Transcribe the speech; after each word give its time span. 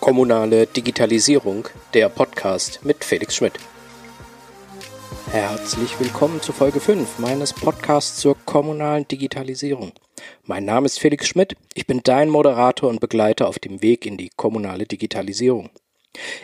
Kommunale 0.00 0.66
Digitalisierung, 0.66 1.68
der 1.94 2.08
Podcast 2.08 2.84
mit 2.84 3.04
Felix 3.04 3.36
Schmidt. 3.36 3.52
Herzlich 5.30 6.00
willkommen 6.00 6.42
zu 6.42 6.52
Folge 6.52 6.80
5 6.80 7.20
meines 7.20 7.52
Podcasts 7.52 8.16
zur 8.16 8.34
kommunalen 8.44 9.06
Digitalisierung. 9.06 9.92
Mein 10.42 10.64
Name 10.64 10.86
ist 10.86 10.98
Felix 10.98 11.28
Schmidt, 11.28 11.54
ich 11.74 11.86
bin 11.86 12.00
dein 12.02 12.28
Moderator 12.28 12.88
und 12.88 13.00
Begleiter 13.00 13.46
auf 13.46 13.60
dem 13.60 13.82
Weg 13.82 14.04
in 14.04 14.16
die 14.16 14.30
kommunale 14.34 14.86
Digitalisierung. 14.86 15.70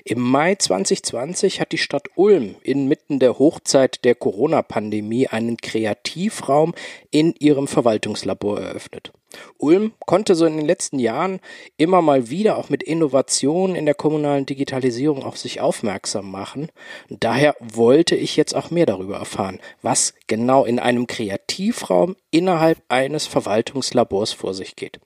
Im 0.05 0.21
Mai 0.21 0.55
2020 0.55 1.61
hat 1.61 1.73
die 1.73 1.79
Stadt 1.79 2.09
Ulm 2.15 2.55
inmitten 2.63 3.19
der 3.19 3.39
Hochzeit 3.39 4.05
der 4.05 4.15
Corona-Pandemie 4.15 5.27
einen 5.27 5.57
Kreativraum 5.57 6.75
in 7.11 7.35
ihrem 7.39 7.67
Verwaltungslabor 7.67 8.61
eröffnet. 8.61 9.13
Ulm 9.59 9.93
konnte 10.07 10.35
so 10.35 10.47
in 10.47 10.57
den 10.57 10.67
letzten 10.67 10.99
Jahren 10.99 11.41
immer 11.77 12.01
mal 12.01 12.31
wieder 12.31 12.57
auch 12.57 12.69
mit 12.69 12.83
Innovationen 12.83 13.77
in 13.77 13.85
der 13.85 13.95
kommunalen 13.95 14.47
Digitalisierung 14.47 15.25
auf 15.25 15.37
sich 15.37 15.61
aufmerksam 15.61 16.31
machen. 16.31 16.71
Daher 17.09 17.57
wollte 17.61 18.15
ich 18.15 18.37
jetzt 18.37 18.55
auch 18.55 18.71
mehr 18.71 18.87
darüber 18.87 19.17
erfahren, 19.17 19.61
was 19.83 20.15
genau 20.27 20.65
in 20.65 20.79
einem 20.79 21.07
Kreativraum 21.07 22.17
innerhalb 22.31 22.83
eines 22.89 23.27
Verwaltungslabors 23.27 24.33
vor 24.33 24.55
sich 24.55 24.77
geht. 24.77 25.01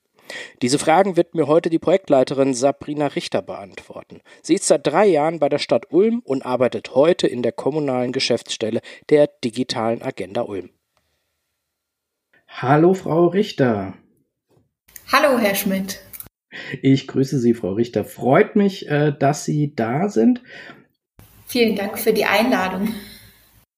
Diese 0.62 0.78
Fragen 0.78 1.16
wird 1.16 1.34
mir 1.34 1.46
heute 1.46 1.70
die 1.70 1.78
Projektleiterin 1.78 2.54
Sabrina 2.54 3.08
Richter 3.08 3.42
beantworten. 3.42 4.20
Sie 4.42 4.54
ist 4.54 4.66
seit 4.66 4.86
drei 4.86 5.06
Jahren 5.06 5.38
bei 5.38 5.48
der 5.48 5.58
Stadt 5.58 5.86
Ulm 5.90 6.20
und 6.24 6.44
arbeitet 6.44 6.94
heute 6.94 7.26
in 7.26 7.42
der 7.42 7.52
kommunalen 7.52 8.12
Geschäftsstelle 8.12 8.80
der 9.08 9.28
digitalen 9.42 10.02
Agenda 10.02 10.42
Ulm. 10.42 10.70
Hallo, 12.48 12.94
Frau 12.94 13.26
Richter. 13.26 13.94
Hallo, 15.12 15.38
Herr 15.38 15.54
Schmidt. 15.54 16.00
Ich 16.82 17.06
grüße 17.06 17.38
Sie, 17.38 17.54
Frau 17.54 17.72
Richter. 17.72 18.04
Freut 18.04 18.56
mich, 18.56 18.88
äh, 18.88 19.12
dass 19.16 19.44
Sie 19.44 19.74
da 19.74 20.08
sind. 20.08 20.42
Vielen 21.46 21.76
Dank 21.76 21.98
für 21.98 22.12
die 22.12 22.24
Einladung. 22.24 22.94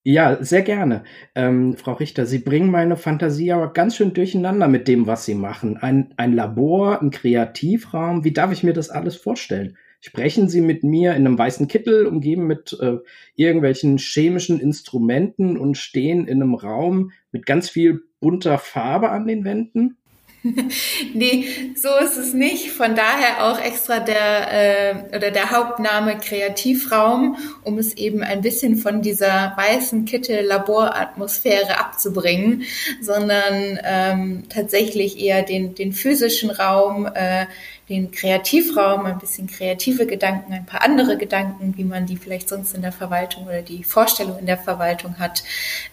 Ja, 0.04 0.42
sehr 0.42 0.62
gerne. 0.62 1.04
Ähm, 1.36 1.76
Frau 1.76 1.92
Richter, 1.92 2.26
Sie 2.26 2.38
bringen 2.38 2.70
meine 2.72 2.96
Fantasie 2.96 3.52
aber 3.52 3.72
ganz 3.72 3.94
schön 3.96 4.12
durcheinander 4.12 4.66
mit 4.66 4.88
dem, 4.88 5.06
was 5.06 5.24
Sie 5.24 5.34
machen. 5.34 5.76
Ein, 5.76 6.12
ein 6.16 6.32
Labor, 6.32 7.00
ein 7.00 7.10
Kreativraum, 7.12 8.24
wie 8.24 8.32
darf 8.32 8.50
ich 8.50 8.64
mir 8.64 8.72
das 8.72 8.90
alles 8.90 9.14
vorstellen? 9.14 9.76
Sprechen 10.00 10.48
Sie 10.48 10.60
mit 10.60 10.82
mir 10.82 11.12
in 11.14 11.24
einem 11.24 11.38
weißen 11.38 11.68
Kittel, 11.68 12.06
umgeben 12.06 12.48
mit 12.48 12.76
äh, 12.80 12.96
irgendwelchen 13.36 13.98
chemischen 13.98 14.58
Instrumenten 14.58 15.56
und 15.56 15.78
stehen 15.78 16.26
in 16.26 16.42
einem 16.42 16.54
Raum 16.56 17.12
mit 17.30 17.46
ganz 17.46 17.70
viel 17.70 18.02
bunter 18.18 18.58
Farbe 18.58 19.10
an 19.10 19.28
den 19.28 19.44
Wänden? 19.44 19.98
nee, 21.14 21.72
so 21.76 21.88
ist 22.02 22.16
es 22.16 22.34
nicht. 22.34 22.72
Von 22.72 22.96
daher 22.96 23.46
auch 23.46 23.60
extra 23.60 24.00
der 24.00 24.52
äh, 24.52 25.16
oder 25.16 25.30
der 25.30 25.52
Hauptname 25.52 26.18
Kreativraum, 26.18 27.36
um 27.62 27.78
es 27.78 27.94
eben 27.94 28.24
ein 28.24 28.40
bisschen 28.40 28.76
von 28.76 29.02
dieser 29.02 29.52
weißen 29.56 30.04
Kittel-Laboratmosphäre 30.04 31.78
abzubringen, 31.78 32.64
sondern 33.00 33.78
ähm, 33.84 34.42
tatsächlich 34.48 35.20
eher 35.20 35.42
den, 35.42 35.76
den 35.76 35.92
physischen 35.92 36.50
Raum, 36.50 37.06
äh, 37.06 37.46
den 37.88 38.10
Kreativraum, 38.10 39.06
ein 39.06 39.20
bisschen 39.20 39.46
kreative 39.46 40.06
Gedanken, 40.06 40.52
ein 40.52 40.66
paar 40.66 40.82
andere 40.82 41.18
Gedanken, 41.18 41.74
wie 41.76 41.84
man 41.84 42.06
die 42.06 42.16
vielleicht 42.16 42.48
sonst 42.48 42.74
in 42.74 42.82
der 42.82 42.92
Verwaltung 42.92 43.44
oder 43.44 43.62
die 43.62 43.84
Vorstellung 43.84 44.40
in 44.40 44.46
der 44.46 44.58
Verwaltung 44.58 45.20
hat, 45.20 45.44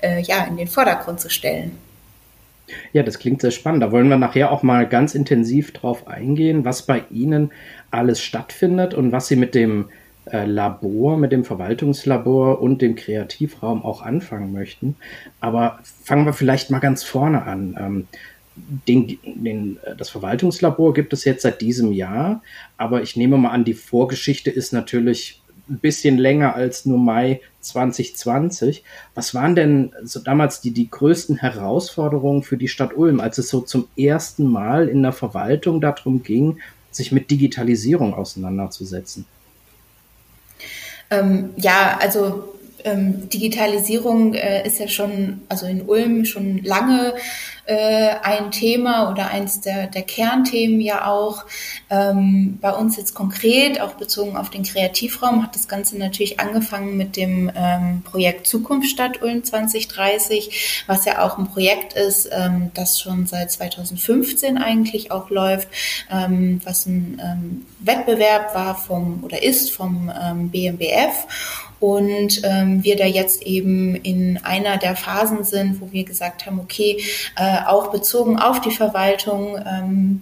äh, 0.02 0.22
ja, 0.22 0.44
in 0.45 0.58
den 0.58 0.67
Vordergrund 0.67 1.19
zu 1.19 1.30
stellen. 1.30 1.78
Ja, 2.94 3.03
das 3.03 3.20
klingt 3.20 3.42
sehr 3.42 3.52
spannend. 3.52 3.84
Da 3.84 3.92
wollen 3.92 4.09
wir 4.09 4.17
nachher 4.17 4.52
auch 4.52 4.64
mal 4.64 4.88
ganz 4.88 5.16
intensiv 5.16 5.72
drauf 5.72 6.08
eingehen, 6.08 6.66
was 6.66 6.84
bei 6.84 7.03
Ihnen 7.12 7.52
alles 7.91 8.22
stattfindet 8.22 8.94
und 8.94 9.12
was 9.12 9.28
Sie 9.28 9.35
mit 9.35 9.56
dem 9.56 9.85
äh, 10.31 10.46
Labor, 10.46 11.18
mit 11.18 11.31
dem 11.31 11.44
Verwaltungslabor 11.44 12.62
und 12.62 12.81
dem 12.81 12.96
Kreativraum 12.96 13.84
auch 13.84 14.02
anfangen 14.02 14.52
möchten. 14.52 14.96
Aber 15.40 15.79
fangen 16.03 16.25
wir 16.25 16.34
vielleicht 16.34 16.69
mal 16.69 16.79
ganz 16.79 17.03
vorne 17.03 17.44
an. 17.44 17.75
Ähm, 17.79 18.08
den, 18.88 19.18
den, 19.24 19.79
das 19.97 20.09
Verwaltungslabor 20.09 20.94
gibt 20.94 21.13
es 21.13 21.24
jetzt 21.24 21.44
seit 21.44 21.62
diesem 21.62 21.91
Jahr, 21.91 22.41
aber 22.78 23.02
ich 23.02 23.16
nehme 23.16 23.38
mal 23.38 23.52
an, 23.52 23.63
die 23.63 23.74
Vorgeschichte 23.74 24.50
ist 24.50 24.74
natürlich 24.74 25.41
ein 25.69 25.80
bisschen 25.80 26.18
länger 26.18 26.56
als 26.56 26.85
nur 26.85 26.97
Mai 26.97 27.41
2020. 27.62 28.84
Was 29.16 29.34
waren 29.34 29.56
denn 29.56 29.94
so 30.03 30.19
damals 30.19 30.62
die, 30.62 30.72
die 30.72 30.90
größten 30.90 31.38
Herausforderungen 31.38 32.44
für 32.44 32.57
die 32.57 32.68
Stadt 32.68 32.96
Ulm, 32.96 33.19
als 33.19 33.38
es 33.38 33.50
so 33.50 33.62
zum 33.62 33.88
ersten 33.97 34.47
Mal 34.47 34.88
in 34.88 35.03
der 35.03 35.13
Verwaltung 35.13 35.81
darum 35.81 36.24
ging, 36.24 36.59
sich 36.91 37.12
mit 37.12 37.29
Digitalisierung 37.29 38.13
auseinanderzusetzen? 38.13 39.25
Ähm, 41.12 41.52
ja, 41.58 41.97
also 42.02 42.56
ähm, 42.84 43.29
Digitalisierung 43.29 44.34
äh, 44.34 44.66
ist 44.66 44.79
ja 44.79 44.88
schon, 44.88 45.41
also 45.50 45.66
in 45.66 45.81
Ulm 45.81 46.25
schon 46.25 46.63
lange 46.63 47.13
äh, 47.69 48.16
ein 48.23 48.50
Thema 48.50 49.12
oder 49.12 49.29
eins 49.29 49.62
der, 49.62 49.88
der 49.88 50.01
Kernthemen 50.01 50.81
ja 50.81 51.06
auch. 51.06 51.45
Ähm, 51.90 52.57
bei 52.59 52.72
uns 52.72 52.97
jetzt 52.97 53.13
konkret, 53.13 53.79
auch 53.79 53.94
bezogen 53.94 54.35
auf 54.38 54.50
den 54.50 54.63
Kreativraum, 54.63 55.44
hat 55.44 55.56
das 55.56 55.67
Ganze 55.67 55.97
natürlich 55.97 56.40
angefangen 56.40 56.97
mit 56.97 57.16
dem 57.16 57.51
ähm, 57.56 58.01
Projekt 58.03 58.47
Zukunft 58.47 58.90
Stadt 58.90 59.22
Ulm 59.22 59.44
2030, 59.44 60.84
was 60.88 61.06
ja 61.06 61.22
auch 61.23 61.38
ein 61.38 61.47
Projekt 61.47 61.94
ist, 61.94 62.29
ähm, 62.31 62.72
das 62.73 63.00
schon 63.00 63.28
seit 63.28 63.51
2015 63.51 64.57
eigentlich 64.57 65.11
auch 65.11 65.29
läuft, 65.29 65.67
ähm, 66.11 66.61
was 66.63 66.88
ein 66.88 67.22
ähm, 67.23 67.66
Wettbewerb 67.81 68.56
war 68.56 68.75
vom 68.75 69.23
oder 69.23 69.44
ist 69.44 69.72
vom 69.72 70.11
BMBF 70.51 71.28
und 71.79 72.41
ähm, 72.44 72.84
wir 72.84 72.97
da 72.97 73.06
jetzt 73.06 73.44
eben 73.44 73.95
in 73.95 74.40
einer 74.44 74.78
der 74.78 74.95
Phasen 74.95 75.44
sind, 75.44 75.81
wo 75.81 75.91
wir 75.91 76.03
gesagt 76.03 76.45
haben, 76.45 76.59
okay, 76.59 77.01
äh, 77.35 77.66
auch 77.66 77.91
bezogen 77.91 78.38
auf 78.38 78.62
die 78.62 78.72
Verwaltung 78.72 79.57
ähm, 79.66 80.22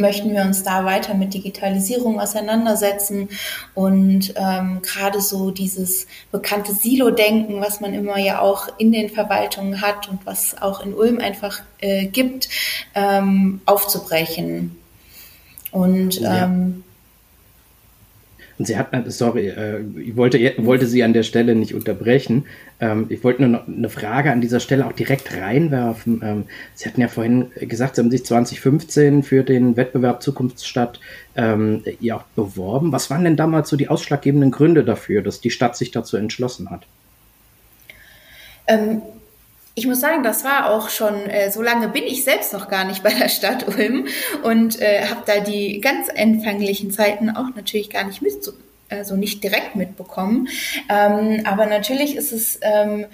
möchten 0.00 0.32
wir 0.32 0.42
uns 0.42 0.62
da 0.62 0.84
weiter 0.84 1.14
mit 1.14 1.34
Digitalisierung 1.34 2.18
auseinandersetzen 2.18 3.28
und 3.74 4.32
ähm, 4.36 4.80
gerade 4.82 5.20
so 5.20 5.50
dieses 5.50 6.06
bekannte 6.32 6.72
Silo-Denken, 6.72 7.60
was 7.60 7.80
man 7.80 7.94
immer 7.94 8.18
ja 8.18 8.40
auch 8.40 8.68
in 8.78 8.92
den 8.92 9.10
Verwaltungen 9.10 9.80
hat 9.80 10.08
und 10.08 10.24
was 10.24 10.60
auch 10.60 10.80
in 10.84 10.94
Ulm 10.94 11.18
einfach 11.18 11.60
äh, 11.80 12.06
gibt, 12.06 12.48
ähm, 12.94 13.60
aufzubrechen. 13.66 14.76
Und 15.70 16.18
ja. 16.18 16.44
ähm, 16.44 16.82
und 18.60 18.66
sie 18.66 18.76
hat, 18.76 18.92
äh, 18.92 19.10
sorry, 19.10 19.48
äh, 19.48 19.80
ich 19.96 20.16
wollte, 20.16 20.38
wollte 20.58 20.86
sie 20.86 21.02
an 21.02 21.14
der 21.14 21.22
Stelle 21.22 21.54
nicht 21.54 21.74
unterbrechen. 21.74 22.44
Ähm, 22.78 23.06
ich 23.08 23.24
wollte 23.24 23.40
nur 23.40 23.50
noch 23.50 23.66
eine 23.66 23.88
Frage 23.88 24.30
an 24.30 24.42
dieser 24.42 24.60
Stelle 24.60 24.86
auch 24.86 24.92
direkt 24.92 25.34
reinwerfen. 25.34 26.20
Ähm, 26.22 26.44
sie 26.74 26.86
hatten 26.86 27.00
ja 27.00 27.08
vorhin 27.08 27.46
gesagt, 27.58 27.96
Sie 27.96 28.02
haben 28.02 28.10
sich 28.10 28.26
2015 28.26 29.22
für 29.22 29.44
den 29.44 29.78
Wettbewerb 29.78 30.22
Zukunftsstadt 30.22 31.00
ähm, 31.36 31.84
ja 32.00 32.16
auch 32.16 32.24
beworben. 32.36 32.92
Was 32.92 33.08
waren 33.08 33.24
denn 33.24 33.36
damals 33.36 33.70
so 33.70 33.78
die 33.78 33.88
ausschlaggebenden 33.88 34.50
Gründe 34.50 34.84
dafür, 34.84 35.22
dass 35.22 35.40
die 35.40 35.50
Stadt 35.50 35.74
sich 35.74 35.90
dazu 35.90 36.18
entschlossen 36.18 36.68
hat? 36.68 36.86
Ich 39.80 39.86
muss 39.86 40.00
sagen, 40.00 40.22
das 40.22 40.44
war 40.44 40.68
auch 40.68 40.90
schon, 40.90 41.14
äh, 41.30 41.50
so 41.50 41.62
lange 41.62 41.88
bin 41.88 42.02
ich 42.04 42.22
selbst 42.22 42.52
noch 42.52 42.68
gar 42.68 42.84
nicht 42.84 43.02
bei 43.02 43.14
der 43.14 43.30
Stadt 43.30 43.66
Ulm 43.66 44.08
und 44.42 44.78
äh, 44.78 45.06
habe 45.06 45.22
da 45.24 45.40
die 45.40 45.80
ganz 45.80 46.10
anfänglichen 46.10 46.90
Zeiten 46.90 47.30
auch 47.30 47.46
natürlich 47.56 47.88
gar 47.88 48.04
nicht 48.04 48.20
mit, 48.20 48.34
also 48.90 49.16
nicht 49.16 49.42
direkt 49.42 49.76
mitbekommen. 49.76 50.48
Ähm, 50.90 51.46
aber 51.46 51.64
natürlich 51.64 52.14
ist 52.14 52.30
es 52.30 52.58
ähm, 52.60 53.06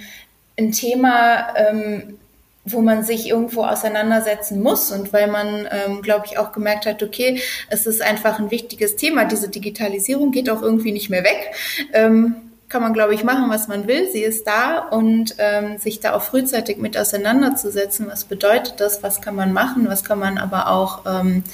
ein 0.59 0.73
Thema, 0.73 1.55
ähm, 1.55 2.19
wo 2.65 2.81
man 2.81 3.05
sich 3.05 3.29
irgendwo 3.29 3.63
auseinandersetzen 3.63 4.61
muss 4.61 4.91
und 4.91 5.13
weil 5.13 5.29
man, 5.29 5.69
ähm, 5.71 6.03
glaube 6.03 6.27
ich, 6.27 6.37
auch 6.37 6.51
gemerkt 6.51 6.87
hat, 6.87 7.01
okay, 7.01 7.41
es 7.71 7.87
ist 7.87 8.03
einfach 8.03 8.41
ein 8.41 8.51
wichtiges 8.51 8.97
Thema. 8.97 9.25
Diese 9.25 9.49
Digitalisierung 9.49 10.33
geht 10.33 10.51
auch 10.51 10.63
irgendwie 10.63 10.91
nicht 10.91 11.11
mehr 11.11 11.23
weg. 11.23 11.55
Ähm, 11.93 12.35
kann 12.69 12.83
man, 12.83 12.93
glaube 12.93 13.15
ich, 13.15 13.23
machen, 13.23 13.49
was 13.49 13.69
man 13.69 13.87
will. 13.87 14.11
Sie 14.11 14.23
ist 14.23 14.47
da 14.47 14.79
und 14.79 15.35
ähm, 15.39 15.79
sich 15.79 16.01
da 16.01 16.15
auch 16.15 16.23
frühzeitig 16.23 16.79
mit 16.79 16.99
auseinanderzusetzen. 16.99 18.09
Was 18.09 18.25
bedeutet 18.25 18.75
das? 18.79 19.03
Was 19.03 19.21
kann 19.21 19.37
man 19.37 19.53
machen? 19.53 19.89
Was 19.89 20.05
kann 20.05 20.19
man 20.19 20.39
aber 20.39 20.69
auch, 20.71 21.07
ähm, 21.07 21.45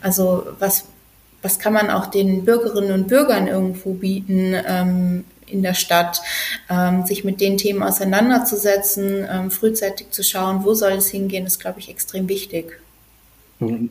also 0.00 0.46
was, 0.58 0.84
was 1.42 1.58
kann 1.58 1.72
man 1.72 1.90
auch 1.90 2.06
den 2.06 2.44
Bürgerinnen 2.44 2.92
und 2.92 3.08
Bürgern 3.08 3.46
irgendwo 3.46 3.94
bieten? 3.94 4.54
Ähm, 4.66 5.24
in 5.46 5.62
der 5.62 5.74
Stadt, 5.74 6.22
ähm, 6.68 7.04
sich 7.06 7.24
mit 7.24 7.40
den 7.40 7.58
Themen 7.58 7.82
auseinanderzusetzen, 7.82 9.26
ähm, 9.28 9.50
frühzeitig 9.50 10.10
zu 10.10 10.22
schauen, 10.22 10.64
wo 10.64 10.74
soll 10.74 10.92
es 10.92 11.08
hingehen, 11.08 11.44
ist, 11.46 11.58
glaube 11.58 11.80
ich, 11.80 11.88
extrem 11.88 12.28
wichtig. 12.28 12.78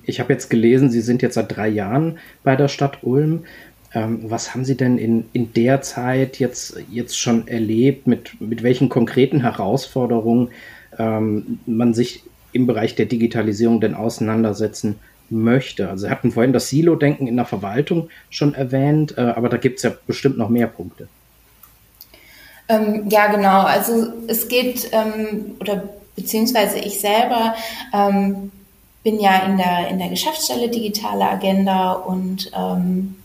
Ich 0.04 0.20
habe 0.20 0.34
jetzt 0.34 0.50
gelesen, 0.50 0.90
Sie 0.90 1.02
sind 1.02 1.22
jetzt 1.22 1.36
seit 1.36 1.56
drei 1.56 1.68
Jahren 1.68 2.18
bei 2.44 2.56
der 2.56 2.70
Stadt 2.70 3.00
Ulm. 3.04 3.46
Ähm, 3.94 4.30
was 4.30 4.54
haben 4.54 4.66
Sie 4.66 4.78
denn 4.78 4.98
in, 4.98 5.26
in 5.34 5.54
der 5.54 5.82
Zeit 5.82 6.38
jetzt, 6.38 6.78
jetzt 6.92 7.18
schon 7.18 7.48
erlebt, 7.48 8.06
mit, 8.06 8.40
mit 8.40 8.62
welchen 8.62 8.90
konkreten 8.90 9.42
Herausforderungen 9.42 10.50
ähm, 10.98 11.60
man 11.66 11.94
sich 11.94 12.24
im 12.52 12.68
Bereich 12.68 12.96
der 12.96 13.08
Digitalisierung 13.08 13.82
denn 13.82 13.96
auseinandersetzen 13.96 15.00
möchte? 15.30 15.90
Also 15.90 16.06
Sie 16.06 16.12
hatten 16.12 16.32
vorhin 16.32 16.54
das 16.54 16.70
Silo-Denken 16.70 17.26
in 17.26 17.36
der 17.36 17.46
Verwaltung 17.46 18.10
schon 18.30 18.54
erwähnt, 18.54 19.18
äh, 19.18 19.22
aber 19.22 19.50
da 19.50 19.58
gibt 19.58 19.78
es 19.78 19.84
ja 19.84 19.92
bestimmt 20.06 20.38
noch 20.38 20.50
mehr 20.50 20.68
Punkte. 20.68 21.08
Ähm, 22.68 23.10
ja, 23.10 23.28
genau. 23.28 23.64
Also 23.64 24.14
es 24.28 24.48
geht, 24.48 24.90
ähm, 24.92 25.56
oder 25.60 25.90
beziehungsweise 26.16 26.78
ich 26.78 27.00
selber 27.00 27.56
ähm, 27.92 28.52
bin 29.04 29.20
ja 29.20 29.46
in 29.48 29.58
der, 29.58 29.88
in 29.90 29.98
der 29.98 30.10
Geschäftsstelle 30.10 30.70
Digitale 30.70 31.28
Agenda 31.28 31.94
und 31.94 32.52
ähm, 32.56 33.16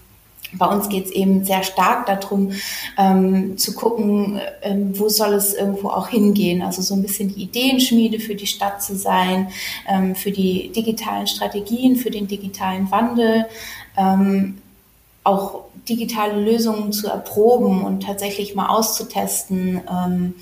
bei 0.59 0.67
uns 0.67 0.89
geht 0.89 1.07
es 1.07 1.11
eben 1.11 1.45
sehr 1.45 1.63
stark 1.63 2.07
darum, 2.07 2.53
ähm, 2.99 3.57
zu 3.59 3.75
gucken, 3.75 4.41
ähm, 4.63 4.99
wo 4.99 5.09
soll 5.09 5.35
es 5.35 5.55
irgendwo 5.55 5.89
auch 5.89 6.09
hingehen. 6.09 6.63
Also 6.63 6.83
so 6.83 6.95
ein 6.95 7.03
bisschen 7.03 7.35
die 7.35 7.43
Ideenschmiede 7.43 8.21
für 8.21 8.35
die 8.35 8.47
Stadt 8.47 8.83
zu 8.83 8.97
sein, 8.97 9.49
ähm, 9.89 10.15
für 10.15 10.31
die 10.31 10.71
digitalen 10.73 11.27
Strategien, 11.27 11.97
für 11.97 12.11
den 12.11 12.27
digitalen 12.27 12.91
Wandel, 12.91 13.47
ähm, 13.97 14.59
auch 15.25 15.65
digitale 15.89 16.41
Lösungen 16.41 16.93
zu 16.93 17.09
erproben 17.09 17.83
und 17.83 18.03
tatsächlich 18.05 18.55
mal 18.55 18.69
auszutesten 18.69 19.83
ähm, 19.91 20.35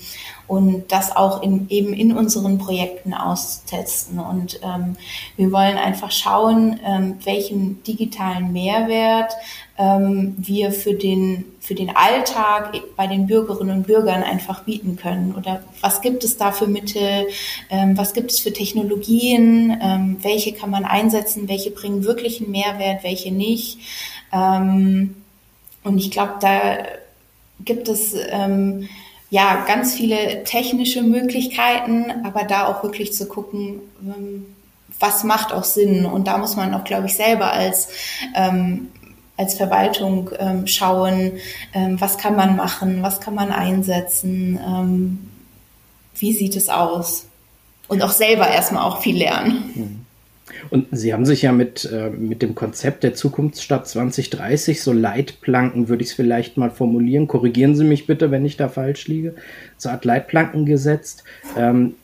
und 0.47 0.91
das 0.91 1.15
auch 1.15 1.41
in, 1.41 1.69
eben 1.69 1.93
in 1.93 2.15
unseren 2.15 2.57
Projekten 2.57 3.13
auszutesten. 3.13 4.19
Und 4.19 4.59
ähm, 4.61 4.95
wir 5.37 5.51
wollen 5.51 5.77
einfach 5.77 6.11
schauen, 6.11 6.79
ähm, 6.85 7.17
welchen 7.23 7.83
digitalen 7.83 8.51
Mehrwert 8.51 9.33
ähm, 9.83 10.35
wir 10.37 10.71
für 10.71 10.93
den, 10.93 11.45
für 11.59 11.75
den 11.75 11.95
Alltag 11.95 12.73
bei 12.95 13.07
den 13.07 13.27
Bürgerinnen 13.27 13.77
und 13.77 13.87
Bürgern 13.87 14.23
einfach 14.23 14.63
bieten 14.63 14.95
können. 14.95 15.35
Oder 15.35 15.63
was 15.81 16.01
gibt 16.01 16.23
es 16.23 16.37
da 16.37 16.51
für 16.51 16.67
Mittel, 16.67 17.27
ähm, 17.69 17.97
was 17.97 18.13
gibt 18.13 18.31
es 18.31 18.39
für 18.39 18.53
Technologien, 18.53 19.77
ähm, 19.81 20.17
welche 20.21 20.53
kann 20.53 20.69
man 20.69 20.85
einsetzen, 20.85 21.49
welche 21.49 21.71
bringen 21.71 22.03
wirklich 22.05 22.41
einen 22.41 22.51
Mehrwert, 22.51 23.03
welche 23.03 23.31
nicht. 23.31 23.79
Ähm, 24.31 25.15
und 25.83 25.97
ich 25.97 26.11
glaube, 26.11 26.35
da 26.39 26.77
gibt 27.59 27.89
es 27.89 28.15
ähm, 28.29 28.87
ja 29.29 29.65
ganz 29.65 29.95
viele 29.95 30.43
technische 30.45 31.01
Möglichkeiten, 31.01 32.05
aber 32.23 32.43
da 32.43 32.67
auch 32.67 32.83
wirklich 32.83 33.13
zu 33.13 33.27
gucken, 33.27 33.81
ähm, 34.01 34.45
was 34.99 35.23
macht 35.23 35.51
auch 35.51 35.65
Sinn. 35.65 36.05
Und 36.05 36.27
da 36.27 36.37
muss 36.37 36.55
man 36.55 36.73
auch, 36.73 36.85
glaube 36.85 37.07
ich, 37.07 37.15
selber 37.15 37.51
als 37.51 37.89
ähm, 38.35 38.89
als 39.37 39.55
Verwaltung 39.55 40.29
ähm, 40.37 40.67
schauen, 40.67 41.33
ähm, 41.73 41.99
was 41.99 42.17
kann 42.17 42.35
man 42.35 42.55
machen, 42.55 43.01
was 43.01 43.19
kann 43.19 43.33
man 43.33 43.51
einsetzen, 43.51 44.59
ähm, 44.65 45.19
wie 46.15 46.33
sieht 46.33 46.55
es 46.55 46.69
aus. 46.69 47.25
Und 47.87 48.01
auch 48.01 48.11
selber 48.11 48.47
erstmal 48.47 48.83
auch 48.83 49.01
viel 49.01 49.17
lernen. 49.17 49.63
Mhm. 49.75 50.05
Und 50.69 50.87
Sie 50.91 51.13
haben 51.13 51.25
sich 51.25 51.41
ja 51.41 51.51
mit, 51.51 51.89
äh, 51.91 52.09
mit 52.09 52.41
dem 52.41 52.55
Konzept 52.55 53.03
der 53.03 53.13
Zukunftsstadt 53.13 53.87
2030 53.87 54.81
so 54.81 54.91
Leitplanken, 54.91 55.89
würde 55.89 56.03
ich 56.03 56.09
es 56.09 56.15
vielleicht 56.15 56.57
mal 56.57 56.69
formulieren, 56.69 57.27
korrigieren 57.27 57.75
Sie 57.75 57.83
mich 57.83 58.07
bitte, 58.07 58.31
wenn 58.31 58.45
ich 58.45 58.57
da 58.57 58.69
falsch 58.69 59.07
liege, 59.07 59.35
so 59.77 59.89
Art 59.89 60.05
Leitplanken 60.05 60.65
gesetzt. 60.65 61.23
Ähm, 61.57 61.95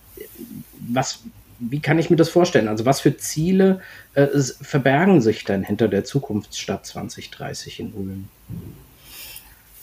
was, 0.79 1.23
wie 1.59 1.79
kann 1.79 1.99
ich 1.99 2.09
mir 2.09 2.15
das 2.15 2.29
vorstellen? 2.29 2.67
Also 2.67 2.85
was 2.85 3.01
für 3.01 3.17
Ziele 3.17 3.81
äh, 4.13 4.27
verbergen 4.61 5.21
sich 5.21 5.43
denn 5.43 5.63
hinter 5.63 5.87
der 5.87 6.05
Zukunftsstadt 6.05 6.85
2030 6.85 7.79
in 7.79 7.93
Ulm? 7.93 8.29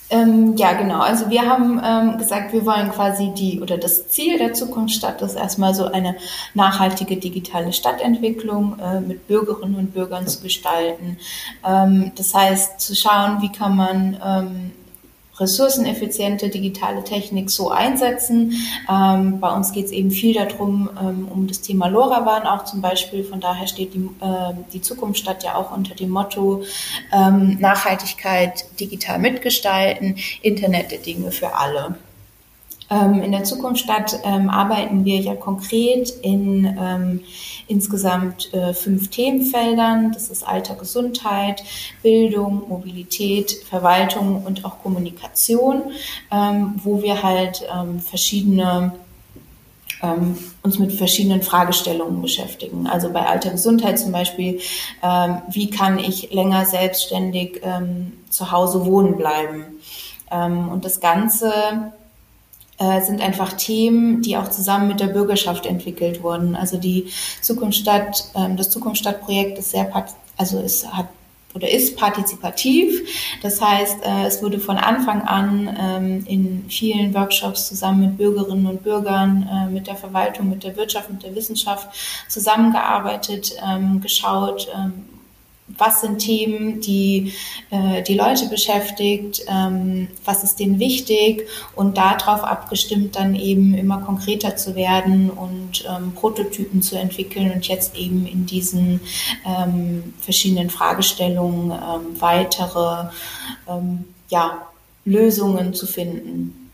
Ähm, 0.09 0.57
ja, 0.57 0.73
genau. 0.75 1.01
Also 1.01 1.31
wir 1.31 1.43
haben 1.43 1.81
ähm, 1.85 2.19
gesagt, 2.19 2.53
wir 2.53 2.65
wollen 2.65 2.91
quasi 2.91 3.33
die 3.37 3.61
oder 3.61 3.77
das 3.77 4.09
Ziel 4.09 4.39
der 4.39 4.53
Zukunftsstadt 4.53 5.21
ist 5.21 5.35
erstmal 5.35 5.75
so 5.75 5.87
eine 5.87 6.15
nachhaltige 6.55 7.17
digitale 7.17 7.73
Stadtentwicklung 7.73 8.79
äh, 8.79 9.01
mit 9.01 9.27
Bürgerinnen 9.27 9.75
und 9.75 9.95
Bürgern 9.95 10.29
zu 10.29 10.43
gestalten. 10.43 11.19
Ähm, 11.67 12.13
das 12.15 12.33
heißt, 12.33 12.81
zu 12.81 12.95
schauen, 12.95 13.43
wie 13.43 13.51
kann 13.51 13.75
man 13.75 14.17
ähm, 14.25 14.73
ressourceneffiziente 15.39 16.49
digitale 16.49 17.05
Technik 17.05 17.51
so 17.51 17.71
einsetzen. 17.71 18.53
Ähm, 18.91 19.41
bei 19.41 19.53
uns 19.53 19.73
geht 19.73 19.87
es 19.87 19.93
eben 19.93 20.11
viel 20.11 20.35
darum, 20.35 20.91
ähm, 21.01 21.29
um 21.31 21.47
das 21.47 21.61
Thema 21.61 21.89
LoRaWAN 21.89 22.47
auch 22.47 22.65
zum 22.65 22.81
Beispiel. 22.81 23.25
Von 23.25 23.41
daher 23.41 23.67
steht 23.67 23.95
die, 23.95 24.09
äh, 24.21 24.55
die 24.73 24.81
Zukunftsstadt 24.81 25.45
ja 25.45 25.55
auch 25.55 25.77
unter 25.77 25.95
dem 25.95 26.11
Motto 26.11 26.63
ähm, 27.13 27.59
Nachhaltigkeit 27.61 28.65
digital 28.81 29.19
mitgestalten, 29.19 30.17
Internet 30.43 30.91
der 30.91 30.99
Dinge 30.99 31.31
für 31.33 31.55
alle. 31.55 31.97
Ähm, 32.89 33.21
in 33.23 33.33
der 33.33 33.45
Zukunftsstadt 33.45 34.21
ähm, 34.25 34.49
arbeiten 34.49 35.05
wir 35.05 35.19
ja 35.19 35.35
konkret 35.35 36.11
in 36.23 36.65
ähm, 36.79 37.21
insgesamt 37.67 38.53
äh, 38.55 38.75
fünf 38.75 39.09
Themenfeldern. 39.09 40.13
Das 40.13 40.29
ist 40.29 40.47
Alter, 40.47 40.77
Gesundheit, 40.77 41.65
Bildung, 42.03 42.69
Mobilität, 42.69 43.53
Verwaltung 43.69 44.45
und 44.45 44.65
auch 44.65 44.83
Kommunikation, 44.83 45.83
ähm, 46.31 46.75
wo 46.85 47.03
wir 47.03 47.23
halt 47.25 47.63
ähm, 47.75 47.99
verschiedene 48.01 48.93
ähm, 50.03 50.37
uns 50.63 50.79
mit 50.79 50.93
verschiedenen 50.93 51.43
Fragestellungen 51.43 52.23
beschäftigen. 52.23 52.87
Also 52.87 53.11
bei 53.13 53.27
alter 53.27 53.51
Gesundheit 53.51 53.99
zum 53.99 54.13
Beispiel, 54.13 54.61
wie 55.49 55.71
kann 55.71 55.99
ich 55.99 56.33
länger 56.33 56.67
selbstständig 56.67 57.63
zu 58.29 58.51
Hause 58.51 58.85
wohnen 58.85 59.17
bleiben? 59.17 59.65
Und 60.29 60.85
das 60.85 61.01
Ganze 61.01 61.93
äh, 62.79 63.01
sind 63.01 63.21
einfach 63.21 63.55
Themen, 63.55 64.23
die 64.23 64.37
auch 64.37 64.49
zusammen 64.49 64.89
mit 64.89 65.01
der 65.01 65.07
Bürgerschaft 65.07 65.67
entwickelt 65.67 66.23
wurden. 66.23 66.57
Also 66.57 66.77
die 66.77 67.11
Zukunftsstadt, 67.41 68.25
ähm, 68.35 68.57
das 68.57 68.71
Zukunftsstadtprojekt 68.71 69.59
ist 69.59 69.71
sehr, 69.71 69.91
also 70.37 70.61
es 70.61 70.87
hat 70.87 71.09
oder 71.57 71.71
ist 71.71 71.97
partizipativ. 71.97 73.09
Das 73.43 73.61
heißt, 73.61 74.05
äh, 74.05 74.27
es 74.27 74.43
wurde 74.43 74.61
von 74.61 74.77
Anfang 74.77 75.23
an 75.23 75.75
ähm, 75.81 76.25
in 76.27 76.67
vielen 76.69 77.15
Workshops 77.15 77.67
zusammen 77.67 78.01
mit 78.01 78.19
Bürgerinnen 78.19 78.67
und 78.67 78.83
Bürgern, 78.83 79.49
äh, 79.51 79.73
mit 79.73 79.87
der 79.87 79.97
Verwaltung, 79.97 80.51
mit 80.51 80.63
der 80.63 80.77
Wirtschaft, 80.77 81.11
mit 81.11 81.23
der 81.23 81.35
Wissenschaft 81.35 81.89
zusammengearbeitet, 82.29 83.57
ähm, 83.67 84.03
geschaut, 84.03 84.69
was 85.79 86.01
sind 86.01 86.19
Themen, 86.19 86.81
die 86.81 87.33
äh, 87.71 88.03
die 88.03 88.15
Leute 88.15 88.49
beschäftigt, 88.49 89.43
ähm, 89.49 90.09
was 90.25 90.45
ist 90.45 90.57
denen 90.57 90.79
wichtig 90.79 91.47
und 91.75 91.97
darauf 91.97 92.45
abgestimmt 92.45 93.17
dann 93.17 93.35
eben 93.35 93.75
immer 93.75 93.99
konkreter 93.99 94.57
zu 94.57 94.75
werden 94.75 95.31
und 95.31 95.85
ähm, 95.89 96.13
Prototypen 96.13 96.83
zu 96.83 96.97
entwickeln 96.97 97.53
und 97.53 97.67
jetzt 97.69 97.97
eben 97.97 98.27
in 98.27 98.47
diesen 98.47 99.01
ähm, 99.45 100.15
verschiedenen 100.21 100.71
Fragestellungen 100.71 101.71
ähm, 101.71 102.21
weitere 102.21 103.09
ähm, 103.69 104.05
ja, 104.29 104.67
Lösungen 105.05 105.75
zu 105.75 105.87
finden. 105.87 106.66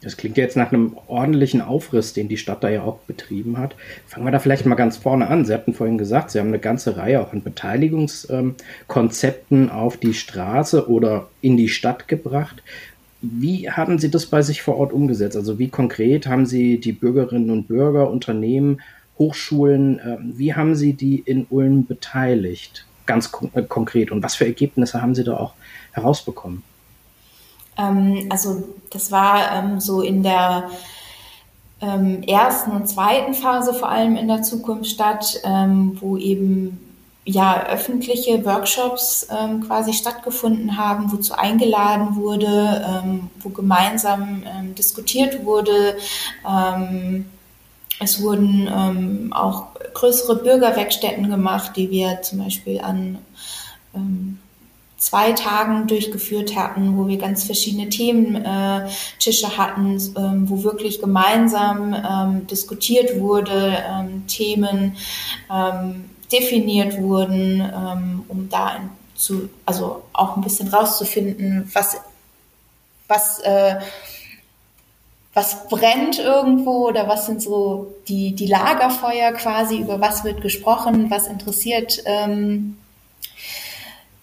Das 0.00 0.16
klingt 0.16 0.36
ja 0.36 0.44
jetzt 0.44 0.56
nach 0.56 0.72
einem 0.72 0.96
ordentlichen 1.08 1.60
Aufriss, 1.60 2.12
den 2.12 2.28
die 2.28 2.36
Stadt 2.36 2.62
da 2.62 2.68
ja 2.68 2.82
auch 2.82 2.98
betrieben 3.00 3.58
hat. 3.58 3.74
Fangen 4.06 4.24
wir 4.24 4.30
da 4.30 4.38
vielleicht 4.38 4.64
mal 4.64 4.76
ganz 4.76 4.96
vorne 4.96 5.26
an. 5.26 5.44
Sie 5.44 5.52
hatten 5.52 5.74
vorhin 5.74 5.98
gesagt, 5.98 6.30
Sie 6.30 6.38
haben 6.38 6.46
eine 6.48 6.60
ganze 6.60 6.96
Reihe 6.96 7.20
auch 7.20 7.32
an 7.32 7.42
Beteiligungskonzepten 7.42 9.70
auf 9.70 9.96
die 9.96 10.14
Straße 10.14 10.88
oder 10.88 11.28
in 11.40 11.56
die 11.56 11.68
Stadt 11.68 12.06
gebracht. 12.06 12.62
Wie 13.20 13.68
haben 13.68 13.98
Sie 13.98 14.10
das 14.10 14.26
bei 14.26 14.42
sich 14.42 14.62
vor 14.62 14.76
Ort 14.76 14.92
umgesetzt? 14.92 15.36
Also 15.36 15.58
wie 15.58 15.66
konkret 15.68 16.28
haben 16.28 16.46
Sie 16.46 16.78
die 16.78 16.92
Bürgerinnen 16.92 17.50
und 17.50 17.66
Bürger, 17.66 18.08
Unternehmen, 18.08 18.80
Hochschulen, 19.18 20.00
ähm, 20.04 20.34
wie 20.36 20.54
haben 20.54 20.76
Sie 20.76 20.92
die 20.92 21.18
in 21.18 21.44
Ulm 21.50 21.86
beteiligt? 21.86 22.86
Ganz 23.06 23.32
äh, 23.54 23.62
konkret. 23.62 24.12
Und 24.12 24.22
was 24.22 24.36
für 24.36 24.46
Ergebnisse 24.46 25.02
haben 25.02 25.16
Sie 25.16 25.24
da 25.24 25.36
auch 25.36 25.54
herausbekommen? 25.90 26.62
Ähm, 27.78 28.26
also 28.28 28.64
das 28.90 29.10
war 29.12 29.52
ähm, 29.52 29.80
so 29.80 30.02
in 30.02 30.22
der 30.22 30.70
ähm, 31.80 32.22
ersten 32.24 32.72
und 32.72 32.88
zweiten 32.88 33.34
Phase 33.34 33.72
vor 33.72 33.88
allem 33.88 34.16
in 34.16 34.26
der 34.28 34.42
Zukunft 34.42 34.90
statt, 34.90 35.40
ähm, 35.44 35.96
wo 36.00 36.16
eben 36.16 36.80
ja 37.24 37.66
öffentliche 37.66 38.44
Workshops 38.44 39.28
ähm, 39.30 39.62
quasi 39.66 39.92
stattgefunden 39.92 40.76
haben, 40.76 41.12
wozu 41.12 41.34
eingeladen 41.34 42.16
wurde, 42.16 42.84
ähm, 43.04 43.30
wo 43.40 43.50
gemeinsam 43.50 44.42
diskutiert 44.76 45.44
wurde. 45.44 45.96
es 48.00 48.22
wurden 48.22 49.32
auch 49.32 49.66
größere 49.92 50.36
Bürgerwerkstätten 50.36 51.28
gemacht, 51.28 51.72
die 51.76 51.90
wir 51.90 52.22
zum 52.22 52.38
Beispiel 52.38 52.80
an 52.80 53.18
zwei 54.98 55.32
Tagen 55.32 55.86
durchgeführt 55.86 56.56
hatten, 56.56 56.98
wo 56.98 57.06
wir 57.06 57.18
ganz 57.18 57.44
verschiedene 57.44 57.88
Thementische 57.88 59.46
äh, 59.46 59.56
hatten, 59.56 59.92
ähm, 60.16 60.50
wo 60.50 60.64
wirklich 60.64 61.00
gemeinsam 61.00 61.94
ähm, 61.94 62.46
diskutiert 62.46 63.18
wurde, 63.18 63.78
ähm, 63.88 64.26
Themen 64.26 64.96
definiert 66.30 67.00
wurden, 67.00 67.62
um 68.28 68.50
da 68.50 68.80
zu, 69.18 69.48
also 69.66 70.04
auch 70.12 70.36
ein 70.36 70.42
bisschen 70.42 70.68
rauszufinden, 70.68 71.70
was, 71.72 71.96
was, 73.08 73.40
äh, 73.40 73.76
was 75.34 75.68
brennt 75.68 76.18
irgendwo 76.18 76.88
oder 76.88 77.08
was 77.08 77.26
sind 77.26 77.42
so 77.42 77.94
die, 78.08 78.34
die 78.34 78.46
Lagerfeuer 78.46 79.32
quasi, 79.32 79.78
über 79.78 80.00
was 80.00 80.24
wird 80.24 80.40
gesprochen, 80.40 81.10
was 81.10 81.26
interessiert 81.26 82.02
ähm, 82.06 82.78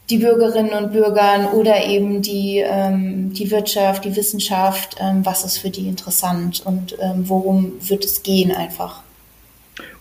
die 0.10 0.18
Bürgerinnen 0.18 0.74
und 0.74 0.92
Bürgern 0.92 1.48
oder 1.48 1.84
eben 1.86 2.22
die, 2.22 2.60
ähm, 2.60 3.34
die 3.34 3.50
Wirtschaft, 3.50 4.06
die 4.06 4.16
Wissenschaft, 4.16 4.98
ähm, 5.00 5.26
was 5.26 5.44
ist 5.44 5.58
für 5.58 5.70
die 5.70 5.88
interessant 5.88 6.62
und 6.66 6.96
ähm, 7.00 7.28
worum 7.28 7.74
wird 7.82 8.06
es 8.06 8.22
gehen 8.24 8.52
einfach. 8.52 9.02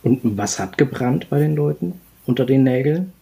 Und 0.03 0.21
was 0.23 0.59
hat 0.59 0.77
gebrannt 0.77 1.29
bei 1.31 1.39
den 1.39 1.57
Leuten 1.57 2.01
unter 2.27 2.45
den 2.45 2.65
Nägeln? 2.65 3.13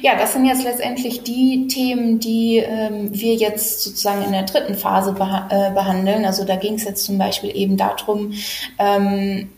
Ja, 0.00 0.16
das 0.16 0.32
sind 0.32 0.46
jetzt 0.46 0.64
letztendlich 0.64 1.22
die 1.22 1.66
Themen, 1.68 2.18
die 2.18 2.58
ähm, 2.58 3.10
wir 3.12 3.34
jetzt 3.34 3.82
sozusagen 3.82 4.22
in 4.22 4.32
der 4.32 4.44
dritten 4.44 4.74
Phase 4.74 5.12
beha 5.12 5.48
äh, 5.50 5.72
behandeln. 5.72 6.24
Also 6.24 6.44
da 6.44 6.56
ging 6.56 6.74
es 6.74 6.84
jetzt 6.84 7.04
zum 7.04 7.18
Beispiel 7.18 7.54
eben 7.54 7.76
darum, 7.76 8.32
ähm, 8.78 9.50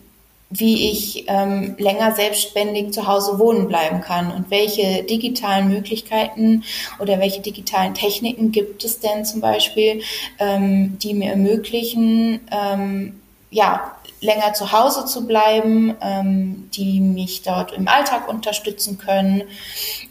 wie 0.56 0.90
ich 0.90 1.24
ähm, 1.26 1.74
länger 1.78 2.14
selbstständig 2.14 2.92
zu 2.92 3.06
Hause 3.06 3.38
wohnen 3.38 3.66
bleiben 3.66 4.00
kann 4.00 4.30
und 4.30 4.50
welche 4.50 5.02
digitalen 5.02 5.68
Möglichkeiten 5.68 6.62
oder 7.00 7.18
welche 7.18 7.40
digitalen 7.40 7.94
Techniken 7.94 8.52
gibt 8.52 8.84
es 8.84 9.00
denn 9.00 9.24
zum 9.24 9.40
Beispiel, 9.40 10.02
ähm, 10.38 10.96
die 11.00 11.14
mir 11.14 11.30
ermöglichen, 11.30 12.40
ähm, 12.52 13.20
ja, 13.50 13.96
länger 14.20 14.52
zu 14.54 14.72
Hause 14.72 15.06
zu 15.06 15.26
bleiben, 15.26 15.94
ähm, 16.00 16.70
die 16.74 17.00
mich 17.00 17.42
dort 17.42 17.72
im 17.72 17.88
Alltag 17.88 18.28
unterstützen 18.28 18.98
können. 18.98 19.42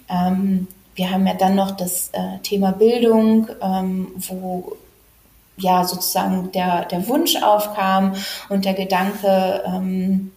Ähm, 0.09 0.67
wir 0.95 1.09
haben 1.09 1.25
ja 1.25 1.33
dann 1.33 1.55
noch 1.55 1.71
das 1.71 2.09
äh, 2.13 2.39
Thema 2.43 2.71
Bildung, 2.71 3.47
ähm, 3.62 4.12
wo 4.17 4.77
ja 5.63 5.84
sozusagen 5.84 6.51
der, 6.51 6.86
der 6.86 7.08
Wunsch 7.08 7.36
aufkam 7.41 8.13
und 8.50 8.65
der 8.65 8.74
Gedanke, 8.74 9.63
ähm, 9.65 10.32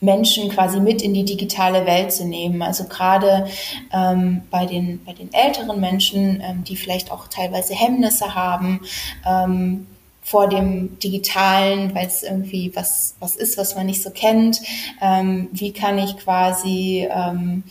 Menschen 0.00 0.50
quasi 0.50 0.78
mit 0.78 1.02
in 1.02 1.14
die 1.14 1.24
digitale 1.24 1.86
Welt 1.86 2.12
zu 2.12 2.26
nehmen. 2.26 2.62
Also 2.62 2.84
gerade 2.84 3.46
ähm, 3.92 4.42
bei, 4.50 4.66
den, 4.66 5.02
bei 5.04 5.12
den 5.12 5.32
älteren 5.32 5.80
Menschen, 5.80 6.42
ähm, 6.42 6.64
die 6.64 6.76
vielleicht 6.76 7.10
auch 7.10 7.28
teilweise 7.28 7.74
Hemmnisse 7.74 8.34
haben, 8.34 8.80
ähm, 9.26 9.86
vor 10.22 10.48
dem 10.48 10.98
Digitalen, 10.98 11.94
weil 11.94 12.08
es 12.08 12.24
irgendwie 12.24 12.72
was, 12.74 13.14
was 13.20 13.36
ist, 13.36 13.56
was 13.58 13.76
man 13.76 13.86
nicht 13.86 14.02
so 14.02 14.10
kennt. 14.10 14.60
Ähm, 15.00 15.48
wie 15.52 15.72
kann 15.72 15.98
ich 15.98 16.16
quasi 16.16 17.08
ähm, 17.08 17.62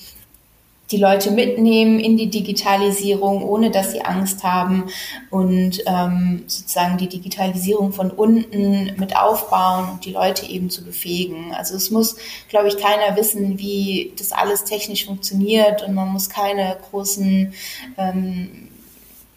die 0.92 0.98
Leute 0.98 1.32
mitnehmen 1.32 2.00
in 2.00 2.16
die 2.16 2.30
Digitalisierung, 2.30 3.44
ohne 3.44 3.72
dass 3.72 3.92
sie 3.92 4.02
Angst 4.02 4.44
haben 4.44 4.86
und 5.32 5.82
ähm, 5.88 6.44
sozusagen 6.46 6.98
die 6.98 7.10
Digitalisierung 7.10 7.92
von 7.92 8.12
unten 8.12 8.94
mit 8.98 9.16
aufbauen 9.18 9.90
und 9.94 10.06
die 10.06 10.12
Leute 10.12 10.46
eben 10.46 10.70
zu 10.70 10.84
befähigen. 10.84 11.54
Also 11.56 11.76
es 11.76 11.90
muss, 11.90 12.18
glaube 12.50 12.68
ich, 12.68 12.78
keiner 12.78 13.18
wissen, 13.18 13.58
wie 13.58 14.14
das 14.18 14.32
alles 14.32 14.64
technisch 14.64 15.06
funktioniert 15.06 15.82
und 15.82 15.96
man 15.96 16.10
muss 16.10 16.30
keine 16.30 16.78
großen 16.92 17.54
ähm, 17.98 18.70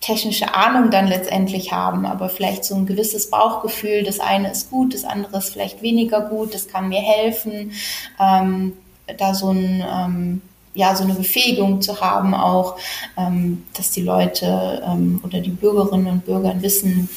technische 0.00 0.54
Ahnung 0.54 0.90
dann 0.90 1.08
letztendlich 1.08 1.72
haben, 1.72 2.06
aber 2.06 2.28
vielleicht 2.28 2.64
so 2.64 2.74
ein 2.74 2.86
gewisses 2.86 3.30
Bauchgefühl, 3.30 4.04
das 4.04 4.20
eine 4.20 4.50
ist 4.52 4.70
gut, 4.70 4.94
das 4.94 5.04
andere 5.04 5.38
ist 5.38 5.50
vielleicht 5.50 5.82
weniger 5.82 6.20
gut, 6.20 6.54
das 6.54 6.68
kann 6.68 6.88
mir 6.88 7.00
helfen, 7.00 7.72
ähm, 8.20 8.74
da 9.16 9.34
so 9.34 9.50
ein 9.50 9.84
ähm, 9.90 10.42
ja, 10.78 10.94
so 10.94 11.02
eine 11.02 11.14
Befähigung 11.14 11.82
zu 11.82 12.00
haben, 12.00 12.34
auch, 12.34 12.78
ähm, 13.16 13.64
dass 13.76 13.90
die 13.90 14.02
Leute 14.02 14.80
ähm, 14.86 15.20
oder 15.24 15.40
die 15.40 15.50
Bürgerinnen 15.50 16.06
und 16.06 16.24
Bürger 16.24 16.54
wissen, 16.62 17.08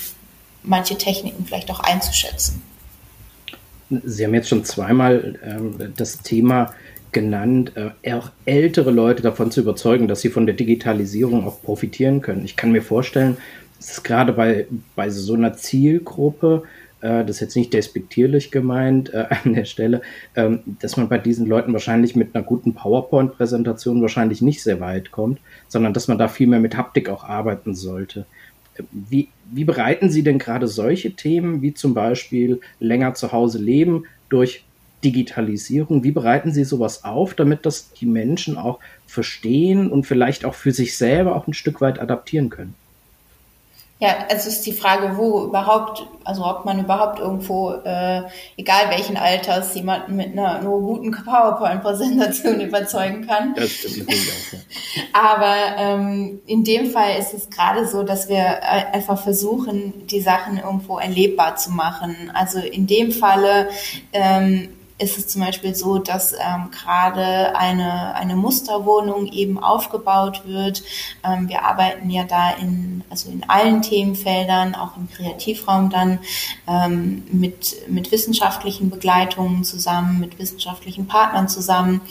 manche 0.63 0.97
Techniken 0.97 1.45
vielleicht 1.45 1.69
auch 1.69 1.79
einzuschätzen. 1.79 2.63
Sie 4.03 4.25
haben 4.25 4.33
jetzt 4.33 4.49
schon 4.49 4.65
zweimal 4.65 5.39
ähm, 5.45 5.93
das 5.95 6.17
Thema 6.23 6.73
genannt, 7.11 7.73
äh, 7.75 8.13
auch 8.13 8.31
ältere 8.45 8.89
Leute 8.89 9.21
davon 9.21 9.51
zu 9.51 9.61
überzeugen, 9.61 10.07
dass 10.07 10.21
sie 10.21 10.29
von 10.29 10.47
der 10.47 10.55
Digitalisierung 10.55 11.45
auch 11.45 11.61
profitieren 11.61 12.21
können. 12.21 12.43
Ich 12.43 12.55
kann 12.55 12.71
mir 12.71 12.81
vorstellen, 12.81 13.37
es 13.79 14.01
gerade 14.01 14.33
bei, 14.33 14.65
bei 14.95 15.11
so 15.11 15.35
einer 15.35 15.53
Zielgruppe 15.53 16.63
das 17.01 17.37
ist 17.37 17.39
jetzt 17.39 17.55
nicht 17.55 17.73
despektierlich 17.73 18.51
gemeint 18.51 19.13
äh, 19.13 19.25
an 19.43 19.53
der 19.53 19.65
Stelle, 19.65 20.01
ähm, 20.35 20.61
dass 20.79 20.97
man 20.97 21.09
bei 21.09 21.17
diesen 21.17 21.47
Leuten 21.47 21.73
wahrscheinlich 21.73 22.15
mit 22.15 22.35
einer 22.35 22.43
guten 22.43 22.73
PowerPoint-Präsentation 22.73 24.01
wahrscheinlich 24.01 24.41
nicht 24.41 24.61
sehr 24.63 24.79
weit 24.79 25.11
kommt, 25.11 25.39
sondern 25.67 25.93
dass 25.93 26.07
man 26.07 26.17
da 26.17 26.27
viel 26.27 26.47
mehr 26.47 26.59
mit 26.59 26.77
Haptik 26.77 27.09
auch 27.09 27.23
arbeiten 27.23 27.75
sollte. 27.75 28.25
Wie, 28.91 29.29
wie 29.51 29.65
bereiten 29.65 30.09
Sie 30.09 30.23
denn 30.23 30.39
gerade 30.39 30.67
solche 30.67 31.11
Themen 31.11 31.61
wie 31.61 31.73
zum 31.73 31.93
Beispiel 31.93 32.61
länger 32.79 33.13
zu 33.15 33.31
Hause 33.31 33.59
leben 33.59 34.05
durch 34.29 34.63
Digitalisierung, 35.03 36.03
wie 36.03 36.11
bereiten 36.11 36.53
Sie 36.53 36.63
sowas 36.63 37.03
auf, 37.03 37.33
damit 37.33 37.65
das 37.65 37.91
die 37.93 38.05
Menschen 38.05 38.57
auch 38.57 38.79
verstehen 39.07 39.91
und 39.91 40.05
vielleicht 40.05 40.45
auch 40.45 40.53
für 40.53 40.71
sich 40.71 40.95
selber 40.95 41.35
auch 41.35 41.47
ein 41.47 41.53
Stück 41.53 41.81
weit 41.81 41.99
adaptieren 41.99 42.49
können? 42.49 42.75
Ja, 44.01 44.15
es 44.29 44.47
ist 44.47 44.65
die 44.65 44.71
Frage, 44.71 45.15
wo 45.15 45.43
überhaupt, 45.43 46.07
also 46.23 46.43
ob 46.43 46.65
man 46.65 46.79
überhaupt 46.79 47.19
irgendwo, 47.19 47.71
äh, 47.71 48.23
egal 48.57 48.89
welchen 48.89 49.15
Alters, 49.15 49.75
jemanden 49.75 50.15
mit 50.15 50.31
einer 50.31 50.59
nur 50.63 50.81
guten 50.81 51.11
PowerPoint-Präsentation 51.11 52.61
überzeugen 52.61 53.27
kann. 53.27 53.53
Das 53.53 53.69
stimmt 53.69 53.99
natürlich 53.99 54.31
auch. 54.31 54.53
Ja. 54.53 55.03
Aber 55.13 55.55
ähm, 55.77 56.41
in 56.47 56.63
dem 56.63 56.89
Fall 56.89 57.19
ist 57.19 57.35
es 57.35 57.51
gerade 57.51 57.85
so, 57.85 58.01
dass 58.01 58.27
wir 58.27 58.39
äh, 58.39 58.91
einfach 58.91 59.21
versuchen, 59.21 60.07
die 60.07 60.21
Sachen 60.21 60.57
irgendwo 60.57 60.97
erlebbar 60.97 61.57
zu 61.57 61.69
machen. 61.69 62.31
Also 62.33 62.57
in 62.57 62.87
dem 62.87 63.11
Falle 63.11 63.69
ähm, 64.13 64.69
ist 65.01 65.17
es 65.17 65.27
zum 65.27 65.41
Beispiel 65.41 65.73
so, 65.73 65.97
dass 65.97 66.33
ähm, 66.33 66.69
gerade 66.71 67.55
eine, 67.55 68.15
eine 68.15 68.35
Musterwohnung 68.35 69.27
eben 69.27 69.61
aufgebaut 69.61 70.43
wird. 70.45 70.83
Ähm, 71.23 71.49
wir 71.49 71.65
arbeiten 71.65 72.09
ja 72.09 72.23
da 72.23 72.51
in, 72.51 73.03
also 73.09 73.29
in 73.29 73.43
allen 73.49 73.81
Themenfeldern, 73.81 74.75
auch 74.75 74.95
im 74.97 75.09
Kreativraum 75.09 75.89
dann, 75.89 76.19
ähm, 76.67 77.23
mit, 77.31 77.75
mit 77.87 78.11
wissenschaftlichen 78.11 78.89
Begleitungen 78.89 79.63
zusammen, 79.63 80.19
mit 80.19 80.37
wissenschaftlichen 80.37 81.07
Partnern 81.07 81.49
zusammen. 81.49 82.01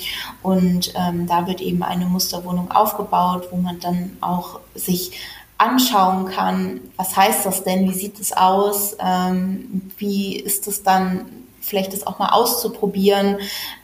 Und 0.43 0.93
ähm, 0.97 1.27
da 1.27 1.47
wird 1.47 1.61
eben 1.61 1.83
eine 1.83 2.07
Musterwohnung 2.07 2.71
aufgebaut, 2.71 3.49
wo 3.51 3.57
man 3.57 3.79
dann 3.81 4.17
auch 4.21 4.61
sich 4.75 5.13
anschauen 5.59 6.25
kann, 6.25 6.81
was 6.97 7.17
heißt 7.17 7.45
das 7.45 7.65
denn, 7.65 7.87
wie 7.89 7.95
sieht 7.95 8.19
es 8.19 8.33
aus, 8.33 8.97
ähm, 8.99 9.91
wie 9.99 10.37
ist 10.37 10.67
es 10.67 10.83
dann 10.83 11.27
vielleicht 11.71 11.95
das 11.95 12.07
auch 12.07 12.19
mal 12.19 12.31
auszuprobieren 12.31 13.39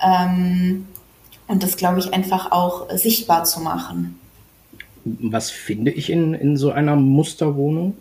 ähm, 0.05 0.87
und 1.47 1.63
das, 1.63 1.77
glaube 1.77 2.01
ich, 2.01 2.13
einfach 2.13 2.53
auch 2.53 2.91
sichtbar 2.91 3.45
zu 3.45 3.61
machen. 3.61 4.19
Was 5.05 5.51
finde 5.51 5.93
ich 5.93 6.11
in, 6.11 6.35
in 6.35 6.57
so 6.57 6.73
einer 6.73 6.97
Musterwohnung? 6.97 7.97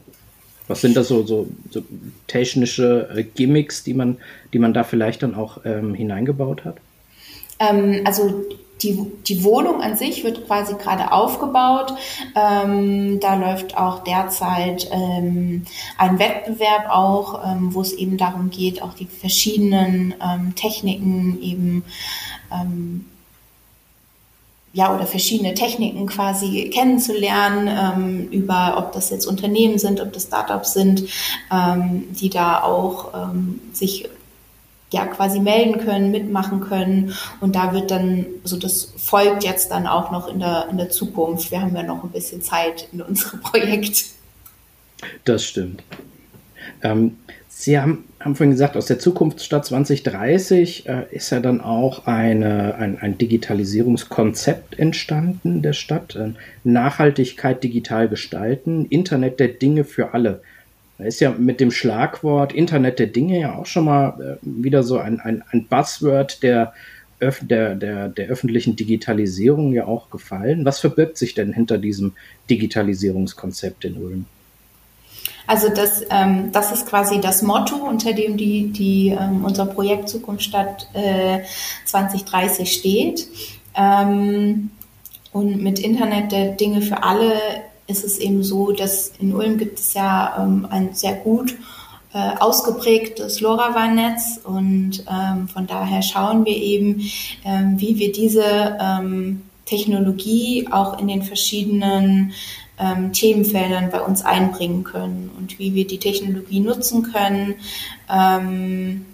Was 0.67 0.81
sind 0.81 0.97
das 0.97 1.07
so, 1.07 1.23
so, 1.23 1.47
so 1.69 1.83
technische 2.25 3.07
äh, 3.15 3.23
Gimmicks, 3.23 3.83
die 3.83 3.93
man, 3.93 4.17
die 4.51 4.59
man 4.59 4.73
da 4.73 4.83
vielleicht 4.83 5.21
dann 5.21 5.35
auch 5.35 5.59
ähm, 5.63 5.93
hineingebaut 5.93 6.65
hat? 6.65 6.77
Ähm, 7.59 8.01
also 8.03 8.43
die, 8.81 9.11
die 9.27 9.43
Wohnung 9.43 9.81
an 9.81 9.95
sich 9.95 10.23
wird 10.23 10.47
quasi 10.47 10.75
gerade 10.75 11.11
aufgebaut. 11.11 11.93
Ähm, 12.35 13.19
da 13.19 13.35
läuft 13.35 13.77
auch 13.77 14.03
derzeit 14.03 14.89
ähm, 14.91 15.65
ein 15.97 16.19
Wettbewerb 16.19 16.89
auch, 16.89 17.45
ähm, 17.45 17.73
wo 17.73 17.81
es 17.81 17.93
eben 17.93 18.17
darum 18.17 18.49
geht, 18.49 18.81
auch 18.81 18.93
die 18.93 19.05
verschiedenen 19.05 20.13
ähm, 20.21 20.55
Techniken 20.55 21.41
eben 21.41 21.83
ähm, 22.51 23.05
ja, 24.73 24.93
oder 24.93 25.07
verschiedene 25.07 25.53
Techniken 25.53 26.05
quasi 26.05 26.69
kennenzulernen, 26.69 27.69
ähm, 27.69 28.27
über 28.29 28.75
ob 28.77 28.91
das 28.91 29.09
jetzt 29.09 29.25
Unternehmen 29.25 29.79
sind, 29.79 30.01
ob 30.01 30.11
das 30.11 30.23
Startups 30.23 30.73
sind, 30.73 31.05
ähm, 31.49 32.09
die 32.11 32.29
da 32.29 32.61
auch 32.61 33.13
ähm, 33.13 33.61
sich 33.71 34.09
ja 34.95 35.05
quasi 35.05 35.39
melden 35.39 35.79
können, 35.79 36.09
mitmachen 36.11 36.61
können. 36.61 37.13
Und 37.41 37.55
da 37.55 37.73
wird 37.73 37.91
dann, 37.91 38.25
so 38.43 38.57
das 38.57 38.93
folgt 38.97 39.43
jetzt 39.43 39.71
dann 39.71 39.87
auch 39.87 40.11
noch 40.11 40.27
in 40.27 40.39
der, 40.39 40.67
in 40.71 40.77
der 40.77 40.89
Zukunft. 40.89 41.51
Wir 41.51 41.61
haben 41.61 41.75
ja 41.75 41.83
noch 41.83 42.03
ein 42.03 42.11
bisschen 42.11 42.41
Zeit 42.41 42.87
in 42.93 43.01
unserem 43.01 43.41
Projekt. 43.41 44.05
Das 45.25 45.43
stimmt. 45.43 45.83
Ähm, 46.81 47.17
Sie 47.47 47.79
haben, 47.79 48.05
haben 48.19 48.35
vorhin 48.35 48.51
gesagt, 48.51 48.75
aus 48.75 48.85
der 48.85 48.99
Zukunftsstadt 48.99 49.65
2030 49.65 50.87
äh, 50.87 51.03
ist 51.11 51.29
ja 51.29 51.39
dann 51.39 51.61
auch 51.61 52.05
eine, 52.05 52.75
ein, 52.75 52.97
ein 52.99 53.17
Digitalisierungskonzept 53.17 54.77
entstanden 54.77 55.61
der 55.61 55.73
Stadt. 55.73 56.15
Äh, 56.15 56.31
Nachhaltigkeit 56.63 57.63
digital 57.63 58.09
gestalten, 58.09 58.85
Internet 58.85 59.39
der 59.39 59.49
Dinge 59.49 59.83
für 59.83 60.13
alle. 60.13 60.41
Da 60.97 61.03
ist 61.03 61.19
ja 61.19 61.31
mit 61.31 61.59
dem 61.59 61.71
Schlagwort 61.71 62.53
Internet 62.53 62.99
der 62.99 63.07
Dinge 63.07 63.39
ja 63.39 63.55
auch 63.55 63.65
schon 63.65 63.85
mal 63.85 64.19
äh, 64.19 64.37
wieder 64.41 64.83
so 64.83 64.97
ein, 64.97 65.19
ein, 65.19 65.43
ein 65.51 65.67
Buzzword, 65.67 66.41
der 66.43 66.73
der, 67.41 67.75
der, 67.75 68.09
der 68.09 68.27
öffentlichen 68.27 68.75
Digitalisierung 68.75 69.73
ja 69.73 69.85
auch 69.87 70.09
gefallen. 70.09 70.65
Was 70.65 70.79
verbirgt 70.79 71.17
sich 71.17 71.33
denn 71.33 71.53
hinter 71.53 71.77
diesem 71.77 72.13
Digitalisierungskonzept 72.49 73.85
in 73.85 73.97
Ulm? 73.97 74.25
Also 75.47 75.69
das, 75.69 76.03
ähm, 76.09 76.51
das 76.51 76.71
ist 76.71 76.87
quasi 76.87 77.21
das 77.21 77.41
Motto, 77.41 77.75
unter 77.75 78.13
dem 78.13 78.35
die, 78.35 78.71
die, 78.71 79.09
ähm, 79.09 79.45
unser 79.45 79.65
Projekt 79.65 80.09
Zukunft 80.09 80.43
Stadt 80.43 80.89
äh, 80.93 81.39
2030 81.85 82.71
steht. 82.71 83.27
Ähm, 83.75 84.71
und 85.31 85.61
mit 85.61 85.79
Internet 85.79 86.31
der 86.31 86.53
Dinge 86.53 86.81
für 86.81 87.03
alle 87.03 87.33
ist 87.87 88.03
es 88.03 88.17
eben 88.17 88.43
so, 88.43 88.71
dass 88.71 89.11
in 89.19 89.33
Ulm 89.33 89.57
gibt 89.57 89.79
es 89.79 89.93
ja 89.93 90.37
ähm, 90.39 90.67
ein 90.69 90.93
sehr 90.93 91.13
gut 91.13 91.55
äh, 92.13 92.31
ausgeprägtes 92.39 93.41
LoRaWAN-Netz 93.41 94.39
und 94.43 95.03
ähm, 95.11 95.47
von 95.47 95.67
daher 95.67 96.01
schauen 96.01 96.45
wir 96.45 96.55
eben, 96.55 97.01
ähm, 97.43 97.75
wie 97.77 97.99
wir 97.99 98.11
diese 98.11 98.77
ähm, 98.79 99.41
Technologie 99.65 100.67
auch 100.71 100.99
in 100.99 101.07
den 101.07 101.23
verschiedenen 101.23 102.33
ähm, 102.79 103.13
Themenfeldern 103.13 103.89
bei 103.91 104.01
uns 104.01 104.23
einbringen 104.23 104.83
können 104.83 105.31
und 105.37 105.59
wie 105.59 105.75
wir 105.75 105.85
die 105.85 105.99
Technologie 105.99 106.59
nutzen 106.59 107.11
können, 107.11 107.55
ähm, 108.09 109.05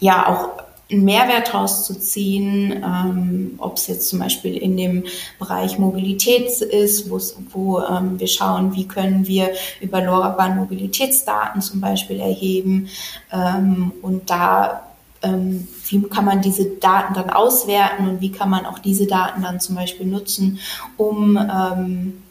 ja 0.00 0.28
auch 0.28 0.67
einen 0.90 1.04
Mehrwert 1.04 1.52
rauszuziehen, 1.52 2.72
ähm, 2.72 3.54
ob 3.58 3.76
es 3.76 3.88
jetzt 3.88 4.08
zum 4.08 4.20
Beispiel 4.20 4.56
in 4.56 4.76
dem 4.76 5.04
Bereich 5.38 5.78
Mobilität 5.78 6.48
ist, 6.62 7.10
wo 7.10 7.80
ähm, 7.80 8.18
wir 8.18 8.26
schauen, 8.26 8.74
wie 8.74 8.88
können 8.88 9.26
wir 9.26 9.50
über 9.80 10.00
LoRaWAN 10.00 10.56
Mobilitätsdaten 10.56 11.60
zum 11.60 11.80
Beispiel 11.80 12.20
erheben 12.20 12.88
ähm, 13.32 13.92
und 14.00 14.30
da 14.30 14.84
ähm, 15.22 15.66
wie 15.88 16.02
kann 16.02 16.24
man 16.24 16.40
diese 16.40 16.64
Daten 16.64 17.14
dann 17.14 17.30
auswerten 17.30 18.08
und 18.08 18.20
wie 18.20 18.30
kann 18.30 18.48
man 18.48 18.64
auch 18.64 18.78
diese 18.78 19.06
Daten 19.06 19.42
dann 19.42 19.60
zum 19.60 19.74
Beispiel 19.74 20.06
nutzen, 20.06 20.60
um 20.96 21.36
ähm, 21.36 22.22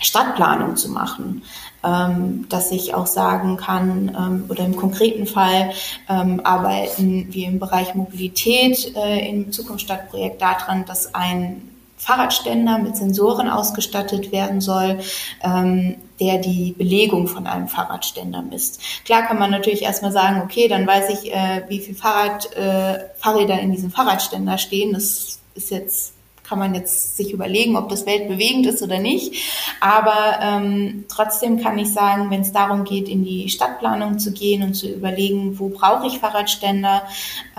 Stadtplanung 0.00 0.76
zu 0.76 0.90
machen, 0.90 1.42
ähm, 1.84 2.46
dass 2.48 2.70
ich 2.70 2.94
auch 2.94 3.06
sagen 3.06 3.56
kann, 3.56 4.14
ähm, 4.16 4.44
oder 4.48 4.64
im 4.64 4.76
konkreten 4.76 5.26
Fall 5.26 5.70
ähm, 6.08 6.40
arbeiten 6.44 7.32
wir 7.32 7.48
im 7.48 7.58
Bereich 7.58 7.94
Mobilität 7.94 8.94
äh, 8.96 9.28
im 9.28 9.52
Zukunftsstadtprojekt 9.52 10.40
daran, 10.40 10.84
dass 10.84 11.14
ein 11.14 11.62
Fahrradständer 11.98 12.78
mit 12.78 12.96
Sensoren 12.96 13.48
ausgestattet 13.48 14.30
werden 14.30 14.60
soll, 14.60 14.98
ähm, 15.42 15.96
der 16.20 16.38
die 16.38 16.74
Belegung 16.76 17.26
von 17.26 17.46
einem 17.46 17.68
Fahrradständer 17.68 18.42
misst. 18.42 18.80
Klar 19.04 19.22
kann 19.22 19.38
man 19.38 19.50
natürlich 19.50 19.82
erstmal 19.82 20.12
sagen, 20.12 20.42
okay, 20.44 20.68
dann 20.68 20.86
weiß 20.86 21.10
ich, 21.10 21.32
äh, 21.32 21.62
wie 21.68 21.80
viel 21.80 21.94
Fahrrad, 21.94 22.54
äh, 22.54 23.00
Fahrräder 23.16 23.58
in 23.60 23.72
diesem 23.72 23.90
Fahrradständer 23.90 24.58
stehen. 24.58 24.92
Das 24.92 25.40
ist 25.54 25.70
jetzt 25.70 26.15
kann 26.46 26.58
man 26.58 26.74
jetzt 26.74 27.16
sich 27.16 27.32
überlegen, 27.32 27.76
ob 27.76 27.88
das 27.88 28.06
weltbewegend 28.06 28.66
ist 28.66 28.82
oder 28.82 28.98
nicht. 28.98 29.34
Aber 29.80 30.38
ähm, 30.40 31.04
trotzdem 31.08 31.60
kann 31.60 31.78
ich 31.78 31.92
sagen, 31.92 32.30
wenn 32.30 32.42
es 32.42 32.52
darum 32.52 32.84
geht, 32.84 33.08
in 33.08 33.24
die 33.24 33.48
Stadtplanung 33.48 34.18
zu 34.18 34.32
gehen 34.32 34.62
und 34.62 34.74
zu 34.74 34.88
überlegen, 34.88 35.58
wo 35.58 35.68
brauche 35.68 36.06
ich 36.06 36.18
Fahrradständer, 36.18 37.02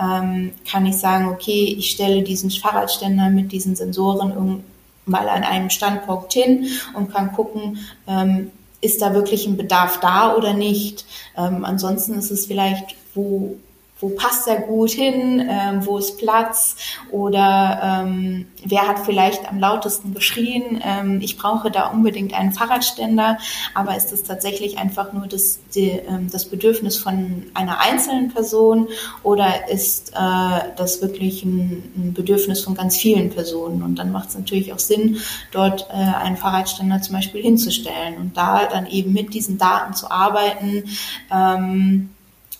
ähm, 0.00 0.52
kann 0.70 0.86
ich 0.86 0.96
sagen, 0.96 1.28
okay, 1.28 1.76
ich 1.78 1.90
stelle 1.90 2.22
diesen 2.22 2.50
Fahrradständer 2.50 3.30
mit 3.30 3.52
diesen 3.52 3.76
Sensoren 3.76 4.64
mal 5.04 5.28
an 5.28 5.42
einem 5.42 5.70
Standpunkt 5.70 6.32
hin 6.32 6.66
und 6.94 7.12
kann 7.12 7.32
gucken, 7.32 7.78
ähm, 8.06 8.50
ist 8.80 9.02
da 9.02 9.12
wirklich 9.12 9.46
ein 9.46 9.56
Bedarf 9.56 10.00
da 10.00 10.36
oder 10.36 10.52
nicht. 10.54 11.04
Ähm, 11.36 11.64
ansonsten 11.64 12.14
ist 12.14 12.30
es 12.30 12.46
vielleicht, 12.46 12.94
wo 13.14 13.56
wo 14.00 14.10
passt 14.10 14.46
er 14.46 14.60
gut 14.60 14.90
hin, 14.90 15.46
ähm, 15.50 15.84
wo 15.84 15.98
ist 15.98 16.18
Platz 16.18 16.76
oder 17.10 18.02
ähm, 18.04 18.46
wer 18.64 18.86
hat 18.86 19.00
vielleicht 19.00 19.48
am 19.48 19.58
lautesten 19.58 20.14
geschrien, 20.14 20.80
ähm, 20.84 21.20
ich 21.20 21.36
brauche 21.36 21.70
da 21.70 21.88
unbedingt 21.88 22.34
einen 22.34 22.52
Fahrradständer, 22.52 23.38
aber 23.74 23.96
ist 23.96 24.12
es 24.12 24.22
tatsächlich 24.22 24.78
einfach 24.78 25.12
nur 25.12 25.26
das, 25.26 25.58
die, 25.74 25.90
ähm, 25.90 26.28
das 26.30 26.44
Bedürfnis 26.44 26.96
von 26.96 27.46
einer 27.54 27.80
einzelnen 27.80 28.32
Person 28.32 28.88
oder 29.22 29.68
ist 29.68 30.10
äh, 30.10 30.70
das 30.76 31.02
wirklich 31.02 31.44
ein, 31.44 31.92
ein 31.96 32.14
Bedürfnis 32.14 32.62
von 32.62 32.74
ganz 32.74 32.96
vielen 32.96 33.30
Personen. 33.30 33.82
Und 33.82 33.96
dann 33.96 34.12
macht 34.12 34.30
es 34.30 34.38
natürlich 34.38 34.72
auch 34.72 34.78
Sinn, 34.78 35.18
dort 35.50 35.88
äh, 35.90 35.94
einen 35.94 36.36
Fahrradständer 36.36 37.02
zum 37.02 37.16
Beispiel 37.16 37.42
hinzustellen 37.42 38.16
und 38.18 38.36
da 38.36 38.66
dann 38.66 38.86
eben 38.86 39.12
mit 39.12 39.34
diesen 39.34 39.58
Daten 39.58 39.94
zu 39.94 40.10
arbeiten, 40.10 40.84
ähm, 41.32 42.10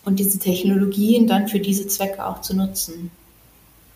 und 0.04 0.18
diese 0.18 0.38
Technologien 0.38 1.26
dann 1.26 1.48
für 1.48 1.60
diese 1.60 1.86
Zwecke 1.86 2.24
auch 2.24 2.40
zu 2.40 2.56
nutzen. 2.56 3.10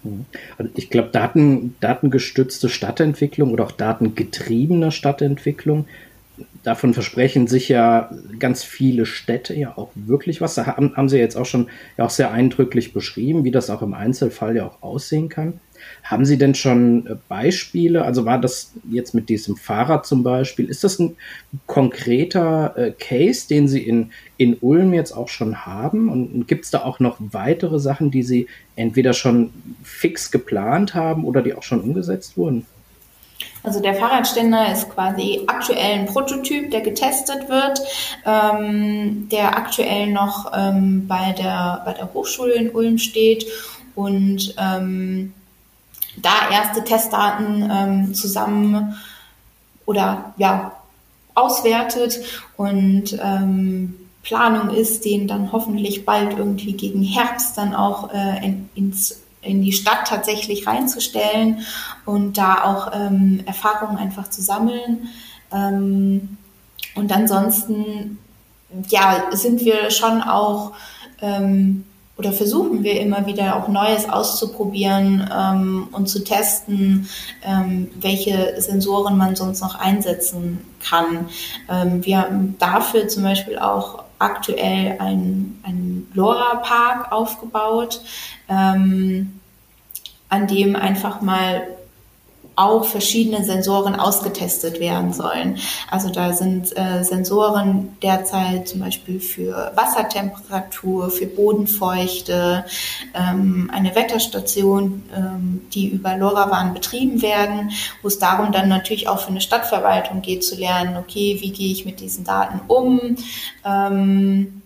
Mhm. 0.03 0.27
Also 0.59 0.71
ich 0.75 0.91
glaube, 0.91 1.09
Daten, 1.11 1.75
datengestützte 1.81 2.69
Stadtentwicklung 2.69 3.53
oder 3.53 3.65
auch 3.65 3.73
datengetriebene 3.73 4.93
Stadtentwicklung, 4.93 5.87
davon 6.63 6.95
versprechen 6.95 7.47
sich 7.47 7.69
ja 7.69 8.11
ganz 8.39 8.65
viele 8.65 9.07
Städte 9.07 9.55
ja 9.55 9.77
auch 9.77 9.91
wirklich 9.95 10.41
was. 10.41 10.55
Da 10.55 10.67
haben, 10.67 10.97
haben 10.97 11.09
Sie 11.09 11.19
jetzt 11.19 11.37
auch 11.37 11.47
schon 11.47 11.69
ja 11.97 12.05
auch 12.05 12.11
sehr 12.11 12.31
eindrücklich 12.31 12.93
beschrieben, 12.93 13.45
wie 13.45 13.51
das 13.51 13.71
auch 13.71 13.83
im 13.83 13.95
Einzelfall 13.95 14.57
ja 14.57 14.67
auch 14.67 14.83
aussehen 14.83 15.29
kann. 15.29 15.61
Haben 16.03 16.25
Sie 16.25 16.37
denn 16.37 16.55
schon 16.55 17.07
äh, 17.07 17.15
Beispiele? 17.29 18.05
Also 18.05 18.25
war 18.25 18.41
das 18.41 18.73
jetzt 18.91 19.15
mit 19.15 19.29
diesem 19.29 19.57
Fahrrad 19.57 20.05
zum 20.05 20.23
Beispiel, 20.23 20.67
ist 20.67 20.85
das 20.85 20.99
ein 20.99 21.17
konkreter 21.67 22.77
äh, 22.77 22.91
Case, 22.91 23.47
den 23.49 23.69
Sie 23.69 23.83
in, 23.83 24.11
in 24.37 24.57
Ulm 24.61 24.93
jetzt 24.95 25.13
auch 25.13 25.29
schon 25.29 25.65
haben? 25.65 26.09
Und, 26.09 26.33
und 26.35 26.49
gibt 26.49 26.65
es 26.65 26.71
da 26.71 26.83
auch 26.83 26.99
noch 26.99 27.17
weitere 27.19 27.79
Sachen, 27.79 28.11
die 28.11 28.25
Sie 28.25 28.49
entweder 28.75 29.13
schon 29.13 29.53
fix 29.85 30.31
geplant 30.31 30.95
haben 30.95 31.25
oder 31.25 31.41
die 31.41 31.55
auch 31.55 31.63
schon 31.63 31.81
umgesetzt 31.81 32.37
wurden? 32.37 32.67
Also 33.63 33.81
der 33.81 33.95
Fahrradständer 33.95 34.73
ist 34.73 34.91
quasi 34.91 35.43
aktuell 35.47 36.01
ein 36.01 36.07
Prototyp, 36.07 36.71
der 36.71 36.81
getestet 36.81 37.49
wird, 37.49 37.81
ähm, 38.27 39.29
der 39.31 39.57
aktuell 39.57 40.09
noch 40.09 40.53
ähm, 40.55 41.07
bei, 41.07 41.33
der, 41.33 41.83
bei 41.85 41.93
der 41.93 42.13
Hochschule 42.13 42.55
in 42.55 42.71
Ulm 42.71 42.99
steht 42.99 43.47
und 43.95 44.55
ähm, 44.59 45.33
da 46.17 46.51
erste 46.51 46.85
Testdaten 46.85 47.69
ähm, 47.71 48.15
zusammen 48.15 48.97
oder 49.87 50.35
ja 50.37 50.73
auswertet 51.35 52.21
und 52.57 53.19
ähm, 53.23 53.95
Planung 54.23 54.71
ist, 54.71 55.05
den 55.05 55.27
dann 55.27 55.51
hoffentlich 55.51 56.05
bald 56.05 56.39
irgendwie 56.39 56.75
gegen 56.75 57.03
Herbst 57.03 57.59
dann 57.59 57.75
auch 57.75 58.13
äh, 58.13 58.45
in, 58.45 58.69
ins 58.75 59.23
in 59.43 59.61
die 59.61 59.73
Stadt 59.73 60.07
tatsächlich 60.07 60.67
reinzustellen 60.67 61.67
und 62.07 62.39
da 62.39 62.63
auch 62.63 62.93
ähm, 62.95 63.43
Erfahrungen 63.45 63.97
einfach 63.97 64.31
zu 64.31 64.41
sammeln. 64.41 65.09
Ähm, 65.53 66.39
und 66.95 67.13
ansonsten, 67.13 68.19
ja, 68.89 69.25
sind 69.33 69.61
wir 69.61 69.91
schon 69.91 70.23
auch 70.23 70.73
ähm, 71.21 71.85
oder 72.19 72.33
versuchen 72.33 72.85
wir 72.85 73.01
immer 73.01 73.27
wieder 73.27 73.57
auch 73.57 73.69
Neues 73.69 74.09
auszuprobieren 74.09 75.29
ähm, 75.35 75.89
und 75.93 76.09
zu 76.09 76.23
testen, 76.23 77.09
ähm, 77.43 77.91
welche 78.01 78.61
Sensoren 78.61 79.17
man 79.17 79.35
sonst 79.35 79.61
noch 79.61 79.75
einsetzen 79.75 80.65
kann. 80.81 81.29
Ähm, 81.71 82.05
wir 82.05 82.21
haben 82.21 82.57
dafür 82.59 83.09
zum 83.09 83.23
Beispiel 83.23 83.59
auch 83.59 84.05
aktuell 84.19 84.97
einen, 84.99 85.61
einen 85.65 86.11
LoRa-Park 86.15 87.11
aufgebaut, 87.11 88.01
ähm, 88.49 89.41
an 90.29 90.47
dem 90.47 90.77
einfach 90.77 91.23
mal 91.23 91.67
auch 92.63 92.85
verschiedene 92.85 93.45
Sensoren 93.45 93.95
ausgetestet 93.95 94.81
werden 94.81 95.13
sollen. 95.13 95.59
Also 95.91 96.11
da 96.11 96.33
sind 96.33 96.77
äh, 96.77 97.03
Sensoren 97.03 97.97
derzeit 98.03 98.69
zum 98.69 98.81
Beispiel 98.81 99.21
für 99.21 99.73
Wassertemperatur, 99.75 101.11
für 101.11 101.27
Bodenfeuchte, 101.27 102.65
ähm, 103.15 103.71
eine 103.73 103.95
Wetterstation, 103.95 105.03
ähm, 105.15 105.63
die 105.73 105.89
über 105.89 106.17
LoRaWAN 106.17 106.75
betrieben 106.75 107.23
werden, 107.23 107.73
wo 108.03 108.09
es 108.09 108.19
darum 108.19 108.53
dann 108.53 108.69
natürlich 108.69 109.09
auch 109.09 109.21
für 109.21 109.29
eine 109.29 109.41
Stadtverwaltung 109.41 110.23
geht 110.23 110.45
zu 110.45 110.57
lernen, 110.57 110.97
okay, 110.97 111.39
wie 111.41 111.51
gehe 111.51 111.73
ich 111.73 111.85
mit 111.85 112.01
diesen 112.01 112.25
Daten 112.25 112.61
um? 112.69 113.17
Ähm, 113.65 114.63